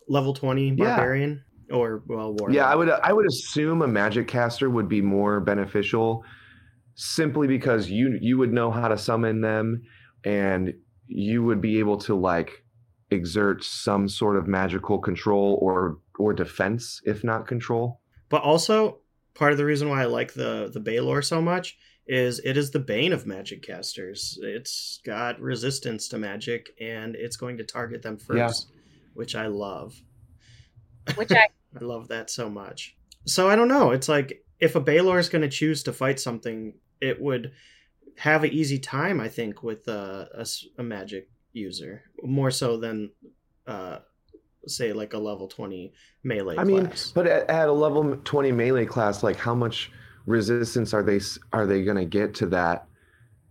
Level 0.07 0.33
twenty 0.33 0.69
Yeah. 0.69 0.95
barbarian 0.95 1.43
or 1.71 2.03
well 2.07 2.33
warlock. 2.33 2.55
Yeah, 2.55 2.65
I 2.65 2.75
would 2.75 2.89
I 2.89 3.11
would 3.11 3.27
assume 3.27 3.81
a 3.81 3.87
magic 3.87 4.27
caster 4.27 4.69
would 4.69 4.87
be 4.87 5.01
more 5.01 5.39
beneficial 5.39 6.23
simply 6.95 7.47
because 7.47 7.89
you 7.89 8.17
you 8.21 8.37
would 8.37 8.53
know 8.53 8.71
how 8.71 8.87
to 8.87 8.97
summon 8.97 9.41
them 9.41 9.83
and 10.23 10.73
you 11.07 11.43
would 11.43 11.61
be 11.61 11.79
able 11.79 11.97
to 11.97 12.15
like 12.15 12.63
exert 13.11 13.63
some 13.63 14.07
sort 14.09 14.35
of 14.37 14.47
magical 14.47 14.99
control 14.99 15.57
or 15.61 15.97
or 16.19 16.33
defense 16.33 17.01
if 17.05 17.23
not 17.23 17.47
control. 17.47 18.01
But 18.29 18.41
also, 18.43 18.99
part 19.33 19.51
of 19.51 19.57
the 19.57 19.65
reason 19.65 19.89
why 19.89 20.01
I 20.01 20.05
like 20.05 20.33
the 20.33 20.69
the 20.73 20.79
Balor 20.79 21.21
so 21.21 21.41
much 21.41 21.77
is 22.07 22.39
it 22.43 22.55
is 22.57 22.71
the 22.71 22.79
bane 22.79 23.13
of 23.13 23.25
magic 23.27 23.61
casters. 23.63 24.37
It's 24.41 24.99
got 25.05 25.39
resistance 25.41 26.07
to 26.09 26.17
magic, 26.17 26.69
and 26.79 27.15
it's 27.15 27.35
going 27.37 27.57
to 27.57 27.63
target 27.63 28.01
them 28.01 28.17
first, 28.17 28.67
which 29.13 29.35
I 29.35 29.47
love. 29.47 30.01
Which 31.15 31.31
I 31.31 31.47
I 31.79 31.83
love 31.83 32.07
that 32.09 32.29
so 32.29 32.49
much. 32.49 32.95
So 33.25 33.49
I 33.49 33.55
don't 33.55 33.67
know. 33.67 33.91
It's 33.91 34.09
like 34.09 34.43
if 34.59 34.75
a 34.75 34.79
Balor 34.81 35.19
is 35.19 35.29
going 35.29 35.41
to 35.43 35.49
choose 35.49 35.83
to 35.83 35.93
fight 35.93 36.19
something, 36.19 36.73
it 37.01 37.21
would 37.21 37.51
have 38.17 38.43
an 38.43 38.51
easy 38.51 38.79
time, 38.79 39.19
I 39.19 39.27
think, 39.29 39.61
with 39.61 39.87
uh, 39.87 40.25
a, 40.33 40.41
s- 40.41 40.65
a 40.77 40.83
magic 40.83 41.29
user 41.53 42.03
more 42.23 42.51
so 42.51 42.77
than, 42.77 43.11
uh, 43.65 43.99
say, 44.67 44.93
like 44.93 45.13
a 45.13 45.17
level 45.17 45.47
twenty 45.47 45.93
melee. 46.23 46.57
I 46.57 46.63
mean, 46.63 46.91
but 47.13 47.27
at, 47.27 47.49
at 47.49 47.69
a 47.69 47.71
level 47.71 48.17
20 48.23 48.51
melee 48.51 48.85
class 48.85 49.23
like 49.23 49.37
how 49.37 49.55
much 49.55 49.91
resistance 50.25 50.93
are 50.93 51.03
they 51.03 51.19
are 51.53 51.65
they 51.65 51.83
going 51.83 51.95
to 51.97 52.05
get 52.05 52.33
to 52.35 52.47
that 52.47 52.85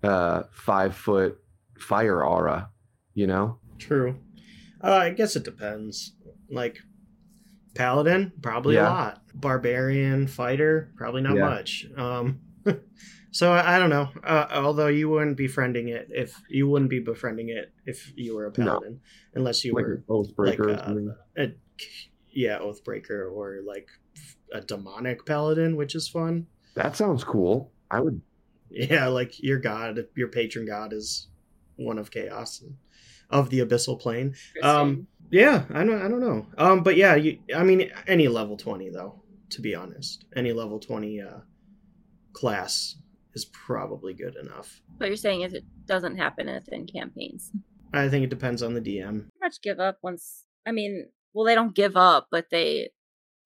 uh 0.03 0.43
5 0.53 0.95
foot 0.95 1.39
fire 1.79 2.23
aura, 2.25 2.69
you 3.15 3.27
know? 3.27 3.59
True. 3.79 4.19
Uh, 4.85 4.93
I 4.93 5.11
guess 5.11 5.37
it 5.37 5.45
depends. 5.45 6.13
Like 6.51 6.79
paladin, 7.75 8.33
probably 8.43 8.75
Yeah. 8.75 8.89
a 8.89 8.93
lot. 8.93 9.23
Barbarian, 9.35 10.27
fighter, 10.27 10.93
probably 10.97 11.23
not 11.23 11.37
Yeah. 11.37 11.49
much. 11.49 11.87
Um, 11.97 12.41
so 13.37 13.53
I, 13.53 13.77
I 13.77 13.79
don't 13.79 13.91
know. 13.91 14.09
Uh, 14.25 14.47
although 14.67 14.87
you 14.89 15.09
wouldn't 15.11 15.37
be 15.37 15.49
friending 15.49 15.89
it 15.89 16.09
if 16.11 16.31
you 16.49 16.69
wouldn't 16.69 16.91
be 16.91 17.01
befriending 17.01 17.49
it 17.51 17.73
if 17.85 17.99
you 18.17 18.35
were 18.37 18.47
a 18.47 18.53
No. 18.59 18.65
paladin, 18.65 19.01
unless 19.35 19.65
you 19.65 19.75
like 19.75 19.85
were 19.85 20.03
a 20.09 20.13
Oathbreaker 20.13 20.61
or 20.61 21.01
like, 21.01 21.19
uh, 21.39 21.43
a 21.43 21.47
yeah 22.45 22.59
oathbreaker 22.59 23.21
or 23.37 23.61
like 23.67 23.89
a 24.53 24.61
demonic 24.61 25.27
paladin, 25.27 25.77
which 25.77 25.95
is 25.95 26.09
fun. 26.09 26.47
That 26.75 26.97
sounds 26.97 27.25
cool. 27.25 27.73
I 27.91 28.01
would 28.01 28.21
Yeah, 28.71 29.09
like 29.09 29.33
your 29.43 29.59
god, 29.59 30.07
your 30.17 30.29
patron 30.29 30.67
god 30.67 30.93
is 30.93 31.29
one 31.77 31.99
of 31.99 32.11
chaos 32.11 32.61
and 32.63 32.77
of 33.31 33.51
the 33.51 33.61
abyssal 33.61 34.01
plane. 34.01 34.35
Um, 34.63 35.07
yeah, 35.31 35.65
I 35.75 35.85
don't, 35.85 36.01
I 36.01 36.09
don't 36.09 36.21
know. 36.21 36.47
Um, 36.59 36.83
but 36.83 36.97
yeah, 36.97 37.15
you, 37.17 37.39
I 37.55 37.63
mean, 37.65 37.91
any 38.07 38.29
level 38.29 38.57
twenty 38.57 38.89
though, 38.91 39.23
to 39.51 39.61
be 39.61 39.75
honest, 39.75 40.25
any 40.35 40.53
level 40.53 40.79
twenty 40.79 41.21
uh, 41.21 41.41
class 42.33 42.97
is 43.37 43.45
probably 43.45 44.15
good 44.15 44.35
enough. 44.37 44.81
what 44.97 45.07
you're 45.07 45.17
saying 45.17 45.43
is 45.43 45.53
it 45.53 45.65
doesn't 45.87 46.17
happen 46.17 46.47
within 46.47 46.87
campaigns. 46.87 47.53
I 47.93 48.09
think 48.09 48.25
it 48.25 48.31
depends 48.31 48.63
on 48.63 48.75
the 48.75 48.81
DM. 48.81 49.21
Pretty 49.21 49.41
much 49.41 49.63
give 49.63 49.79
up 49.79 49.99
once. 50.03 50.45
I 50.67 50.73
mean, 50.73 51.07
well, 51.33 51.45
they 51.45 51.55
don't 51.55 51.75
give 51.75 51.97
up, 51.97 52.27
but 52.31 52.47
they 52.51 52.91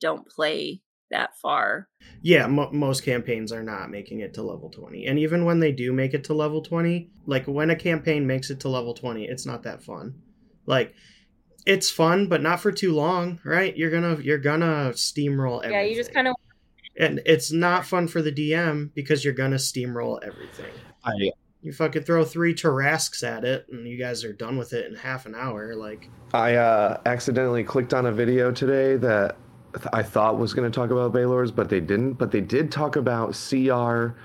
don't 0.01 0.27
play 0.27 0.81
that 1.11 1.37
far. 1.37 1.89
Yeah, 2.23 2.47
mo- 2.47 2.71
most 2.73 3.03
campaigns 3.03 3.53
are 3.53 3.63
not 3.63 3.91
making 3.91 4.21
it 4.21 4.33
to 4.35 4.43
level 4.43 4.71
twenty, 4.71 5.07
and 5.07 5.19
even 5.19 5.45
when 5.45 5.61
they 5.61 5.73
do 5.73 5.93
make 5.93 6.15
it 6.15 6.25
to 6.25 6.35
level 6.35 6.63
twenty, 6.63 7.11
like 7.27 7.47
when 7.47 7.69
a 7.69 7.77
campaign 7.77 8.27
makes 8.27 8.49
it 8.49 8.61
to 8.61 8.69
level 8.69 8.95
twenty, 8.95 9.27
it's 9.27 9.45
not 9.45 9.65
that 9.65 9.83
fun. 9.83 10.23
Like. 10.67 10.95
It's 11.67 11.91
fun, 11.91 12.27
but 12.27 12.41
not 12.41 12.59
for 12.61 12.73
too 12.73 12.95
long, 12.95 13.39
right? 13.45 13.77
You're 13.77 13.91
gonna 13.91 14.19
you're 14.23 14.39
gonna 14.39 14.93
steamroll 14.95 15.59
everything. 15.59 15.73
Yeah, 15.73 15.83
you 15.83 15.95
just 15.95 16.13
kind 16.15 16.27
of 16.27 16.35
and 16.99 17.21
it's 17.27 17.53
not 17.53 17.87
fun 17.87 18.09
for 18.09 18.23
the 18.23 18.33
DM 18.33 18.91
because 18.95 19.25
you're 19.25 19.35
gonna 19.35 19.57
steamroll 19.57 20.23
everything. 20.23 20.73
I 21.05 21.33
You 21.63 21.73
fucking 21.73 22.03
throw 22.03 22.25
three 22.25 22.55
Tarrasques 22.55 23.23
at 23.23 23.45
it, 23.45 23.67
and 23.71 23.87
you 23.87 23.99
guys 23.99 24.25
are 24.25 24.33
done 24.33 24.57
with 24.57 24.73
it 24.73 24.87
in 24.87 24.95
half 24.97 25.27
an 25.27 25.35
hour. 25.35 25.75
Like, 25.75 26.09
I 26.33 26.55
uh, 26.55 27.01
accidentally 27.07 27.65
clicked 27.65 27.95
on 27.95 28.07
a 28.07 28.13
video 28.13 28.51
today 28.51 28.97
that 28.97 29.37
I 29.93 30.03
thought 30.03 30.39
was 30.39 30.55
going 30.55 30.71
to 30.71 30.75
talk 30.75 30.91
about 30.91 31.13
Balor's, 31.13 31.51
but 31.51 31.69
they 31.69 31.81
didn't. 31.81 32.15
But 32.15 32.31
they 32.31 32.41
did 32.41 32.73
talk 32.73 32.97
about 32.97 33.35
CR 33.35 34.19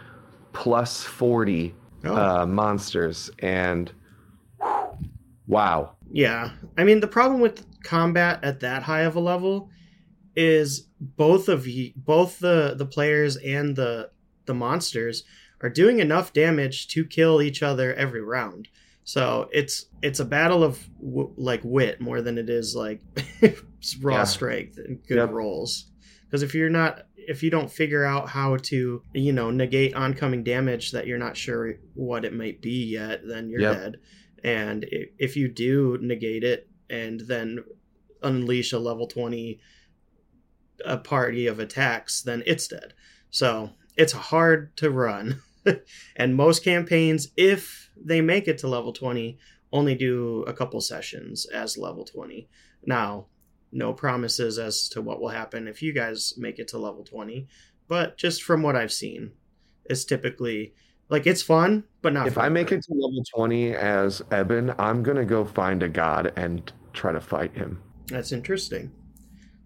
plus 0.53 1.03
40 1.03 1.75
oh, 2.05 2.15
uh, 2.15 2.45
monsters. 2.45 3.29
And 3.39 3.91
wow. 5.47 5.95
yeah. 6.11 6.51
I 6.77 6.83
mean, 6.83 6.99
the 6.99 7.07
problem 7.07 7.41
with 7.41 7.65
combat 7.83 8.39
at 8.43 8.61
that 8.61 8.83
high 8.83 9.01
of 9.01 9.15
a 9.15 9.19
level 9.19 9.69
is 10.35 10.87
both 10.99 11.47
of 11.49 11.67
you, 11.67 11.93
both 11.95 12.39
the 12.39 12.75
the 12.77 12.85
players 12.85 13.37
and 13.37 13.75
the 13.75 14.09
the 14.45 14.53
monsters 14.53 15.23
are 15.61 15.69
doing 15.69 15.99
enough 15.99 16.33
damage 16.33 16.87
to 16.89 17.05
kill 17.05 17.41
each 17.41 17.63
other 17.63 17.93
every 17.95 18.21
round. 18.21 18.67
So 19.03 19.49
it's 19.53 19.85
it's 20.01 20.19
a 20.19 20.25
battle 20.25 20.63
of 20.63 20.79
w- 20.99 21.33
like 21.37 21.61
wit 21.63 22.01
more 22.01 22.21
than 22.21 22.37
it 22.37 22.49
is 22.49 22.75
like 22.75 23.01
raw 24.01 24.17
Yeah. 24.17 24.23
strength 24.23 24.77
and 24.77 24.99
good 25.07 25.17
Yep. 25.17 25.31
rolls. 25.31 25.85
Because 26.25 26.43
if 26.43 26.53
you're 26.55 26.69
not 26.69 27.05
if 27.17 27.41
you 27.41 27.49
don't 27.49 27.71
figure 27.71 28.03
out 28.03 28.29
how 28.29 28.57
to 28.57 29.01
you 29.13 29.31
know 29.33 29.49
negate 29.51 29.95
oncoming 29.95 30.43
damage 30.43 30.91
that 30.91 31.07
you're 31.07 31.17
not 31.17 31.37
sure 31.37 31.75
what 31.93 32.25
it 32.25 32.33
might 32.33 32.61
be 32.61 32.83
yet, 32.85 33.21
then 33.27 33.49
you're 33.49 33.61
Yep. 33.61 33.73
dead. 33.77 33.97
And 34.43 34.85
if 35.17 35.35
you 35.35 35.47
do 35.47 35.97
negate 36.01 36.43
it 36.43 36.67
and 36.89 37.21
then 37.21 37.63
unleash 38.21 38.73
a 38.73 38.79
level 38.79 39.07
twenty 39.07 39.59
a 40.83 40.97
party 40.97 41.47
of 41.47 41.59
attacks, 41.59 42.21
then 42.21 42.43
it's 42.45 42.67
dead. 42.67 42.93
So 43.29 43.71
it's 43.95 44.13
hard 44.13 44.75
to 44.77 44.89
run. 44.89 45.41
and 46.15 46.35
most 46.35 46.63
campaigns, 46.63 47.29
if 47.37 47.89
they 47.95 48.21
make 48.21 48.47
it 48.47 48.57
to 48.59 48.67
level 48.67 48.93
20, 48.93 49.37
only 49.71 49.95
do 49.95 50.43
a 50.47 50.53
couple 50.53 50.79
sessions 50.81 51.45
as 51.45 51.77
level 51.77 52.05
20. 52.05 52.47
Now, 52.85 53.27
no 53.71 53.93
promises 53.93 54.57
as 54.57 54.87
to 54.89 55.01
what 55.01 55.19
will 55.19 55.29
happen 55.29 55.67
if 55.67 55.81
you 55.81 55.93
guys 55.93 56.33
make 56.37 56.59
it 56.59 56.67
to 56.69 56.77
level 56.77 57.03
20, 57.03 57.47
but 57.87 58.17
just 58.17 58.43
from 58.43 58.61
what 58.61 58.75
I've 58.75 58.93
seen, 58.93 59.31
it's 59.85 60.05
typically 60.05 60.73
like 61.09 61.27
it's 61.27 61.41
fun, 61.41 61.83
but 62.01 62.13
not 62.13 62.27
If 62.27 62.37
I 62.37 62.49
make 62.49 62.71
it 62.71 62.83
to 62.83 62.93
level 62.93 63.23
20 63.35 63.75
as 63.75 64.21
Eben, 64.31 64.73
I'm 64.79 65.03
going 65.03 65.17
to 65.17 65.25
go 65.25 65.45
find 65.45 65.83
a 65.83 65.89
god 65.89 66.33
and 66.35 66.71
try 66.93 67.11
to 67.11 67.21
fight 67.21 67.55
him. 67.55 67.81
That's 68.07 68.31
interesting. 68.31 68.91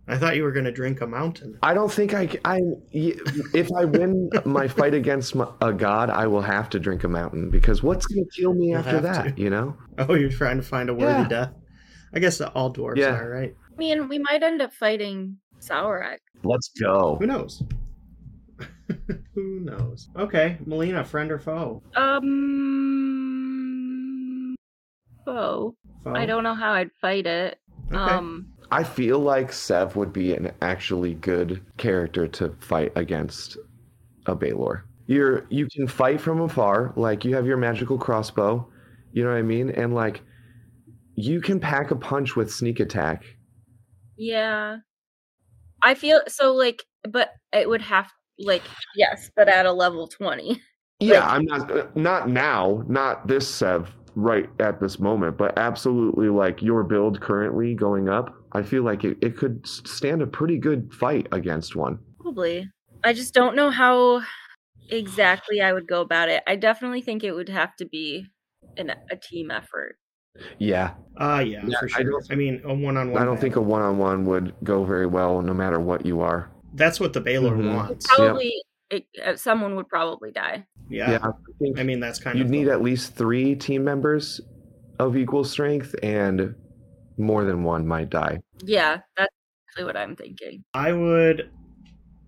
I 0.09 0.17
thought 0.17 0.35
you 0.35 0.43
were 0.43 0.51
going 0.51 0.65
to 0.65 0.71
drink 0.71 1.01
a 1.01 1.07
mountain. 1.07 1.57
I 1.61 1.73
don't 1.73 1.91
think 1.91 2.13
I. 2.15 2.27
I 2.43 2.59
if 2.91 3.69
I 3.77 3.85
win 3.85 4.29
my 4.45 4.67
fight 4.67 4.93
against 4.95 5.35
my, 5.35 5.47
a 5.61 5.71
god, 5.71 6.09
I 6.09 6.25
will 6.27 6.41
have 6.41 6.69
to 6.71 6.79
drink 6.79 7.03
a 7.03 7.07
mountain 7.07 7.49
because 7.51 7.83
what's 7.83 8.05
going 8.07 8.25
to 8.25 8.31
kill 8.41 8.53
me 8.53 8.69
You'll 8.69 8.79
after 8.79 8.99
that, 9.01 9.35
to. 9.35 9.41
you 9.41 9.49
know? 9.49 9.75
Oh, 9.99 10.15
you're 10.15 10.31
trying 10.31 10.57
to 10.57 10.63
find 10.63 10.89
a 10.89 10.93
worthy 10.93 11.21
Yeah. 11.21 11.27
death. 11.27 11.53
I 12.13 12.19
guess 12.19 12.39
that 12.39 12.53
all 12.55 12.73
dwarves 12.73 12.97
Yeah. 12.97 13.15
are, 13.17 13.29
right? 13.29 13.55
I 13.71 13.75
mean, 13.77 14.07
we 14.09 14.17
might 14.19 14.41
end 14.41 14.61
up 14.63 14.73
fighting 14.73 15.37
Saurak. 15.59 16.17
Let's 16.43 16.69
go. 16.81 17.17
Who 17.19 17.27
knows? 17.27 17.61
Who 19.35 19.59
knows? 19.59 20.09
Okay, 20.17 20.57
Melina, 20.65 21.03
friend 21.05 21.31
or 21.31 21.37
foe? 21.39 21.83
Um, 21.95 22.25
foe. 25.25 25.75
Foe. 26.03 26.13
I 26.15 26.25
don't 26.25 26.43
know 26.43 26.55
how 26.55 26.73
I'd 26.73 26.89
fight 26.99 27.27
it. 27.27 27.59
Okay. 27.91 27.95
Um, 27.97 28.47
I 28.71 28.83
feel 28.83 29.19
like 29.19 29.51
Sev 29.51 29.95
would 29.95 30.13
be 30.13 30.33
an 30.33 30.51
actually 30.61 31.15
good 31.15 31.63
character 31.77 32.27
to 32.27 32.55
fight 32.59 32.91
against 32.95 33.57
a 34.25 34.35
Balor. 34.35 34.85
You're 35.07 35.45
you 35.49 35.67
can 35.67 35.87
fight 35.87 36.21
from 36.21 36.41
afar, 36.41 36.93
like 36.95 37.25
you 37.25 37.35
have 37.35 37.47
your 37.47 37.57
magical 37.57 37.97
crossbow, 37.97 38.67
you 39.11 39.23
know 39.23 39.31
what 39.31 39.37
I 39.37 39.41
mean? 39.41 39.71
And 39.71 39.93
like 39.95 40.21
you 41.15 41.41
can 41.41 41.59
pack 41.59 41.91
a 41.91 41.95
punch 41.95 42.35
with 42.35 42.51
sneak 42.51 42.79
attack. 42.79 43.23
yeah. 44.17 44.77
I 45.81 45.95
feel 45.95 46.21
so 46.27 46.53
like, 46.53 46.83
but 47.09 47.31
it 47.53 47.67
would 47.69 47.81
have 47.81 48.11
like 48.37 48.63
yes, 48.95 49.31
but 49.35 49.47
at 49.47 49.65
a 49.65 49.71
level 49.71 50.07
twenty. 50.07 50.61
Yeah, 50.99 51.25
I'm 51.25 51.45
not 51.45 51.95
not 51.95 52.29
now, 52.29 52.83
not 52.87 53.27
this 53.27 53.47
Sev 53.47 53.89
right 54.19 54.49
at 54.59 54.79
this 54.79 54.99
moment, 54.99 55.37
but 55.37 55.57
absolutely 55.57 56.29
like 56.29 56.61
your 56.61 56.83
build 56.83 57.21
currently 57.21 57.73
going 57.75 58.09
up. 58.09 58.35
I 58.51 58.63
feel 58.63 58.83
like 58.83 59.03
it, 59.03 59.17
it 59.21 59.37
could 59.37 59.65
stand 59.67 60.21
a 60.21 60.27
pretty 60.27 60.57
good 60.57 60.93
fight 60.93 61.27
against 61.31 61.75
one. 61.75 61.99
Probably. 62.19 62.69
I 63.03 63.13
just 63.13 63.33
don't 63.33 63.55
know 63.55 63.69
how 63.69 64.21
exactly 64.89 65.61
I 65.61 65.73
would 65.73 65.87
go 65.87 66.01
about 66.01 66.29
it. 66.29 66.43
I 66.47 66.55
definitely 66.55 67.01
think 67.01 67.23
it 67.23 67.31
would 67.31 67.49
have 67.49 67.75
to 67.77 67.85
be 67.85 68.25
an, 68.77 68.91
a 69.11 69.15
team 69.15 69.51
effort. 69.51 69.97
Yeah, 70.57 70.91
Ah, 71.17 71.39
yeah, 71.39 71.63
Yeah, 71.67 71.79
for 71.79 71.85
I 71.85 72.01
sure. 72.01 72.11
don't- 72.11 72.31
I, 72.31 72.35
mean, 72.35 72.61
a 72.63 72.73
one-on-one. 72.73 73.21
I 73.21 73.25
don't 73.25 73.39
think 73.39 73.55
a 73.55 73.61
one 73.61 73.81
on 73.81 73.97
one 73.97 74.25
would 74.25 74.53
go 74.63 74.83
very 74.85 75.05
well, 75.07 75.41
no 75.41 75.53
matter 75.53 75.79
what 75.79 76.05
you 76.05 76.21
are. 76.21 76.49
that's 76.75 76.99
what 76.99 77.13
the 77.13 77.19
Balor 77.19 77.57
Mhm. 77.57 77.75
wants. 77.75 78.05
Probably, 78.07 78.53
it, 78.89 79.05
uh, 79.23 79.35
someone 79.35 79.75
would 79.75 79.87
probably 79.87 80.31
die. 80.31 80.65
Yeah. 80.89 81.11
Yeah, 81.11 81.27
I 81.77 81.79
I 81.81 81.83
mean, 81.83 81.99
that's 81.99 82.19
kind 82.19 82.37
you'd 82.37 82.45
of 82.45 82.51
need 82.51 82.65
the- 82.65 82.71
at 82.73 82.81
least 82.81 83.15
three 83.15 83.55
team 83.55 83.83
members 83.83 84.41
of 84.99 85.15
equal 85.15 85.43
strength, 85.43 85.95
and 86.03 86.55
more 87.17 87.45
than 87.45 87.63
one 87.63 87.85
might 87.87 88.09
die. 88.09 88.39
Yeah, 88.63 88.99
that's 89.15 89.33
exactly 89.67 89.85
what 89.85 89.95
I'm 89.97 90.15
thinking. 90.15 90.63
I 90.73 90.91
would, 90.93 91.51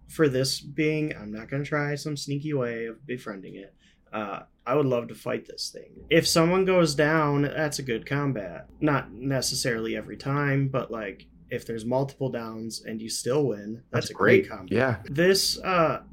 for 0.10 0.30
this 0.30 0.62
being, 0.62 1.16
I'm 1.16 1.32
not 1.32 1.50
going 1.50 1.64
to 1.64 1.68
try 1.68 1.96
some 1.96 2.16
sneaky 2.16 2.54
way 2.54 2.86
of 2.86 3.06
befriending 3.06 3.56
it. 3.56 3.74
Uh, 4.14 4.42
I 4.66 4.76
would 4.76 4.86
love 4.86 5.08
to 5.08 5.16
fight 5.16 5.46
this 5.48 5.70
thing. 5.74 6.06
If 6.10 6.28
someone 6.28 6.66
goes 6.66 6.94
down, 6.96 7.42
that's 7.44 7.80
a 7.80 7.84
good 7.84 8.06
combat. 8.06 8.68
Not 8.80 9.12
necessarily 9.12 9.96
every 9.98 10.18
time, 10.18 10.68
but 10.68 10.92
like 10.92 11.26
if 11.50 11.66
there's 11.66 11.84
multiple 11.86 12.30
downs 12.30 12.84
and 12.86 13.02
you 13.02 13.10
still 13.10 13.48
win, 13.48 13.82
that's, 13.92 14.10
a 14.10 14.14
great, 14.14 14.48
combat. 14.48 14.72
Yeah, 14.72 14.98
This, 15.10 15.60
uh, 15.60 16.04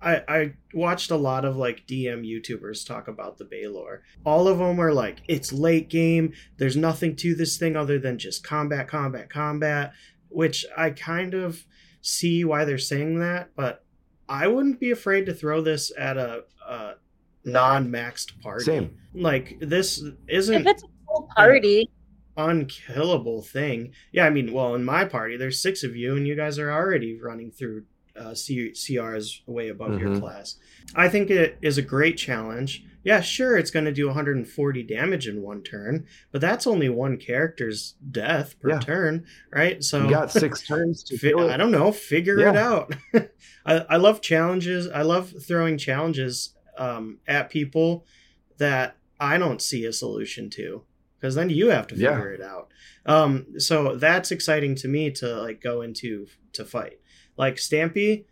I 0.00 0.22
I 0.28 0.54
watched 0.74 1.10
a 1.10 1.16
lot 1.16 1.44
of 1.44 1.56
like 1.56 1.86
DM 1.86 2.24
YouTubers 2.24 2.86
talk 2.86 3.08
about 3.08 3.38
the 3.38 3.44
Balor. 3.44 4.02
All 4.24 4.48
of 4.48 4.58
them 4.58 4.80
are 4.80 4.92
like, 4.92 5.22
it's 5.28 5.52
late 5.52 5.88
game. 5.88 6.32
There's 6.58 6.76
nothing 6.76 7.16
to 7.16 7.34
this 7.34 7.56
thing 7.56 7.76
other 7.76 7.98
than 7.98 8.18
just 8.18 8.44
combat, 8.44 8.88
combat, 8.88 9.30
combat. 9.30 9.92
Which 10.28 10.66
I 10.76 10.90
kind 10.90 11.34
of 11.34 11.64
see 12.02 12.44
why 12.44 12.64
they're 12.64 12.78
saying 12.78 13.18
that, 13.20 13.50
but 13.56 13.84
I 14.28 14.48
wouldn't 14.48 14.80
be 14.80 14.90
afraid 14.90 15.26
to 15.26 15.34
throw 15.34 15.60
this 15.60 15.92
at 15.96 16.16
a, 16.16 16.44
a 16.66 16.94
non-maxed 17.44 18.40
party. 18.40 18.64
Same. 18.64 18.98
Like 19.14 19.56
this 19.60 20.02
isn't 20.28 20.62
If 20.62 20.66
it's 20.66 20.82
a 20.82 20.88
full 21.06 21.28
party, 21.34 21.90
unkillable 22.36 23.42
thing. 23.42 23.92
Yeah, 24.12 24.26
I 24.26 24.30
mean, 24.30 24.52
well, 24.52 24.74
in 24.74 24.84
my 24.84 25.04
party, 25.04 25.36
there's 25.36 25.62
six 25.62 25.82
of 25.82 25.96
you, 25.96 26.16
and 26.16 26.26
you 26.26 26.36
guys 26.36 26.58
are 26.58 26.70
already 26.70 27.18
running 27.18 27.50
through 27.50 27.84
uh, 28.18 28.34
C- 28.34 28.72
CRs 28.72 29.40
way 29.46 29.68
above 29.68 30.00
your 30.00 30.10
Mhm. 30.10 30.20
class. 30.20 30.56
I 30.94 31.08
think 31.08 31.30
it 31.30 31.58
is 31.62 31.78
a 31.78 31.82
great 31.82 32.16
challenge. 32.16 32.84
Yeah, 33.04 33.20
sure, 33.20 33.56
it's 33.56 33.70
going 33.70 33.84
to 33.84 33.92
do 33.92 34.06
140 34.08 34.82
damage 34.82 35.28
in 35.28 35.40
one 35.42 35.62
turn, 35.62 36.06
but 36.32 36.40
that's 36.40 36.66
only 36.66 36.88
one 36.88 37.18
character's 37.18 37.94
death 38.10 38.58
per 38.60 38.70
Yeah. 38.70 38.78
turn, 38.80 39.26
right? 39.52 39.82
So 39.84 40.02
you 40.04 40.10
got 40.10 40.32
six 40.32 40.62
turns 40.66 41.04
to 41.04 41.16
Fi- 41.16 41.34
I 41.34 41.56
don't 41.56 41.70
know. 41.70 41.92
Figure 41.92 42.40
it 42.40 42.56
out. 42.56 42.96
I, 43.64 43.84
I 43.90 43.96
love 43.96 44.20
challenges. 44.22 44.88
I 44.88 45.02
love 45.02 45.32
throwing 45.46 45.78
challenges 45.78 46.54
um, 46.78 47.18
at 47.28 47.48
people 47.48 48.04
that 48.58 48.96
I 49.20 49.38
don't 49.38 49.62
see 49.62 49.84
a 49.84 49.92
solution 49.92 50.50
to, 50.50 50.82
because 51.18 51.34
then 51.36 51.48
you 51.50 51.68
have 51.70 51.86
to 51.88 51.94
Yeah. 51.96 52.14
figure 52.16 52.32
it 52.32 52.42
out. 52.42 52.68
Um, 53.06 53.58
so 53.58 53.94
that's 53.96 54.32
exciting 54.32 54.74
to 54.76 54.88
me 54.88 55.10
to 55.12 55.40
like 55.40 55.60
go 55.62 55.80
into 55.82 56.26
to 56.54 56.64
fight. 56.64 56.98
Like 57.36 57.56
Stampy, 57.56 58.24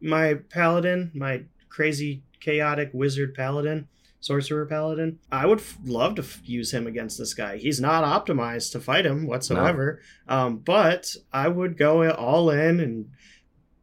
my 0.00 0.34
paladin, 0.50 1.10
my 1.14 1.44
crazy 1.68 2.22
chaotic 2.40 2.90
wizard 2.92 3.34
paladin, 3.34 3.88
sorcerer 4.20 4.66
paladin. 4.66 5.18
I 5.32 5.46
would 5.46 5.60
f- 5.60 5.78
love 5.84 6.14
to 6.16 6.22
f- 6.22 6.40
use 6.44 6.72
him 6.72 6.86
against 6.86 7.18
this 7.18 7.34
guy. 7.34 7.56
He's 7.56 7.80
not 7.80 8.04
optimized 8.04 8.72
to 8.72 8.80
fight 8.80 9.06
him 9.06 9.26
whatsoever. 9.26 10.00
Um, 10.28 10.58
but 10.58 11.14
I 11.32 11.48
would 11.48 11.76
go 11.76 12.10
all 12.10 12.50
in 12.50 12.80
and 12.80 13.10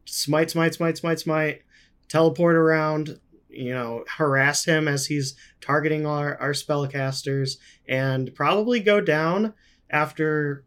smite, 0.05 0.49
smite, 0.51 0.73
smite, 0.75 0.97
smite, 0.97 1.19
smite, 1.19 1.61
teleport 2.07 2.55
around, 2.55 3.19
you 3.49 3.73
know, 3.73 4.03
harass 4.17 4.65
him 4.65 4.87
as 4.87 5.07
he's 5.07 5.35
targeting 5.61 6.05
our, 6.05 6.37
our 6.37 6.51
spellcasters, 6.51 7.57
and 7.87 8.33
probably 8.35 8.79
go 8.79 9.01
down 9.01 9.53
after, 9.89 10.63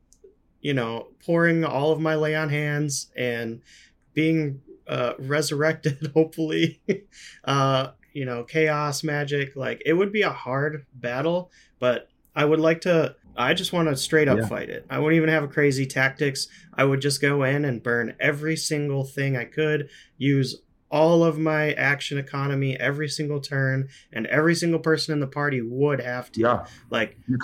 you 0.61 0.75
know, 0.75 1.09
pouring 1.25 1.65
all 1.65 1.93
of 1.93 2.01
my 2.01 2.15
lay 2.15 2.35
on 2.35 2.49
hands 2.49 3.11
and 3.17 3.63
being 4.15 4.61
uh, 4.87 5.15
resurrected, 5.19 6.11
hopefully. 6.15 6.81
uh, 7.45 7.89
you 8.13 8.25
know, 8.25 8.43
chaos 8.43 9.05
magic. 9.05 9.55
Like, 9.55 9.83
it 9.87 9.93
would 9.93 10.13
be 10.13 10.23
a 10.23 10.31
hard 10.31 10.87
battle, 10.95 11.51
but 11.79 12.09
I 12.35 12.45
would 12.45 12.61
like 12.61 12.83
to. 12.83 13.15
I 13.37 13.55
just 13.55 13.73
want 13.73 13.89
to 13.89 13.97
straight 13.97 14.29
up 14.29 14.39
Yeah. 14.39 14.47
fight 14.47 14.69
it. 14.69 14.85
I 14.91 14.99
wouldn't 14.99 15.17
even 15.17 15.29
have 15.29 15.45
a 15.45 15.49
crazy 15.49 15.87
tactics. 15.87 16.49
I 16.75 16.85
would 16.85 17.01
just 17.01 17.23
go 17.23 17.45
in 17.45 17.65
and 17.65 17.83
burn 17.83 18.17
every 18.21 18.57
single 18.57 19.05
thing 19.05 19.37
I 19.37 19.45
could, 19.45 19.89
use 20.19 20.57
all 20.91 21.23
of 21.23 21.39
my 21.39 21.73
action 21.75 22.19
economy 22.19 22.79
every 22.79 23.09
single 23.09 23.41
turn, 23.41 23.89
and 24.13 24.27
every 24.27 24.55
single 24.55 24.81
person 24.81 25.13
in 25.13 25.21
the 25.21 25.27
party 25.27 25.61
would 25.63 26.01
have 26.01 26.33
to. 26.33 26.41
Yeah, 26.41 26.67
Like, 26.91 27.17
you, 27.29 27.39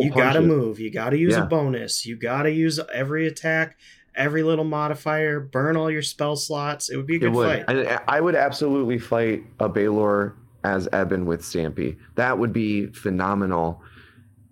you 0.00 0.10
gotta 0.10 0.40
move. 0.40 0.80
You 0.80 0.90
gotta 0.90 1.18
use 1.18 1.34
Yeah. 1.34 1.44
a 1.44 1.46
bonus. 1.46 2.06
You 2.06 2.16
gotta 2.16 2.50
use 2.50 2.80
every 2.92 3.26
attack, 3.26 3.76
every 4.14 4.42
little 4.42 4.64
modifier, 4.64 5.40
burn 5.40 5.76
all 5.76 5.90
your 5.90 6.00
spell 6.02 6.36
slots. 6.36 6.88
It 6.88 6.96
would 6.96 7.06
be 7.06 7.16
a 7.16 7.18
good 7.18 7.34
fight. 7.34 7.64
I, 7.68 8.00
I 8.08 8.20
would 8.20 8.34
absolutely 8.34 8.98
fight 8.98 9.44
a 9.60 9.68
Balor 9.68 10.34
as 10.64 10.88
Eben 10.92 11.26
with 11.26 11.42
Stampy. 11.42 11.98
That 12.14 12.38
would 12.38 12.52
be 12.52 12.86
phenomenal. 12.86 13.82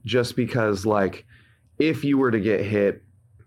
Just 0.04 0.36
because, 0.36 0.84
like, 0.84 1.24
if 1.78 2.04
you 2.04 2.18
were 2.18 2.30
to 2.30 2.38
get 2.38 2.60
hit, 2.60 3.02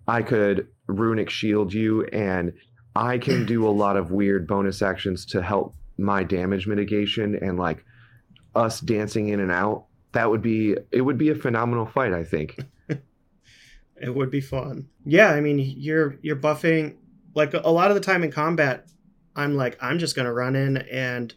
I 0.07 0.23
could 0.23 0.67
runic 0.87 1.29
shield 1.29 1.71
you, 1.71 2.05
and 2.05 2.53
I 2.97 3.17
can 3.19 3.45
do 3.45 3.67
a 3.67 3.69
lot 3.69 3.95
of 3.97 4.11
weird 4.11 4.47
bonus 4.47 4.81
actions 4.81 5.25
to 5.27 5.41
help 5.41 5.75
my 5.97 6.23
damage 6.23 6.67
mitigation 6.67 7.35
and 7.35 7.57
like 7.57 7.85
us 8.55 8.79
dancing 8.79 9.29
in 9.29 9.39
and 9.39 9.51
out. 9.51 9.85
That 10.13 10.29
would 10.29 10.41
be 10.41 10.75
it. 10.91 11.01
Would 11.01 11.17
be 11.17 11.29
a 11.29 11.35
phenomenal 11.35 11.85
fight. 11.85 12.13
I 12.13 12.23
think. 12.23 12.59
It 13.99 14.13
would 14.13 14.29
be 14.29 14.41
fun. 14.41 14.87
Yeah, 15.05 15.29
I 15.31 15.41
mean, 15.41 15.57
you're 15.57 16.17
you're 16.21 16.35
buffing 16.35 16.97
like 17.33 17.53
a 17.55 17.69
lot 17.71 17.89
of 17.89 17.95
the 17.95 18.01
time 18.01 18.23
in 18.23 18.31
combat. 18.31 18.85
I'm 19.35 19.55
like, 19.55 19.75
I'm 19.81 19.97
just 19.97 20.15
gonna 20.15 20.33
run 20.33 20.55
in 20.55 20.77
and 20.77 21.33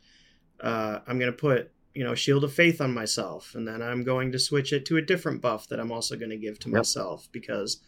uh, 0.60 0.98
I'm 1.06 1.18
gonna 1.18 1.32
put 1.32 1.70
you 1.94 2.04
know 2.04 2.14
shield 2.14 2.44
of 2.44 2.52
faith 2.52 2.82
on 2.82 2.92
myself, 2.92 3.54
and 3.54 3.66
then 3.66 3.80
I'm 3.80 4.04
going 4.04 4.30
to 4.32 4.38
switch 4.38 4.74
it 4.74 4.84
to 4.86 4.98
a 4.98 5.02
different 5.02 5.40
buff 5.40 5.68
that 5.68 5.80
I'm 5.80 5.90
also 5.90 6.16
gonna 6.16 6.36
give 6.36 6.58
to 6.60 6.68
Yep. 6.68 6.76
myself 6.76 7.28
because 7.32 7.80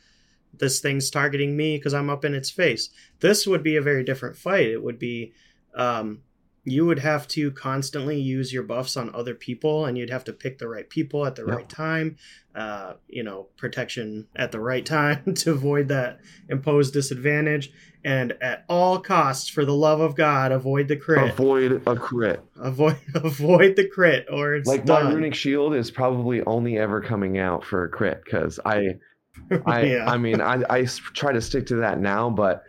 this 0.58 0.80
thing's 0.80 1.10
targeting 1.10 1.56
me 1.56 1.76
because 1.76 1.94
I'm 1.94 2.10
up 2.10 2.24
in 2.24 2.34
its 2.34 2.50
face. 2.50 2.90
This 3.20 3.46
would 3.46 3.62
be 3.62 3.76
a 3.76 3.82
very 3.82 4.04
different 4.04 4.36
fight. 4.36 4.66
It 4.66 4.82
would 4.82 4.98
be 4.98 5.32
um, 5.74 6.20
you 6.64 6.86
would 6.86 7.00
have 7.00 7.26
to 7.26 7.50
constantly 7.50 8.20
use 8.20 8.52
your 8.52 8.62
buffs 8.62 8.96
on 8.96 9.12
other 9.14 9.34
people, 9.34 9.84
and 9.84 9.98
you'd 9.98 10.10
have 10.10 10.24
to 10.24 10.32
pick 10.32 10.58
the 10.58 10.68
right 10.68 10.88
people 10.88 11.26
at 11.26 11.34
the 11.34 11.44
right 11.44 11.68
time. 11.68 12.16
Uh, 12.54 12.94
you 13.08 13.22
know, 13.22 13.48
protection 13.56 14.28
at 14.36 14.52
the 14.52 14.60
right 14.60 14.84
time 14.86 15.34
to 15.34 15.50
avoid 15.50 15.88
that 15.88 16.20
imposed 16.48 16.92
disadvantage, 16.92 17.72
and 18.04 18.36
at 18.40 18.64
all 18.68 19.00
costs, 19.00 19.48
for 19.48 19.64
the 19.64 19.74
love 19.74 20.00
of 20.00 20.14
God, 20.14 20.52
avoid 20.52 20.86
the 20.86 20.96
crit. 20.96 21.32
Avoid 21.32 21.82
a 21.86 21.96
crit. 21.96 22.40
avoid 22.56 22.96
avoid 23.14 23.74
the 23.74 23.88
crit, 23.88 24.26
or 24.30 24.54
it's 24.54 24.68
like 24.68 24.86
my 24.86 25.00
done. 25.00 25.14
runic 25.14 25.34
shield 25.34 25.74
is 25.74 25.90
probably 25.90 26.42
only 26.42 26.78
ever 26.78 27.00
coming 27.00 27.38
out 27.38 27.64
for 27.64 27.84
a 27.84 27.88
crit 27.88 28.22
because 28.24 28.60
I, 28.64 28.98
I, 29.66 29.82
yeah. 29.84 30.10
I 30.10 30.16
mean, 30.16 30.40
I, 30.40 30.62
I 30.68 30.80
s- 30.82 30.98
try 31.14 31.32
to 31.32 31.40
stick 31.40 31.66
to 31.66 31.76
that 31.76 32.00
now, 32.00 32.30
but 32.30 32.62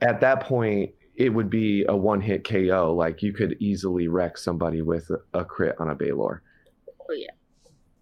at 0.00 0.20
that 0.20 0.40
point, 0.40 0.92
it 1.16 1.30
would 1.30 1.50
be 1.50 1.84
a 1.88 1.96
one 1.96 2.20
hit 2.20 2.44
KO. 2.44 2.94
Like 2.96 3.22
you 3.22 3.32
could 3.32 3.56
easily 3.60 4.08
wreck 4.08 4.38
somebody 4.38 4.82
with 4.82 5.10
a, 5.10 5.40
a 5.40 5.44
crit 5.44 5.74
on 5.78 5.90
a 5.90 5.94
Balor. 5.94 6.42
oh 7.10 7.12
yeah, 7.14 7.26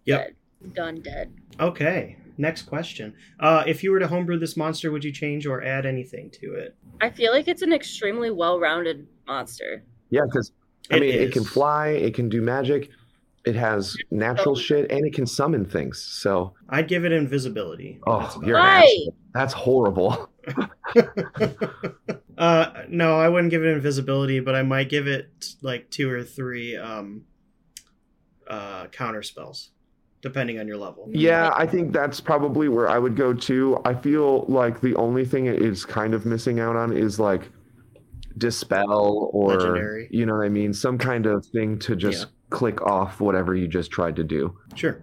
Yep. 0.05 0.31
done 0.73 1.01
dead. 1.01 1.33
Okay. 1.59 2.17
next 2.37 2.63
question. 2.63 3.15
Uh, 3.39 3.63
if 3.65 3.83
you 3.83 3.91
were 3.91 3.97
to 3.99 4.07
homebrew 4.07 4.37
this 4.37 4.55
monster, 4.55 4.91
would 4.91 5.03
you 5.03 5.11
change 5.11 5.47
or 5.47 5.63
add 5.63 5.85
anything 5.87 6.29
to 6.29 6.53
it? 6.53 6.75
I 7.01 7.09
feel 7.09 7.31
like 7.31 7.47
it's 7.47 7.63
an 7.63 7.73
extremely 7.73 8.29
well-rounded 8.29 9.07
monster. 9.25 9.83
Yeah, 10.11 10.21
because 10.25 10.51
I 10.91 10.97
It 10.97 11.01
mean, 11.01 11.13
it 11.15 11.31
can 11.31 11.43
fly, 11.43 11.87
it 11.89 12.13
can 12.13 12.29
do 12.29 12.41
magic, 12.43 12.89
it 13.47 13.55
has 13.55 13.95
natural 14.11 14.55
shit, 14.55 14.91
and 14.91 15.05
it 15.05 15.13
can 15.13 15.25
summon 15.25 15.65
things. 15.65 16.01
So, 16.03 16.53
I'd 16.69 16.87
give 16.87 17.05
it 17.05 17.11
invisibility. 17.11 17.99
oh, 18.05 18.19
That's 18.19 18.37
you're 18.45 18.57
an 18.57 18.63
Why? 18.63 18.83
asshole. 18.83 19.15
That's 19.33 19.53
horrible. 19.53 20.29
uh, 22.37 22.71
no, 22.89 23.19
I 23.19 23.29
wouldn't 23.29 23.51
give 23.51 23.63
it 23.63 23.67
invisibility, 23.67 24.39
but 24.39 24.55
I 24.55 24.63
might 24.63 24.89
give 24.89 25.07
it 25.07 25.53
like 25.61 25.89
two 25.89 26.09
or 26.09 26.23
three 26.23 26.75
um, 26.77 27.23
uh, 28.47 28.87
counter 28.87 29.23
spells, 29.23 29.71
depending 30.21 30.59
on 30.59 30.67
your 30.67 30.77
level. 30.77 31.07
Yeah, 31.11 31.51
I 31.55 31.65
think 31.65 31.93
that's 31.93 32.19
probably 32.19 32.69
where 32.69 32.87
I 32.89 32.97
would 32.99 33.15
go 33.15 33.33
too. 33.33 33.79
I 33.85 33.93
feel 33.93 34.45
like 34.47 34.81
the 34.81 34.95
only 34.95 35.25
thing 35.25 35.45
it 35.47 35.61
is 35.61 35.85
kind 35.85 36.13
of 36.13 36.25
missing 36.25 36.59
out 36.59 36.75
on 36.75 36.95
is 36.95 37.19
like 37.19 37.49
dispel 38.37 39.29
or 39.33 39.53
Legendary. 39.55 40.07
you 40.11 40.25
know 40.25 40.35
what 40.35 40.45
I 40.45 40.49
mean, 40.49 40.73
some 40.73 40.97
kind 40.97 41.25
of 41.25 41.45
thing 41.47 41.79
to 41.79 41.95
just 41.95 42.19
Yeah. 42.23 42.29
Click 42.49 42.81
off 42.81 43.19
whatever 43.19 43.55
you 43.55 43.67
just 43.67 43.91
tried 43.91 44.15
to 44.17 44.23
do. 44.23 44.57
Sure. 44.75 45.01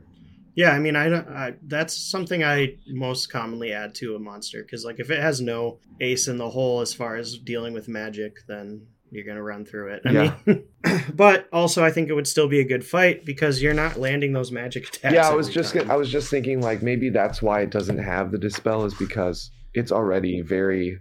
Yeah, 0.56 0.70
I 0.70 0.78
mean, 0.78 0.94
I, 0.94 1.08
don't- 1.08 1.28
I 1.28 1.54
that's 1.66 1.96
something 1.96 2.44
I 2.44 2.76
most 2.86 3.26
commonly 3.30 3.72
add 3.72 3.94
to 3.96 4.14
a 4.14 4.18
monster 4.20 4.62
because, 4.62 4.84
like, 4.84 5.00
if 5.00 5.10
it 5.10 5.20
has 5.20 5.40
no 5.40 5.78
ace 6.00 6.28
in 6.28 6.38
the 6.38 6.50
hole 6.50 6.80
as 6.80 6.94
far 6.94 7.16
as 7.16 7.36
dealing 7.38 7.74
with 7.74 7.88
magic, 7.88 8.36
then 8.46 8.86
you're 9.10 9.24
gonna 9.24 9.42
run 9.42 9.64
through 9.64 9.92
it. 9.94 10.02
I 10.06 10.10
Yeah. 10.12 10.34
mean, 10.46 10.64
but 11.14 11.48
also 11.52 11.84
I 11.84 11.90
think 11.90 12.08
it 12.08 12.14
would 12.14 12.26
still 12.28 12.48
be 12.48 12.60
a 12.60 12.64
good 12.64 12.84
fight 12.86 13.24
because 13.24 13.60
you're 13.62 13.74
not 13.74 13.96
landing 13.98 14.32
those 14.32 14.50
magic 14.52 14.88
attacks. 14.88 15.14
yeah, 15.14 15.28
I 15.28 15.34
was 15.34 15.48
just 15.48 15.74
time. 15.74 15.90
I 15.90 15.96
was 15.96 16.10
just 16.10 16.30
thinking 16.30 16.60
like 16.60 16.82
maybe 16.82 17.10
that's 17.10 17.42
why 17.42 17.60
it 17.62 17.70
doesn't 17.70 17.98
have 17.98 18.30
the 18.30 18.38
dispel 18.38 18.84
is 18.84 18.94
because 18.94 19.50
it's 19.72 19.90
already 19.92 20.40
very 20.40 20.98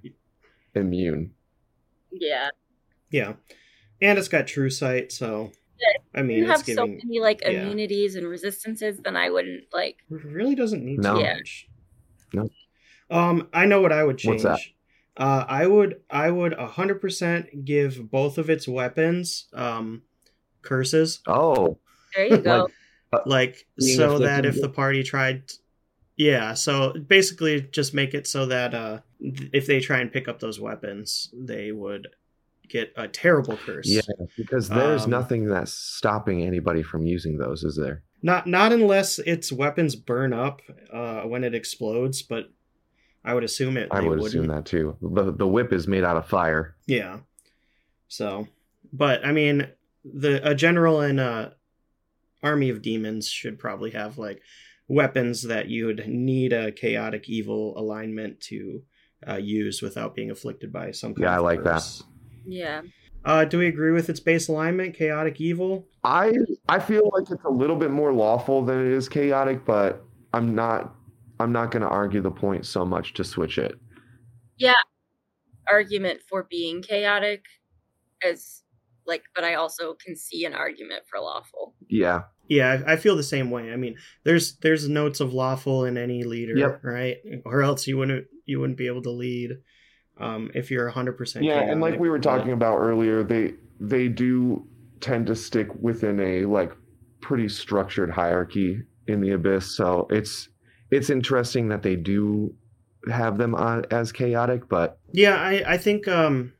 immune. 0.76 1.32
Yeah. 2.12 2.50
yeah, 3.12 3.34
and 4.02 4.18
it's 4.20 4.28
got 4.28 4.48
true 4.48 4.70
sight, 4.70 5.12
so 5.12 5.46
Yeah, 5.46 5.50
I 6.16 6.22
mean, 6.22 6.38
you 6.38 6.44
it's 6.44 6.52
have 6.68 6.76
so 6.76 6.86
many 6.88 7.20
like 7.20 7.42
yeah. 7.42 7.50
immunities 7.52 8.16
and 8.16 8.28
resistances, 8.28 9.00
then 9.04 9.16
I 9.16 9.30
wouldn't 9.30 9.66
like. 9.74 9.98
It 10.10 10.24
really 10.24 10.56
doesn't 10.56 10.84
need 10.84 11.00
No. 11.00 11.16
too 11.16 11.22
Yeah. 11.22 11.34
much. 11.36 11.68
No. 12.34 12.50
Um, 13.10 13.50
I 13.54 13.66
know 13.66 13.82
what 13.82 13.92
I 13.92 14.04
would 14.04 14.18
change. 14.18 14.44
What's 14.44 14.64
that? 14.64 15.22
Uh, 15.22 15.46
I 15.48 15.68
would 15.68 16.02
I 16.10 16.32
would 16.32 16.54
hundred 16.54 17.00
percent 17.02 17.66
give 17.66 18.10
both 18.10 18.38
of 18.38 18.50
its 18.50 18.68
weapons 18.68 19.48
um 19.54 20.04
curses. 20.62 21.20
Oh, 21.28 21.78
There 22.16 22.26
you 22.26 22.38
go. 22.52 22.70
Like 23.26 23.68
Being 23.78 23.98
so 23.98 24.20
that 24.20 24.46
if 24.46 24.60
the 24.60 24.70
party 24.70 25.04
tried 25.04 25.52
yeah, 26.16 26.54
so 26.54 26.94
basically 26.94 27.62
just 27.62 27.94
make 27.94 28.14
it 28.14 28.26
so 28.28 28.46
that 28.48 28.74
uh 28.74 29.02
th- 29.20 29.50
if 29.54 29.68
they 29.68 29.80
try 29.80 30.00
and 30.00 30.12
pick 30.12 30.28
up 30.28 30.40
those 30.40 30.60
weapons, 30.60 31.30
they 31.34 31.72
would 31.72 32.08
get 32.70 32.91
a 32.95 33.07
terrible 33.07 33.57
curse. 33.57 33.88
yeah, 33.88 34.01
because 34.38 34.70
there's 34.70 35.03
Um, 35.05 35.11
nothing 35.11 35.45
that's 35.47 35.74
stopping 35.74 36.41
anybody 36.43 36.82
from 36.84 37.05
using 37.05 37.38
those, 37.38 37.64
is 37.64 37.76
there? 37.76 38.03
Not 38.22 38.47
not 38.47 38.72
unless 38.72 39.20
its 39.20 39.51
weapons 39.51 39.95
burn 39.95 40.34
up 40.34 40.61
uh 40.91 41.22
when 41.24 41.43
it 41.43 41.53
explodes, 41.53 42.22
but 42.22 42.49
I 43.26 43.34
would 43.34 43.43
assume 43.43 43.78
it 43.78 43.89
I 43.91 43.99
would 44.01 44.09
wouldn't. 44.20 44.28
assume 44.28 44.47
that 44.47 44.66
too. 44.66 44.97
The 45.01 45.32
the 45.32 45.47
whip 45.47 45.72
is 45.74 45.88
made 45.88 46.03
out 46.03 46.18
of 46.18 46.26
fire. 46.28 46.76
Yeah. 46.88 47.20
So, 48.07 48.47
but 48.91 49.26
I 49.26 49.32
mean, 49.32 49.68
the 50.05 50.47
a 50.47 50.55
general 50.55 51.01
in 51.01 51.20
a 51.20 51.53
army 52.41 52.70
of 52.70 52.82
demons 52.82 53.28
should 53.30 53.57
probably 53.59 53.91
have 53.91 54.18
like 54.18 54.41
weapons 54.88 55.43
that 55.43 55.70
you 55.70 55.86
would 55.86 56.07
need 56.07 56.51
a 56.53 56.72
chaotic 56.72 57.30
evil 57.30 57.74
alignment 57.78 58.39
to 58.41 58.84
uh, 59.28 59.36
use 59.38 59.82
without 59.82 60.14
being 60.14 60.30
afflicted 60.30 60.72
by 60.74 60.91
some 60.91 61.14
kind 61.14 61.24
Yeah, 61.24 61.36
I 61.36 61.39
like 61.39 61.64
that. 61.64 61.84
Curse. 62.44 62.54
yeah. 62.54 62.82
Uh, 63.26 63.46
do 63.46 63.58
we 63.58 63.68
agree 63.68 63.91
with 63.91 64.10
its 64.10 64.20
base 64.20 64.50
alignment, 64.50 64.94
chaotic 64.96 65.39
evil? 65.39 65.88
I 66.04 66.34
I 66.68 66.80
feel 66.80 67.10
like 67.14 67.32
it's 67.32 67.44
a 67.46 67.50
little 67.50 67.78
bit 67.78 67.89
more 67.91 68.12
lawful 68.14 68.66
than 68.66 68.86
it 68.86 68.91
is 68.91 69.08
chaotic, 69.08 69.64
but 69.66 70.04
I'm 70.34 70.54
not 70.56 70.94
I'm 71.39 71.52
not 71.54 71.72
going 71.72 71.84
to 71.84 71.88
argue 71.88 72.22
the 72.22 72.32
point 72.32 72.66
so 72.66 72.84
much 72.86 73.14
to 73.14 73.24
switch 73.24 73.58
it. 73.58 73.76
Yeah, 74.58 74.76
argument 75.70 76.20
for 76.30 76.44
being 76.50 76.82
chaotic 76.82 77.46
as 78.28 78.64
like, 79.08 79.24
but 79.36 79.44
I 79.46 79.56
also 79.56 79.94
can 79.94 80.16
see 80.18 80.44
an 80.46 80.54
argument 80.54 81.04
for 81.10 81.20
lawful. 81.20 81.76
Yeah. 81.89 82.24
Yeah, 82.50 82.84
I, 82.86 82.94
I 82.94 82.96
feel 82.98 83.16
the 83.16 83.24
same 83.24 83.50
way. 83.52 83.72
I 83.72 83.78
mean, 83.78 83.96
there's 84.26 84.58
there's 84.58 84.89
notes 84.89 85.22
of 85.22 85.34
lawful 85.34 85.86
in 85.86 85.98
any 85.98 86.24
leader, 86.26 86.56
Yep. 86.58 86.82
right? 86.84 87.18
Or 87.46 87.64
else 87.64 87.88
you 87.88 87.98
wouldn't 87.98 88.26
you 88.46 88.60
wouldn't 88.60 88.78
be 88.78 88.88
able 88.88 89.02
to 89.04 89.12
lead 89.12 89.52
um, 90.20 90.51
if 90.53 90.72
you're 90.72 90.86
100% 90.86 91.45
Yeah, 91.45 91.59
and 91.61 91.82
like 91.82 91.99
we 91.99 92.09
were 92.09 92.20
talking 92.20 92.51
about 92.51 92.78
earlier, 92.78 93.24
they 93.24 93.53
they 93.80 94.07
do 94.07 94.68
tend 95.01 95.28
to 95.28 95.36
stick 95.36 95.68
within 95.82 96.20
a 96.20 96.45
like 96.45 96.72
pretty 97.22 97.49
structured 97.49 98.11
hierarchy 98.11 98.82
in 99.07 99.22
the 99.22 99.32
abyss, 99.32 99.76
so 99.76 100.07
it's 100.09 100.49
it's 100.91 101.09
interesting 101.09 101.70
that 101.70 101.82
they 101.84 101.95
do 101.95 102.53
have 103.11 103.38
them 103.38 103.55
on, 103.55 103.86
as 103.91 104.11
chaotic, 104.11 104.70
but 104.70 104.97
Yeah, 105.11 105.36
I, 105.36 105.74
I 105.74 105.78
think 105.78 106.07
um 106.07 106.53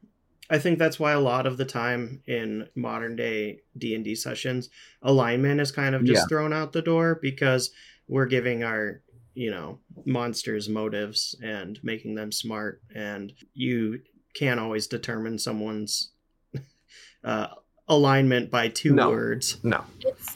I 0.50 0.60
think 0.60 0.78
that's 0.78 1.00
why 1.00 1.14
a 1.14 1.20
lot 1.20 1.48
of 1.48 1.58
the 1.58 1.66
time 1.66 2.22
in 2.28 2.68
modern 2.76 3.16
day 3.16 3.62
D 3.78 3.96
and 3.96 4.04
D 4.04 4.16
sessions, 4.16 4.70
alignment 5.02 5.62
is 5.62 5.72
kind 5.72 5.96
of 5.96 6.04
just 6.04 6.24
Yeah. 6.24 6.28
thrown 6.30 6.54
out 6.54 6.74
the 6.74 6.82
door 6.82 7.18
because 7.22 7.72
we're 8.08 8.26
giving 8.26 8.64
our 8.64 9.02
you 9.34 9.52
know 9.52 9.80
monsters 10.06 10.70
motives 10.70 11.36
and 11.44 11.80
making 11.84 12.16
them 12.16 12.32
smart, 12.32 12.82
and 12.96 13.34
you 13.54 14.00
can't 14.36 14.60
always 14.60 14.88
determine 14.88 15.38
someone's 15.38 16.12
uh, 17.24 17.48
alignment 17.88 18.50
by 18.52 18.68
two 18.70 18.94
No. 18.94 19.10
words. 19.10 19.58
no. 19.64 19.84
It's 20.02 20.36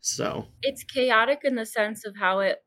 So 0.00 0.46
it's 0.62 0.84
chaotic 0.84 1.40
in 1.44 1.54
the 1.54 1.66
sense 1.66 2.04
of 2.06 2.14
how 2.16 2.40
it 2.40 2.58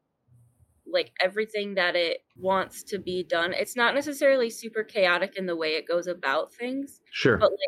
like 0.90 1.12
everything 1.22 1.76
that 1.76 1.96
it 1.98 2.20
wants 2.38 2.82
to 2.82 2.98
be 2.98 3.22
done. 3.24 3.54
It's 3.54 3.76
not 3.76 3.94
necessarily 3.94 4.50
super 4.50 4.84
chaotic 4.84 5.34
in 5.36 5.46
the 5.46 5.56
way 5.56 5.72
it 5.76 5.86
goes 5.88 6.08
about 6.08 6.54
things, 6.54 7.02
Sure. 7.12 7.38
but 7.38 7.52
like 7.52 7.60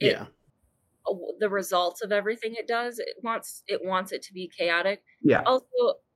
it, 0.00 0.12
yeah, 0.12 0.26
the 1.38 1.48
results 1.48 2.02
of 2.02 2.10
everything 2.12 2.54
it 2.58 2.66
does, 2.66 2.98
it 2.98 3.14
wants 3.22 3.62
it 3.68 3.80
wants 3.84 4.10
it 4.12 4.22
to 4.22 4.32
be 4.32 4.50
chaotic. 4.58 5.02
Yeah. 5.22 5.42
Also, 5.46 5.64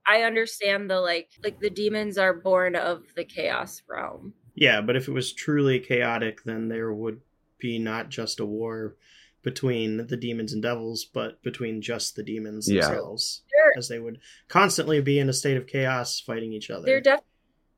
I 0.07 0.23
understand 0.23 0.89
the 0.89 0.99
like 0.99 1.29
like 1.43 1.59
the 1.59 1.69
demons 1.69 2.17
are 2.17 2.33
born 2.33 2.75
of 2.75 3.03
the 3.15 3.23
chaos 3.25 3.81
realm. 3.89 4.33
yeah, 4.55 4.81
but 4.81 4.95
if 4.95 5.07
it 5.07 5.11
was 5.13 5.33
truly 5.33 5.79
chaotic, 5.79 6.43
then 6.43 6.67
there 6.69 6.93
would 6.93 7.21
be 7.59 7.79
not 7.79 8.09
just 8.09 8.39
a 8.39 8.45
war 8.45 8.95
between 9.41 10.07
the 10.07 10.17
demons 10.17 10.53
and 10.53 10.61
devils, 10.61 11.05
but 11.05 11.41
between 11.43 11.81
just 11.81 12.15
the 12.15 12.23
demons 12.23 12.69
Yeah. 12.69 12.87
themselves, 12.87 13.41
There, 13.51 13.73
as 13.77 13.87
they 13.89 13.99
would 13.99 14.19
constantly 14.47 15.01
be 15.01 15.19
in 15.19 15.27
a 15.29 15.33
state 15.33 15.57
of 15.57 15.67
chaos 15.67 16.19
fighting 16.19 16.53
each 16.53 16.69
other, 16.69 16.85
there 16.85 17.01
definitely 17.01 17.27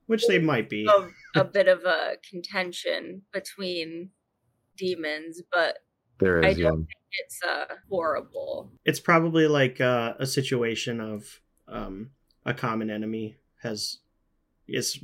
which 0.08 0.28
they 0.28 0.38
might 0.40 0.70
be. 0.70 0.86
a, 0.88 1.40
a 1.40 1.44
bit 1.44 1.68
of 1.68 1.84
a 1.86 2.18
contention 2.30 3.24
between 3.34 4.12
demons, 4.78 5.42
but 5.52 5.80
there 6.20 6.44
I 6.46 6.50
is 6.50 6.58
yeah. 6.60 6.70
don't 6.70 6.88
it's 7.12 7.40
uh 7.48 7.66
horrible. 7.90 8.72
It's 8.84 9.00
probably 9.00 9.48
like 9.48 9.80
uh, 9.82 10.14
a 10.20 10.26
situation 10.26 11.00
of 11.00 11.42
um, 11.68 12.12
a 12.46 12.54
common 12.54 12.90
enemy 12.90 13.38
has 13.62 13.98
is 14.68 15.04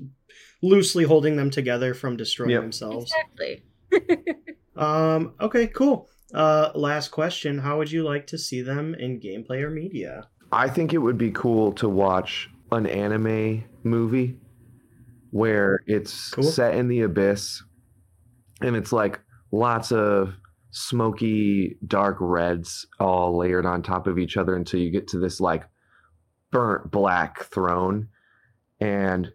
loosely 0.62 1.04
holding 1.04 1.36
them 1.36 1.50
together 1.50 1.94
from 1.94 2.18
destroying 2.18 2.52
Yep. 2.52 2.62
themselves. 2.62 3.14
Exactly. 3.36 3.64
Um, 4.76 5.34
okay, 5.39 5.68
cool. 5.68 6.10
Uh, 6.34 6.72
last 6.76 7.10
question: 7.10 7.60
How 7.60 7.78
would 7.78 7.92
you 7.92 8.04
like 8.04 8.26
to 8.28 8.38
see 8.38 8.62
them 8.62 8.96
in 8.96 9.20
gameplay 9.20 9.62
or 9.62 9.70
media? 9.70 10.28
I 10.52 10.70
think 10.70 10.94
it 10.94 10.98
would 11.00 11.18
be 11.18 11.30
cool 11.32 11.74
to 11.74 11.89
watch 11.89 12.50
an 12.72 12.88
anime 12.88 13.66
movie 13.84 14.38
where 15.32 15.80
it's 15.88 16.30
Cool. 16.32 16.44
set 16.46 16.76
in 16.76 16.88
the 16.88 17.02
abyss 17.02 17.62
and 18.62 18.76
it's 18.78 18.92
like 18.94 19.20
lots 19.52 19.92
of 19.92 20.34
smoky 20.72 21.78
dark 21.86 22.18
reds 22.20 22.86
all 23.00 23.38
layered 23.38 23.66
on 23.66 23.84
top 23.84 24.08
of 24.08 24.18
each 24.18 24.38
other 24.38 24.56
until 24.56 24.80
you 24.80 24.89
get 24.89 25.08
to 25.10 25.20
this 25.20 25.39
like 25.42 25.64
burnt 26.52 26.91
black 26.91 27.43
throne 27.45 28.08
and 28.80 29.32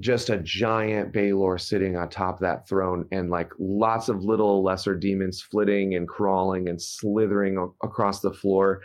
just 0.00 0.30
a 0.30 0.38
giant 0.38 1.12
Balor 1.12 1.58
sitting 1.58 1.96
on 1.96 2.08
top 2.08 2.36
of 2.36 2.40
that 2.40 2.68
throne 2.68 3.06
and 3.12 3.30
like 3.30 3.52
lots 3.58 4.08
of 4.08 4.24
little 4.24 4.62
lesser 4.62 4.96
demons 4.96 5.42
flitting 5.42 5.94
and 5.94 6.08
crawling 6.08 6.68
and 6.68 6.80
slithering 6.80 7.72
across 7.82 8.20
the 8.20 8.32
floor 8.32 8.80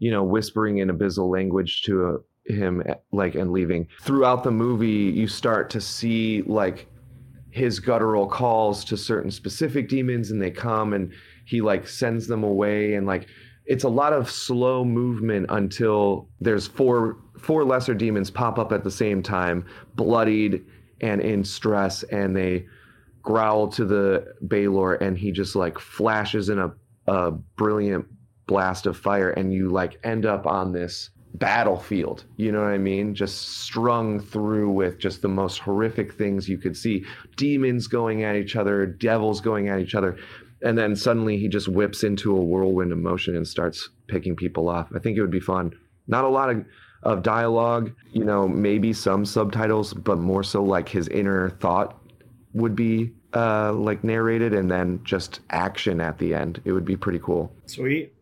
you 0.00 0.10
know, 0.10 0.24
whispering 0.24 0.78
in 0.78 0.88
abyssal 0.88 1.30
language 1.30 1.82
to 1.82 2.06
uh, 2.06 2.52
him, 2.52 2.82
eh, 2.86 2.94
like, 3.12 3.36
and 3.36 3.52
leaving. 3.52 3.86
Throughout 4.02 4.42
the 4.42 4.50
movie, 4.50 4.88
you 4.88 5.28
start 5.28 5.70
to 5.70 5.80
see, 5.80 6.42
like, 6.42 6.88
his 7.50 7.78
guttural 7.78 8.26
calls 8.26 8.84
to 8.86 8.96
certain 8.96 9.30
specific 9.30 9.88
demons, 9.88 10.30
and 10.30 10.40
they 10.40 10.50
come 10.50 10.94
and 10.94 11.12
he, 11.44 11.60
like, 11.60 11.86
sends 11.86 12.26
them 12.26 12.42
away. 12.42 12.94
And, 12.94 13.06
like, 13.06 13.28
it's 13.70 13.84
a 13.84 13.88
lot 13.88 14.12
of 14.12 14.28
slow 14.28 14.84
movement 14.84 15.46
until 15.48 16.28
there's 16.40 16.66
four 16.66 17.16
four 17.38 17.64
lesser 17.64 17.94
demons 17.94 18.28
pop 18.28 18.58
up 18.58 18.72
at 18.72 18.82
the 18.82 18.90
same 18.90 19.22
time, 19.22 19.64
bloodied 19.94 20.64
and 21.00 21.20
in 21.20 21.44
stress, 21.44 22.02
and 22.02 22.36
they 22.36 22.66
growl 23.22 23.68
to 23.68 23.84
the 23.84 24.34
Balor, 24.42 24.94
and 24.94 25.16
he 25.16 25.30
just 25.30 25.54
like 25.54 25.78
flashes 25.78 26.48
in 26.48 26.58
a, 26.58 26.72
a 27.06 27.30
brilliant 27.30 28.06
blast 28.48 28.86
of 28.86 28.96
fire, 28.96 29.30
and 29.30 29.54
you 29.54 29.70
like 29.70 30.00
end 30.02 30.26
up 30.26 30.48
on 30.48 30.72
this 30.72 31.10
battlefield. 31.34 32.24
You 32.36 32.50
know 32.50 32.62
what 32.62 32.72
I 32.72 32.78
mean? 32.78 33.14
Just 33.14 33.60
strung 33.60 34.18
through 34.18 34.72
with 34.72 34.98
just 34.98 35.22
the 35.22 35.28
most 35.28 35.58
horrific 35.58 36.14
things 36.14 36.48
you 36.48 36.58
could 36.58 36.76
see 36.76 37.04
demons 37.36 37.86
going 37.86 38.24
at 38.24 38.34
each 38.34 38.56
other, 38.56 38.84
devils 38.84 39.40
going 39.40 39.68
at 39.68 39.78
each 39.78 39.94
other. 39.94 40.18
And 40.62 40.76
then 40.76 40.94
suddenly 40.94 41.38
he 41.38 41.48
just 41.48 41.68
whips 41.68 42.04
into 42.04 42.36
a 42.36 42.40
whirlwind 42.40 42.92
of 42.92 42.98
motion 42.98 43.36
and 43.36 43.46
starts 43.46 43.88
picking 44.08 44.36
people 44.36 44.68
off. 44.68 44.88
I 44.94 44.98
think 44.98 45.16
it 45.16 45.22
would 45.22 45.30
be 45.30 45.40
fun. 45.40 45.72
Not 46.06 46.24
a 46.24 46.28
lot 46.28 46.50
of, 46.50 46.64
of 47.02 47.22
dialogue, 47.22 47.92
you 48.12 48.24
know, 48.24 48.46
maybe 48.46 48.92
some 48.92 49.24
subtitles, 49.24 49.94
but 49.94 50.18
more 50.18 50.42
so 50.42 50.62
like 50.62 50.88
his 50.88 51.08
inner 51.08 51.50
thought 51.50 51.98
would 52.52 52.76
be 52.76 53.12
uh, 53.34 53.72
like 53.72 54.04
narrated 54.04 54.52
and 54.52 54.70
then 54.70 55.00
just 55.04 55.40
action 55.50 56.00
at 56.00 56.18
the 56.18 56.34
end. 56.34 56.60
It 56.64 56.72
would 56.72 56.84
be 56.84 56.96
pretty 56.96 57.20
cool. 57.20 57.52
Sweet. 57.66 58.12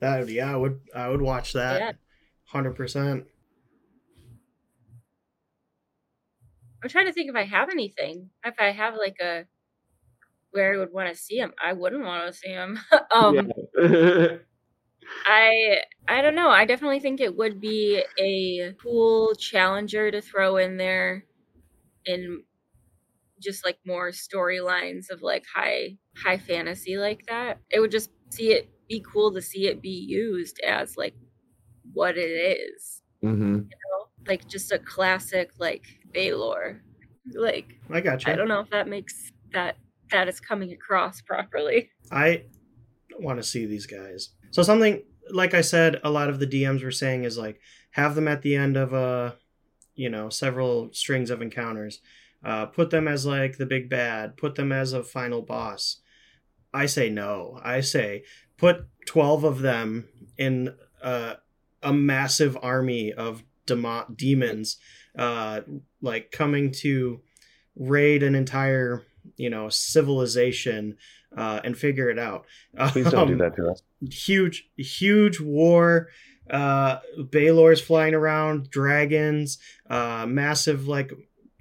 That 0.00 0.20
would, 0.20 0.30
yeah, 0.30 0.52
I 0.52 0.56
would 0.56 0.80
I 0.94 1.08
would 1.08 1.22
watch 1.22 1.52
that. 1.52 1.80
Yeah. 1.80 1.92
Hundred 2.46 2.74
percent. 2.74 3.26
I'm 6.82 6.90
trying 6.90 7.06
to 7.06 7.12
think 7.12 7.30
if 7.30 7.36
I 7.36 7.44
have 7.44 7.70
anything. 7.70 8.30
If 8.44 8.54
I 8.58 8.70
have 8.70 8.94
like 8.94 9.16
a 9.20 9.44
where 10.54 10.74
I 10.74 10.78
would 10.78 10.92
want 10.92 11.10
to 11.10 11.16
see 11.20 11.38
him, 11.38 11.54
I 11.64 11.74
wouldn't 11.74 12.04
want 12.04 12.26
to 12.32 12.38
see 12.38 12.50
him. 12.50 12.78
um, 13.14 13.54
I 15.24 15.78
I 16.08 16.20
don't 16.22 16.34
know. 16.34 16.50
I 16.50 16.64
definitely 16.66 17.00
think 17.00 17.20
it 17.20 17.36
would 17.36 17.60
be 17.60 18.02
a 18.18 18.74
cool 18.74 19.34
challenger 19.34 20.10
to 20.10 20.20
throw 20.20 20.56
in 20.56 20.76
there, 20.76 21.24
in 22.06 22.44
just 23.40 23.64
like 23.64 23.78
more 23.86 24.10
storylines 24.10 25.10
of 25.10 25.22
like 25.22 25.44
high 25.54 25.98
high 26.16 26.38
fantasy 26.38 26.96
like 26.98 27.26
that. 27.28 27.60
It 27.70 27.80
would 27.80 27.90
just 27.90 28.10
see 28.30 28.52
it 28.52 28.70
be 28.88 29.04
cool 29.12 29.32
to 29.34 29.42
see 29.42 29.68
it 29.68 29.82
be 29.82 29.90
used 29.90 30.60
as 30.60 30.96
like 30.96 31.14
what 31.92 32.18
it 32.18 32.30
is. 32.30 33.02
hmm 33.22 33.70
You 33.70 33.76
know, 33.92 34.08
like 34.28 34.48
just 34.48 34.72
a 34.72 34.78
classic 34.78 35.52
like 35.58 35.84
Balor. 36.12 36.82
Like 37.34 37.80
I 37.90 38.00
got 38.00 38.26
you. 38.26 38.32
I 38.32 38.36
don't 38.36 38.48
know 38.48 38.60
if 38.60 38.70
that 38.70 38.88
makes 38.88 39.32
that 39.52 39.76
that 40.14 40.28
is 40.28 40.38
coming 40.38 40.72
across 40.72 41.20
properly. 41.20 41.90
I 42.10 42.44
want 43.18 43.40
to 43.40 43.42
see 43.42 43.66
these 43.66 43.86
guys. 43.86 44.30
So 44.52 44.62
something 44.62 45.02
like 45.30 45.54
I 45.54 45.60
said, 45.60 46.00
a 46.04 46.10
lot 46.10 46.28
of 46.28 46.38
the 46.38 46.46
DMs 46.46 46.84
were 46.84 46.92
saying 46.92 47.24
is 47.24 47.36
like 47.36 47.60
have 47.90 48.14
them 48.14 48.28
at 48.28 48.42
the 48.42 48.54
end 48.54 48.76
of 48.76 48.92
a, 48.92 49.36
you 49.96 50.08
know, 50.08 50.28
several 50.28 50.92
strings 50.92 51.30
of 51.30 51.42
encounters. 51.42 52.00
Uh, 52.44 52.66
put 52.66 52.90
them 52.90 53.08
as 53.08 53.26
like 53.26 53.56
the 53.56 53.66
big 53.66 53.90
bad. 53.90 54.36
Put 54.36 54.54
them 54.54 54.70
as 54.70 54.92
a 54.92 55.02
final 55.02 55.42
boss. 55.42 56.00
I 56.72 56.86
say 56.86 57.08
no. 57.10 57.58
I 57.64 57.80
say 57.80 58.22
put 58.56 58.86
twelve 59.06 59.42
of 59.42 59.62
them 59.62 60.08
in 60.38 60.74
uh, 61.02 61.34
a 61.82 61.92
massive 61.92 62.56
army 62.62 63.12
of 63.12 63.42
demo- 63.66 64.06
demons, 64.14 64.76
uh, 65.18 65.62
like 66.00 66.30
coming 66.30 66.70
to 66.82 67.20
raid 67.74 68.22
an 68.22 68.36
entire 68.36 69.02
you 69.36 69.50
know 69.50 69.68
civilization 69.68 70.96
uh, 71.36 71.60
and 71.64 71.76
figure 71.76 72.10
it 72.10 72.18
out. 72.18 72.46
Please 72.88 73.10
don't 73.10 73.26
do 73.26 73.32
Um, 73.34 73.38
that 73.38 73.56
to 73.56 73.70
us. 73.70 73.82
Huge, 74.10 74.68
huge 74.76 75.40
war. 75.40 76.08
Uh, 76.50 76.98
Balor's 77.30 77.80
flying 77.80 78.14
around, 78.14 78.70
dragons, 78.70 79.58
uh, 79.88 80.26
massive 80.28 80.86
like 80.86 81.12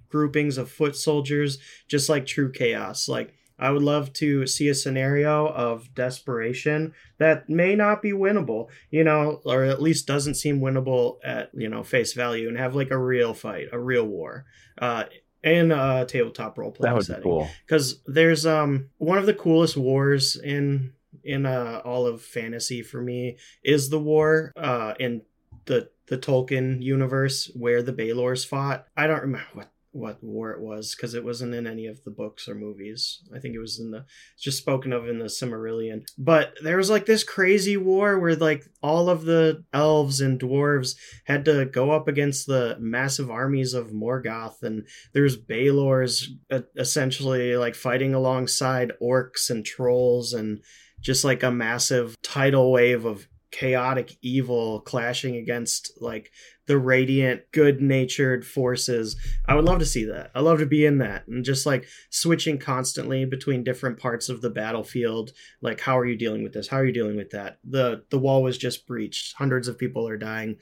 groupings 0.09 0.57
of 0.57 0.69
foot 0.69 0.95
soldiers, 0.95 1.57
just 1.87 2.09
like 2.09 2.25
true 2.25 2.51
chaos. 2.51 3.07
Like 3.07 3.33
I 3.57 3.71
would 3.71 3.81
love 3.81 4.11
to 4.13 4.45
see 4.45 4.67
a 4.67 4.75
scenario 4.75 5.47
of 5.47 5.93
desperation 5.95 6.93
that 7.17 7.47
may 7.49 7.75
not 7.75 8.01
be 8.01 8.11
winnable, 8.11 8.67
you 8.91 9.03
know, 9.03 9.41
or 9.45 9.63
at 9.63 9.81
least 9.81 10.05
doesn't 10.05 10.35
seem 10.35 10.59
winnable 10.59 11.17
at 11.23 11.49
you 11.53 11.69
know 11.69 11.83
face 11.83 12.13
value, 12.13 12.47
and 12.49 12.57
have 12.57 12.75
like 12.75 12.91
a 12.91 12.97
real 12.97 13.33
fight, 13.33 13.69
a 13.71 13.79
real 13.79 14.05
war, 14.05 14.45
uh, 14.79 15.05
in 15.43 15.71
a 15.71 16.05
tabletop 16.05 16.57
role 16.57 16.71
playing 16.71 16.91
That 16.91 16.95
would 16.97 17.05
setting 17.05 17.23
be 17.23 17.29
cool. 17.29 17.49
because 17.65 18.01
there's 18.05 18.45
um 18.45 18.89
one 18.97 19.17
of 19.17 19.25
the 19.25 19.33
coolest 19.33 19.75
wars 19.77 20.35
in 20.35 20.93
in 21.23 21.45
uh, 21.45 21.81
all 21.85 22.05
of 22.07 22.21
fantasy 22.21 22.81
for 22.81 23.01
me 23.01 23.37
is 23.63 23.89
the 23.89 23.99
war 23.99 24.51
uh 24.57 24.93
in 24.99 25.21
the 25.65 25.89
the 26.07 26.17
Tolkien 26.17 26.81
universe 26.81 27.49
where 27.55 27.81
the 27.81 27.93
Baelors 27.93 28.45
fought. 28.45 28.87
I 28.97 29.07
don't 29.07 29.21
remember 29.21 29.47
what 29.53 29.71
what 29.93 30.21
war 30.23 30.51
it 30.51 30.59
was 30.59 30.95
because 30.95 31.13
it 31.13 31.23
wasn't 31.23 31.53
in 31.53 31.67
any 31.67 31.85
of 31.85 32.03
the 32.03 32.11
books 32.11 32.49
or 32.49 32.55
movies. 32.55 33.21
I 33.33 33.39
think 33.39 33.55
it 33.55 33.59
was 33.59 33.79
in 33.79 33.91
the 33.91 34.05
just 34.39 34.57
spoken 34.57 34.91
of 34.91 35.07
in 35.07 35.19
the 35.19 35.25
Silmarillion. 35.25 36.03
But 36.17 36.57
there 36.61 36.77
was 36.77 36.89
like 36.89 37.05
this 37.05 37.23
crazy 37.23 37.77
war 37.77 38.19
where 38.19 38.35
like 38.35 38.65
all 38.81 39.07
of 39.07 39.23
the 39.23 39.63
elves 39.71 40.19
and 40.19 40.39
dwarves 40.39 40.95
had 41.25 41.45
to 41.45 41.65
go 41.65 41.91
up 41.91 42.07
against 42.07 42.47
the 42.47 42.75
massive 42.79 43.29
armies 43.29 43.75
of 43.75 43.91
Morgoth 43.91 44.63
and 44.63 44.87
there's 45.13 45.37
Baelors 45.37 46.25
uh, 46.51 46.61
essentially 46.75 47.55
like 47.55 47.75
fighting 47.75 48.15
alongside 48.15 48.93
orcs 49.01 49.51
and 49.51 49.63
trolls 49.63 50.33
and 50.33 50.63
just 51.01 51.23
like 51.23 51.43
a 51.43 51.51
massive 51.51 52.15
tidal 52.23 52.71
wave 52.71 53.05
of 53.05 53.27
chaotic 53.53 54.17
evil 54.23 54.81
clashing 54.81 55.35
against 55.35 55.91
like 56.01 56.31
the 56.65 56.77
radiant 56.77 57.41
good-natured 57.51 58.45
forces. 58.45 59.15
I 59.45 59.55
would 59.55 59.65
love 59.65 59.79
to 59.79 59.85
see 59.85 60.05
that. 60.05 60.31
I 60.33 60.39
love 60.39 60.59
to 60.59 60.65
be 60.65 60.85
in 60.85 60.99
that 60.99 61.27
and 61.27 61.43
just 61.43 61.65
like 61.65 61.85
switching 62.09 62.57
constantly 62.57 63.25
between 63.25 63.63
different 63.63 63.99
parts 63.99 64.29
of 64.29 64.41
the 64.41 64.49
battlefield. 64.49 65.31
Like 65.61 65.81
how 65.81 65.97
are 65.99 66.05
you 66.05 66.17
dealing 66.17 66.43
with 66.43 66.53
this? 66.53 66.67
How 66.67 66.77
are 66.77 66.85
you 66.85 66.93
dealing 66.93 67.17
with 67.17 67.31
that? 67.31 67.59
The 67.63 68.03
the 68.09 68.19
wall 68.19 68.43
was 68.43 68.57
just 68.57 68.87
breached. 68.87 69.35
Hundreds 69.37 69.67
of 69.67 69.77
people 69.77 70.07
are 70.07 70.17
dying. 70.17 70.57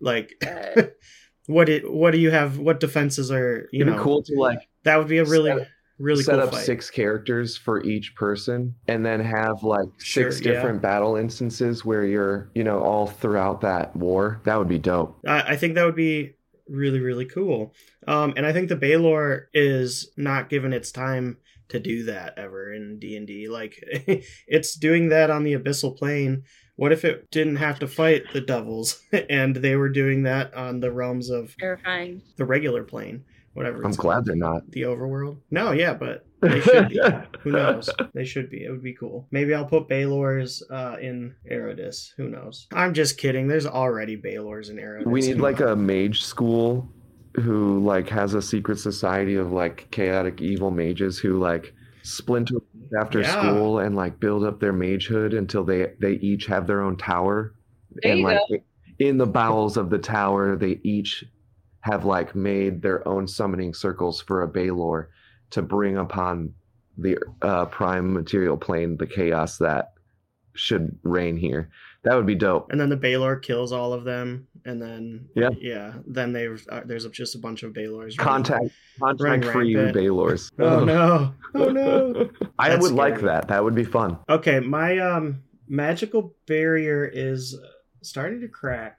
Like 0.00 0.32
what 1.46 1.68
it 1.68 1.90
what 1.90 2.12
do 2.12 2.18
you 2.18 2.30
have? 2.30 2.58
What 2.58 2.80
defenses 2.80 3.30
are 3.30 3.68
you 3.72 3.82
It'd 3.82 3.92
know? 3.92 3.98
be 3.98 4.02
cool 4.02 4.22
to 4.22 4.34
like 4.38 4.58
that 4.84 4.96
would 4.96 5.08
be 5.08 5.18
a 5.18 5.24
really 5.24 5.50
set- 5.50 5.68
really 6.02 6.22
set 6.22 6.34
cool 6.34 6.42
up 6.42 6.52
fight. 6.52 6.64
six 6.64 6.90
characters 6.90 7.56
for 7.56 7.82
each 7.84 8.14
person 8.16 8.74
and 8.88 9.06
then 9.06 9.20
have 9.20 9.62
like 9.62 9.88
Sure, 9.98 10.30
six 10.30 10.44
yeah. 10.44 10.52
different 10.52 10.82
battle 10.82 11.16
instances 11.16 11.84
where 11.84 12.04
you're 12.04 12.50
you 12.54 12.64
know 12.64 12.80
all 12.80 13.06
throughout 13.06 13.60
that 13.62 13.94
war 13.96 14.40
that 14.44 14.58
would 14.58 14.68
be 14.68 14.78
dope 14.78 15.16
I, 15.26 15.52
I 15.52 15.56
think 15.56 15.74
that 15.76 15.84
would 15.84 15.96
be 15.96 16.34
really 16.68 17.00
really 17.00 17.26
cool. 17.26 17.74
Um, 18.06 18.34
and 18.36 18.46
I 18.46 18.52
think 18.52 18.68
the 18.68 18.76
Balor 18.76 19.48
is 19.52 20.10
not 20.16 20.48
given 20.50 20.72
its 20.72 20.90
time 20.90 21.36
to 21.68 21.78
do 21.78 22.04
that 22.04 22.34
ever 22.36 22.72
in 22.72 22.98
D 22.98 23.16
and 23.16 23.26
D. 23.26 23.48
Like 23.48 23.74
it's 24.46 24.74
doing 24.76 25.08
that 25.10 25.30
on 25.30 25.42
the 25.44 25.54
Abyssal 25.54 25.96
Plane. 25.96 26.44
What 26.76 26.92
if 26.92 27.04
it 27.04 27.30
didn't 27.30 27.56
have 27.56 27.78
to 27.80 27.86
fight 27.86 28.22
the 28.32 28.40
devils 28.40 29.02
and 29.30 29.56
they 29.56 29.76
were 29.76 29.90
doing 29.90 30.22
that 30.22 30.54
on 30.54 30.80
the 30.80 30.90
realms 30.90 31.30
of 31.30 31.54
terrifying. 31.58 32.22
the 32.36 32.44
regular 32.46 32.82
plane, 32.84 33.24
whatever. 33.54 33.82
i'm 33.82 33.88
it's 33.90 33.96
glad 33.96 34.14
called. 34.14 34.26
they're 34.26 34.36
not 34.36 34.70
the 34.70 34.82
overworld. 34.82 35.38
No, 35.50 35.72
yeah, 35.72 35.94
but 35.94 36.26
they 36.40 36.60
should 36.60 36.88
be. 36.88 37.00
Who 37.40 37.50
knows? 37.52 37.88
They 38.14 38.24
should 38.24 38.50
be. 38.50 38.64
It 38.64 38.70
would 38.70 38.82
be 38.82 38.94
cool. 38.94 39.28
Maybe 39.30 39.54
I'll 39.54 39.64
put 39.64 39.88
Balor's 39.88 40.62
uh, 40.70 40.96
in 41.00 41.34
Erodis. 41.50 42.10
Who 42.16 42.28
knows? 42.28 42.66
I'm 42.72 42.94
just 42.94 43.16
kidding. 43.18 43.46
There's 43.46 43.66
already 43.66 44.16
Balor's 44.16 44.68
in 44.68 44.76
Erodis. 44.76 45.06
we 45.06 45.20
need 45.20 45.38
like 45.38 45.60
a 45.60 45.76
mage 45.76 46.24
school 46.24 46.88
who 47.36 47.78
like 47.84 48.08
has 48.08 48.34
a 48.34 48.42
secret 48.42 48.78
society 48.78 49.36
of 49.36 49.52
like 49.52 49.88
chaotic 49.90 50.40
evil 50.40 50.70
mages 50.70 51.18
who 51.18 51.38
like 51.38 51.72
splinter 52.02 52.56
after 53.00 53.20
Yeah. 53.20 53.30
school 53.40 53.78
and 53.78 53.94
like 53.96 54.18
build 54.20 54.44
up 54.44 54.60
their 54.60 54.72
magehood 54.72 55.36
until 55.38 55.64
they 55.64 55.92
they 56.00 56.14
each 56.14 56.46
have 56.46 56.66
their 56.66 56.82
own 56.82 56.96
tower 56.96 57.54
There 58.02 58.10
and 58.12 58.20
you 58.20 58.26
like 58.26 58.64
in 58.98 59.16
the 59.16 59.26
bowels 59.26 59.76
of 59.78 59.88
the 59.88 59.98
tower 59.98 60.56
they 60.56 60.78
each 60.82 61.24
have 61.82 62.04
like 62.04 62.34
made 62.34 62.82
their 62.82 63.06
own 63.06 63.28
summoning 63.28 63.74
circles 63.74 64.20
for 64.20 64.42
a 64.42 64.48
Balor 64.48 65.10
to 65.50 65.62
bring 65.62 65.96
upon 65.98 66.54
the 66.98 67.18
uh, 67.42 67.66
prime 67.66 68.12
material 68.12 68.56
plane 68.56 68.96
the 68.96 69.06
chaos 69.06 69.58
that 69.58 69.92
should 70.54 70.98
reign 71.02 71.36
here 71.36 71.70
that 72.04 72.14
would 72.14 72.26
be 72.26 72.34
dope 72.34 72.70
and 72.70 72.80
then 72.80 72.88
the 72.88 72.96
Balor 72.96 73.36
kills 73.36 73.72
all 73.72 73.92
of 73.92 74.04
them, 74.04 74.46
and 74.64 74.82
then 74.82 75.28
Yeah. 75.34 75.50
yeah. 75.60 75.94
Then 76.06 76.32
they 76.32 76.48
uh, 76.68 76.80
there's 76.84 77.06
just 77.08 77.34
a 77.36 77.38
bunch 77.38 77.62
of 77.62 77.72
Balors. 77.72 78.16
contact 78.16 78.66
contact 79.00 79.44
free. 79.46 79.74
Balors 79.74 80.50
Oh 80.58 80.84
no! 80.84 81.32
Oh 81.54 81.68
no! 81.68 82.30
I 82.58 82.70
That's 82.70 82.82
would 82.82 82.92
like 82.92 83.20
that. 83.20 83.48
That 83.48 83.62
would 83.62 83.74
be 83.74 83.84
fun. 83.84 84.18
Okay, 84.28 84.58
my 84.60 84.98
um 84.98 85.42
magical 85.68 86.34
barrier 86.46 87.04
is 87.04 87.56
starting 88.02 88.40
to 88.40 88.48
crack, 88.48 88.98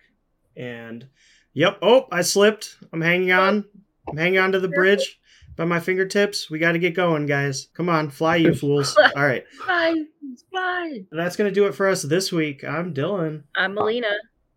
and 0.56 1.06
yep. 1.54 1.78
Oh, 1.82 2.08
I 2.12 2.22
slipped. 2.22 2.78
I'm 2.92 3.02
hanging 3.02 3.32
on. 3.32 3.66
I'm 4.08 4.18
hanging 4.18 4.40
on 4.40 4.52
to 4.52 4.60
the 4.60 4.68
bridge 4.68 5.20
by 5.56 5.66
my 5.66 5.80
fingertips. 5.80 6.50
We 6.50 6.60
got 6.60 6.74
to 6.74 6.80
get 6.80 6.96
going, 6.96 7.26
guys. 7.26 7.68
Come 7.74 7.90
on, 7.90 8.10
fly, 8.10 8.38
you 8.38 8.54
fools! 8.56 8.96
All 8.98 9.26
right. 9.26 9.46
Bye. 9.66 10.04
Bye. 10.52 11.06
That's 11.12 11.36
going 11.36 11.50
to 11.50 11.54
do 11.54 11.66
it 11.66 11.76
for 11.76 11.88
us 11.88 12.02
this 12.02 12.32
week. 12.32 12.64
I'm 12.64 12.94
Dylan. 12.94 13.44
I'm 13.56 13.74
Melina. 13.74 14.12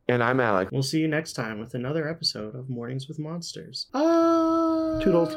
And 0.09 0.23
I'm 0.23 0.41
Alec. 0.41 0.71
We'll 0.71 0.83
see 0.83 1.01
you 1.01 1.09
next 1.09 1.33
time 1.33 1.59
with 1.59 1.75
another 1.75 2.09
episode 2.09 2.55
of 2.55 2.71
Mornings 2.71 3.09
with 3.09 3.19
Monsters. 3.19 3.89
Uh... 3.93 5.01
Toodles. 5.01 5.37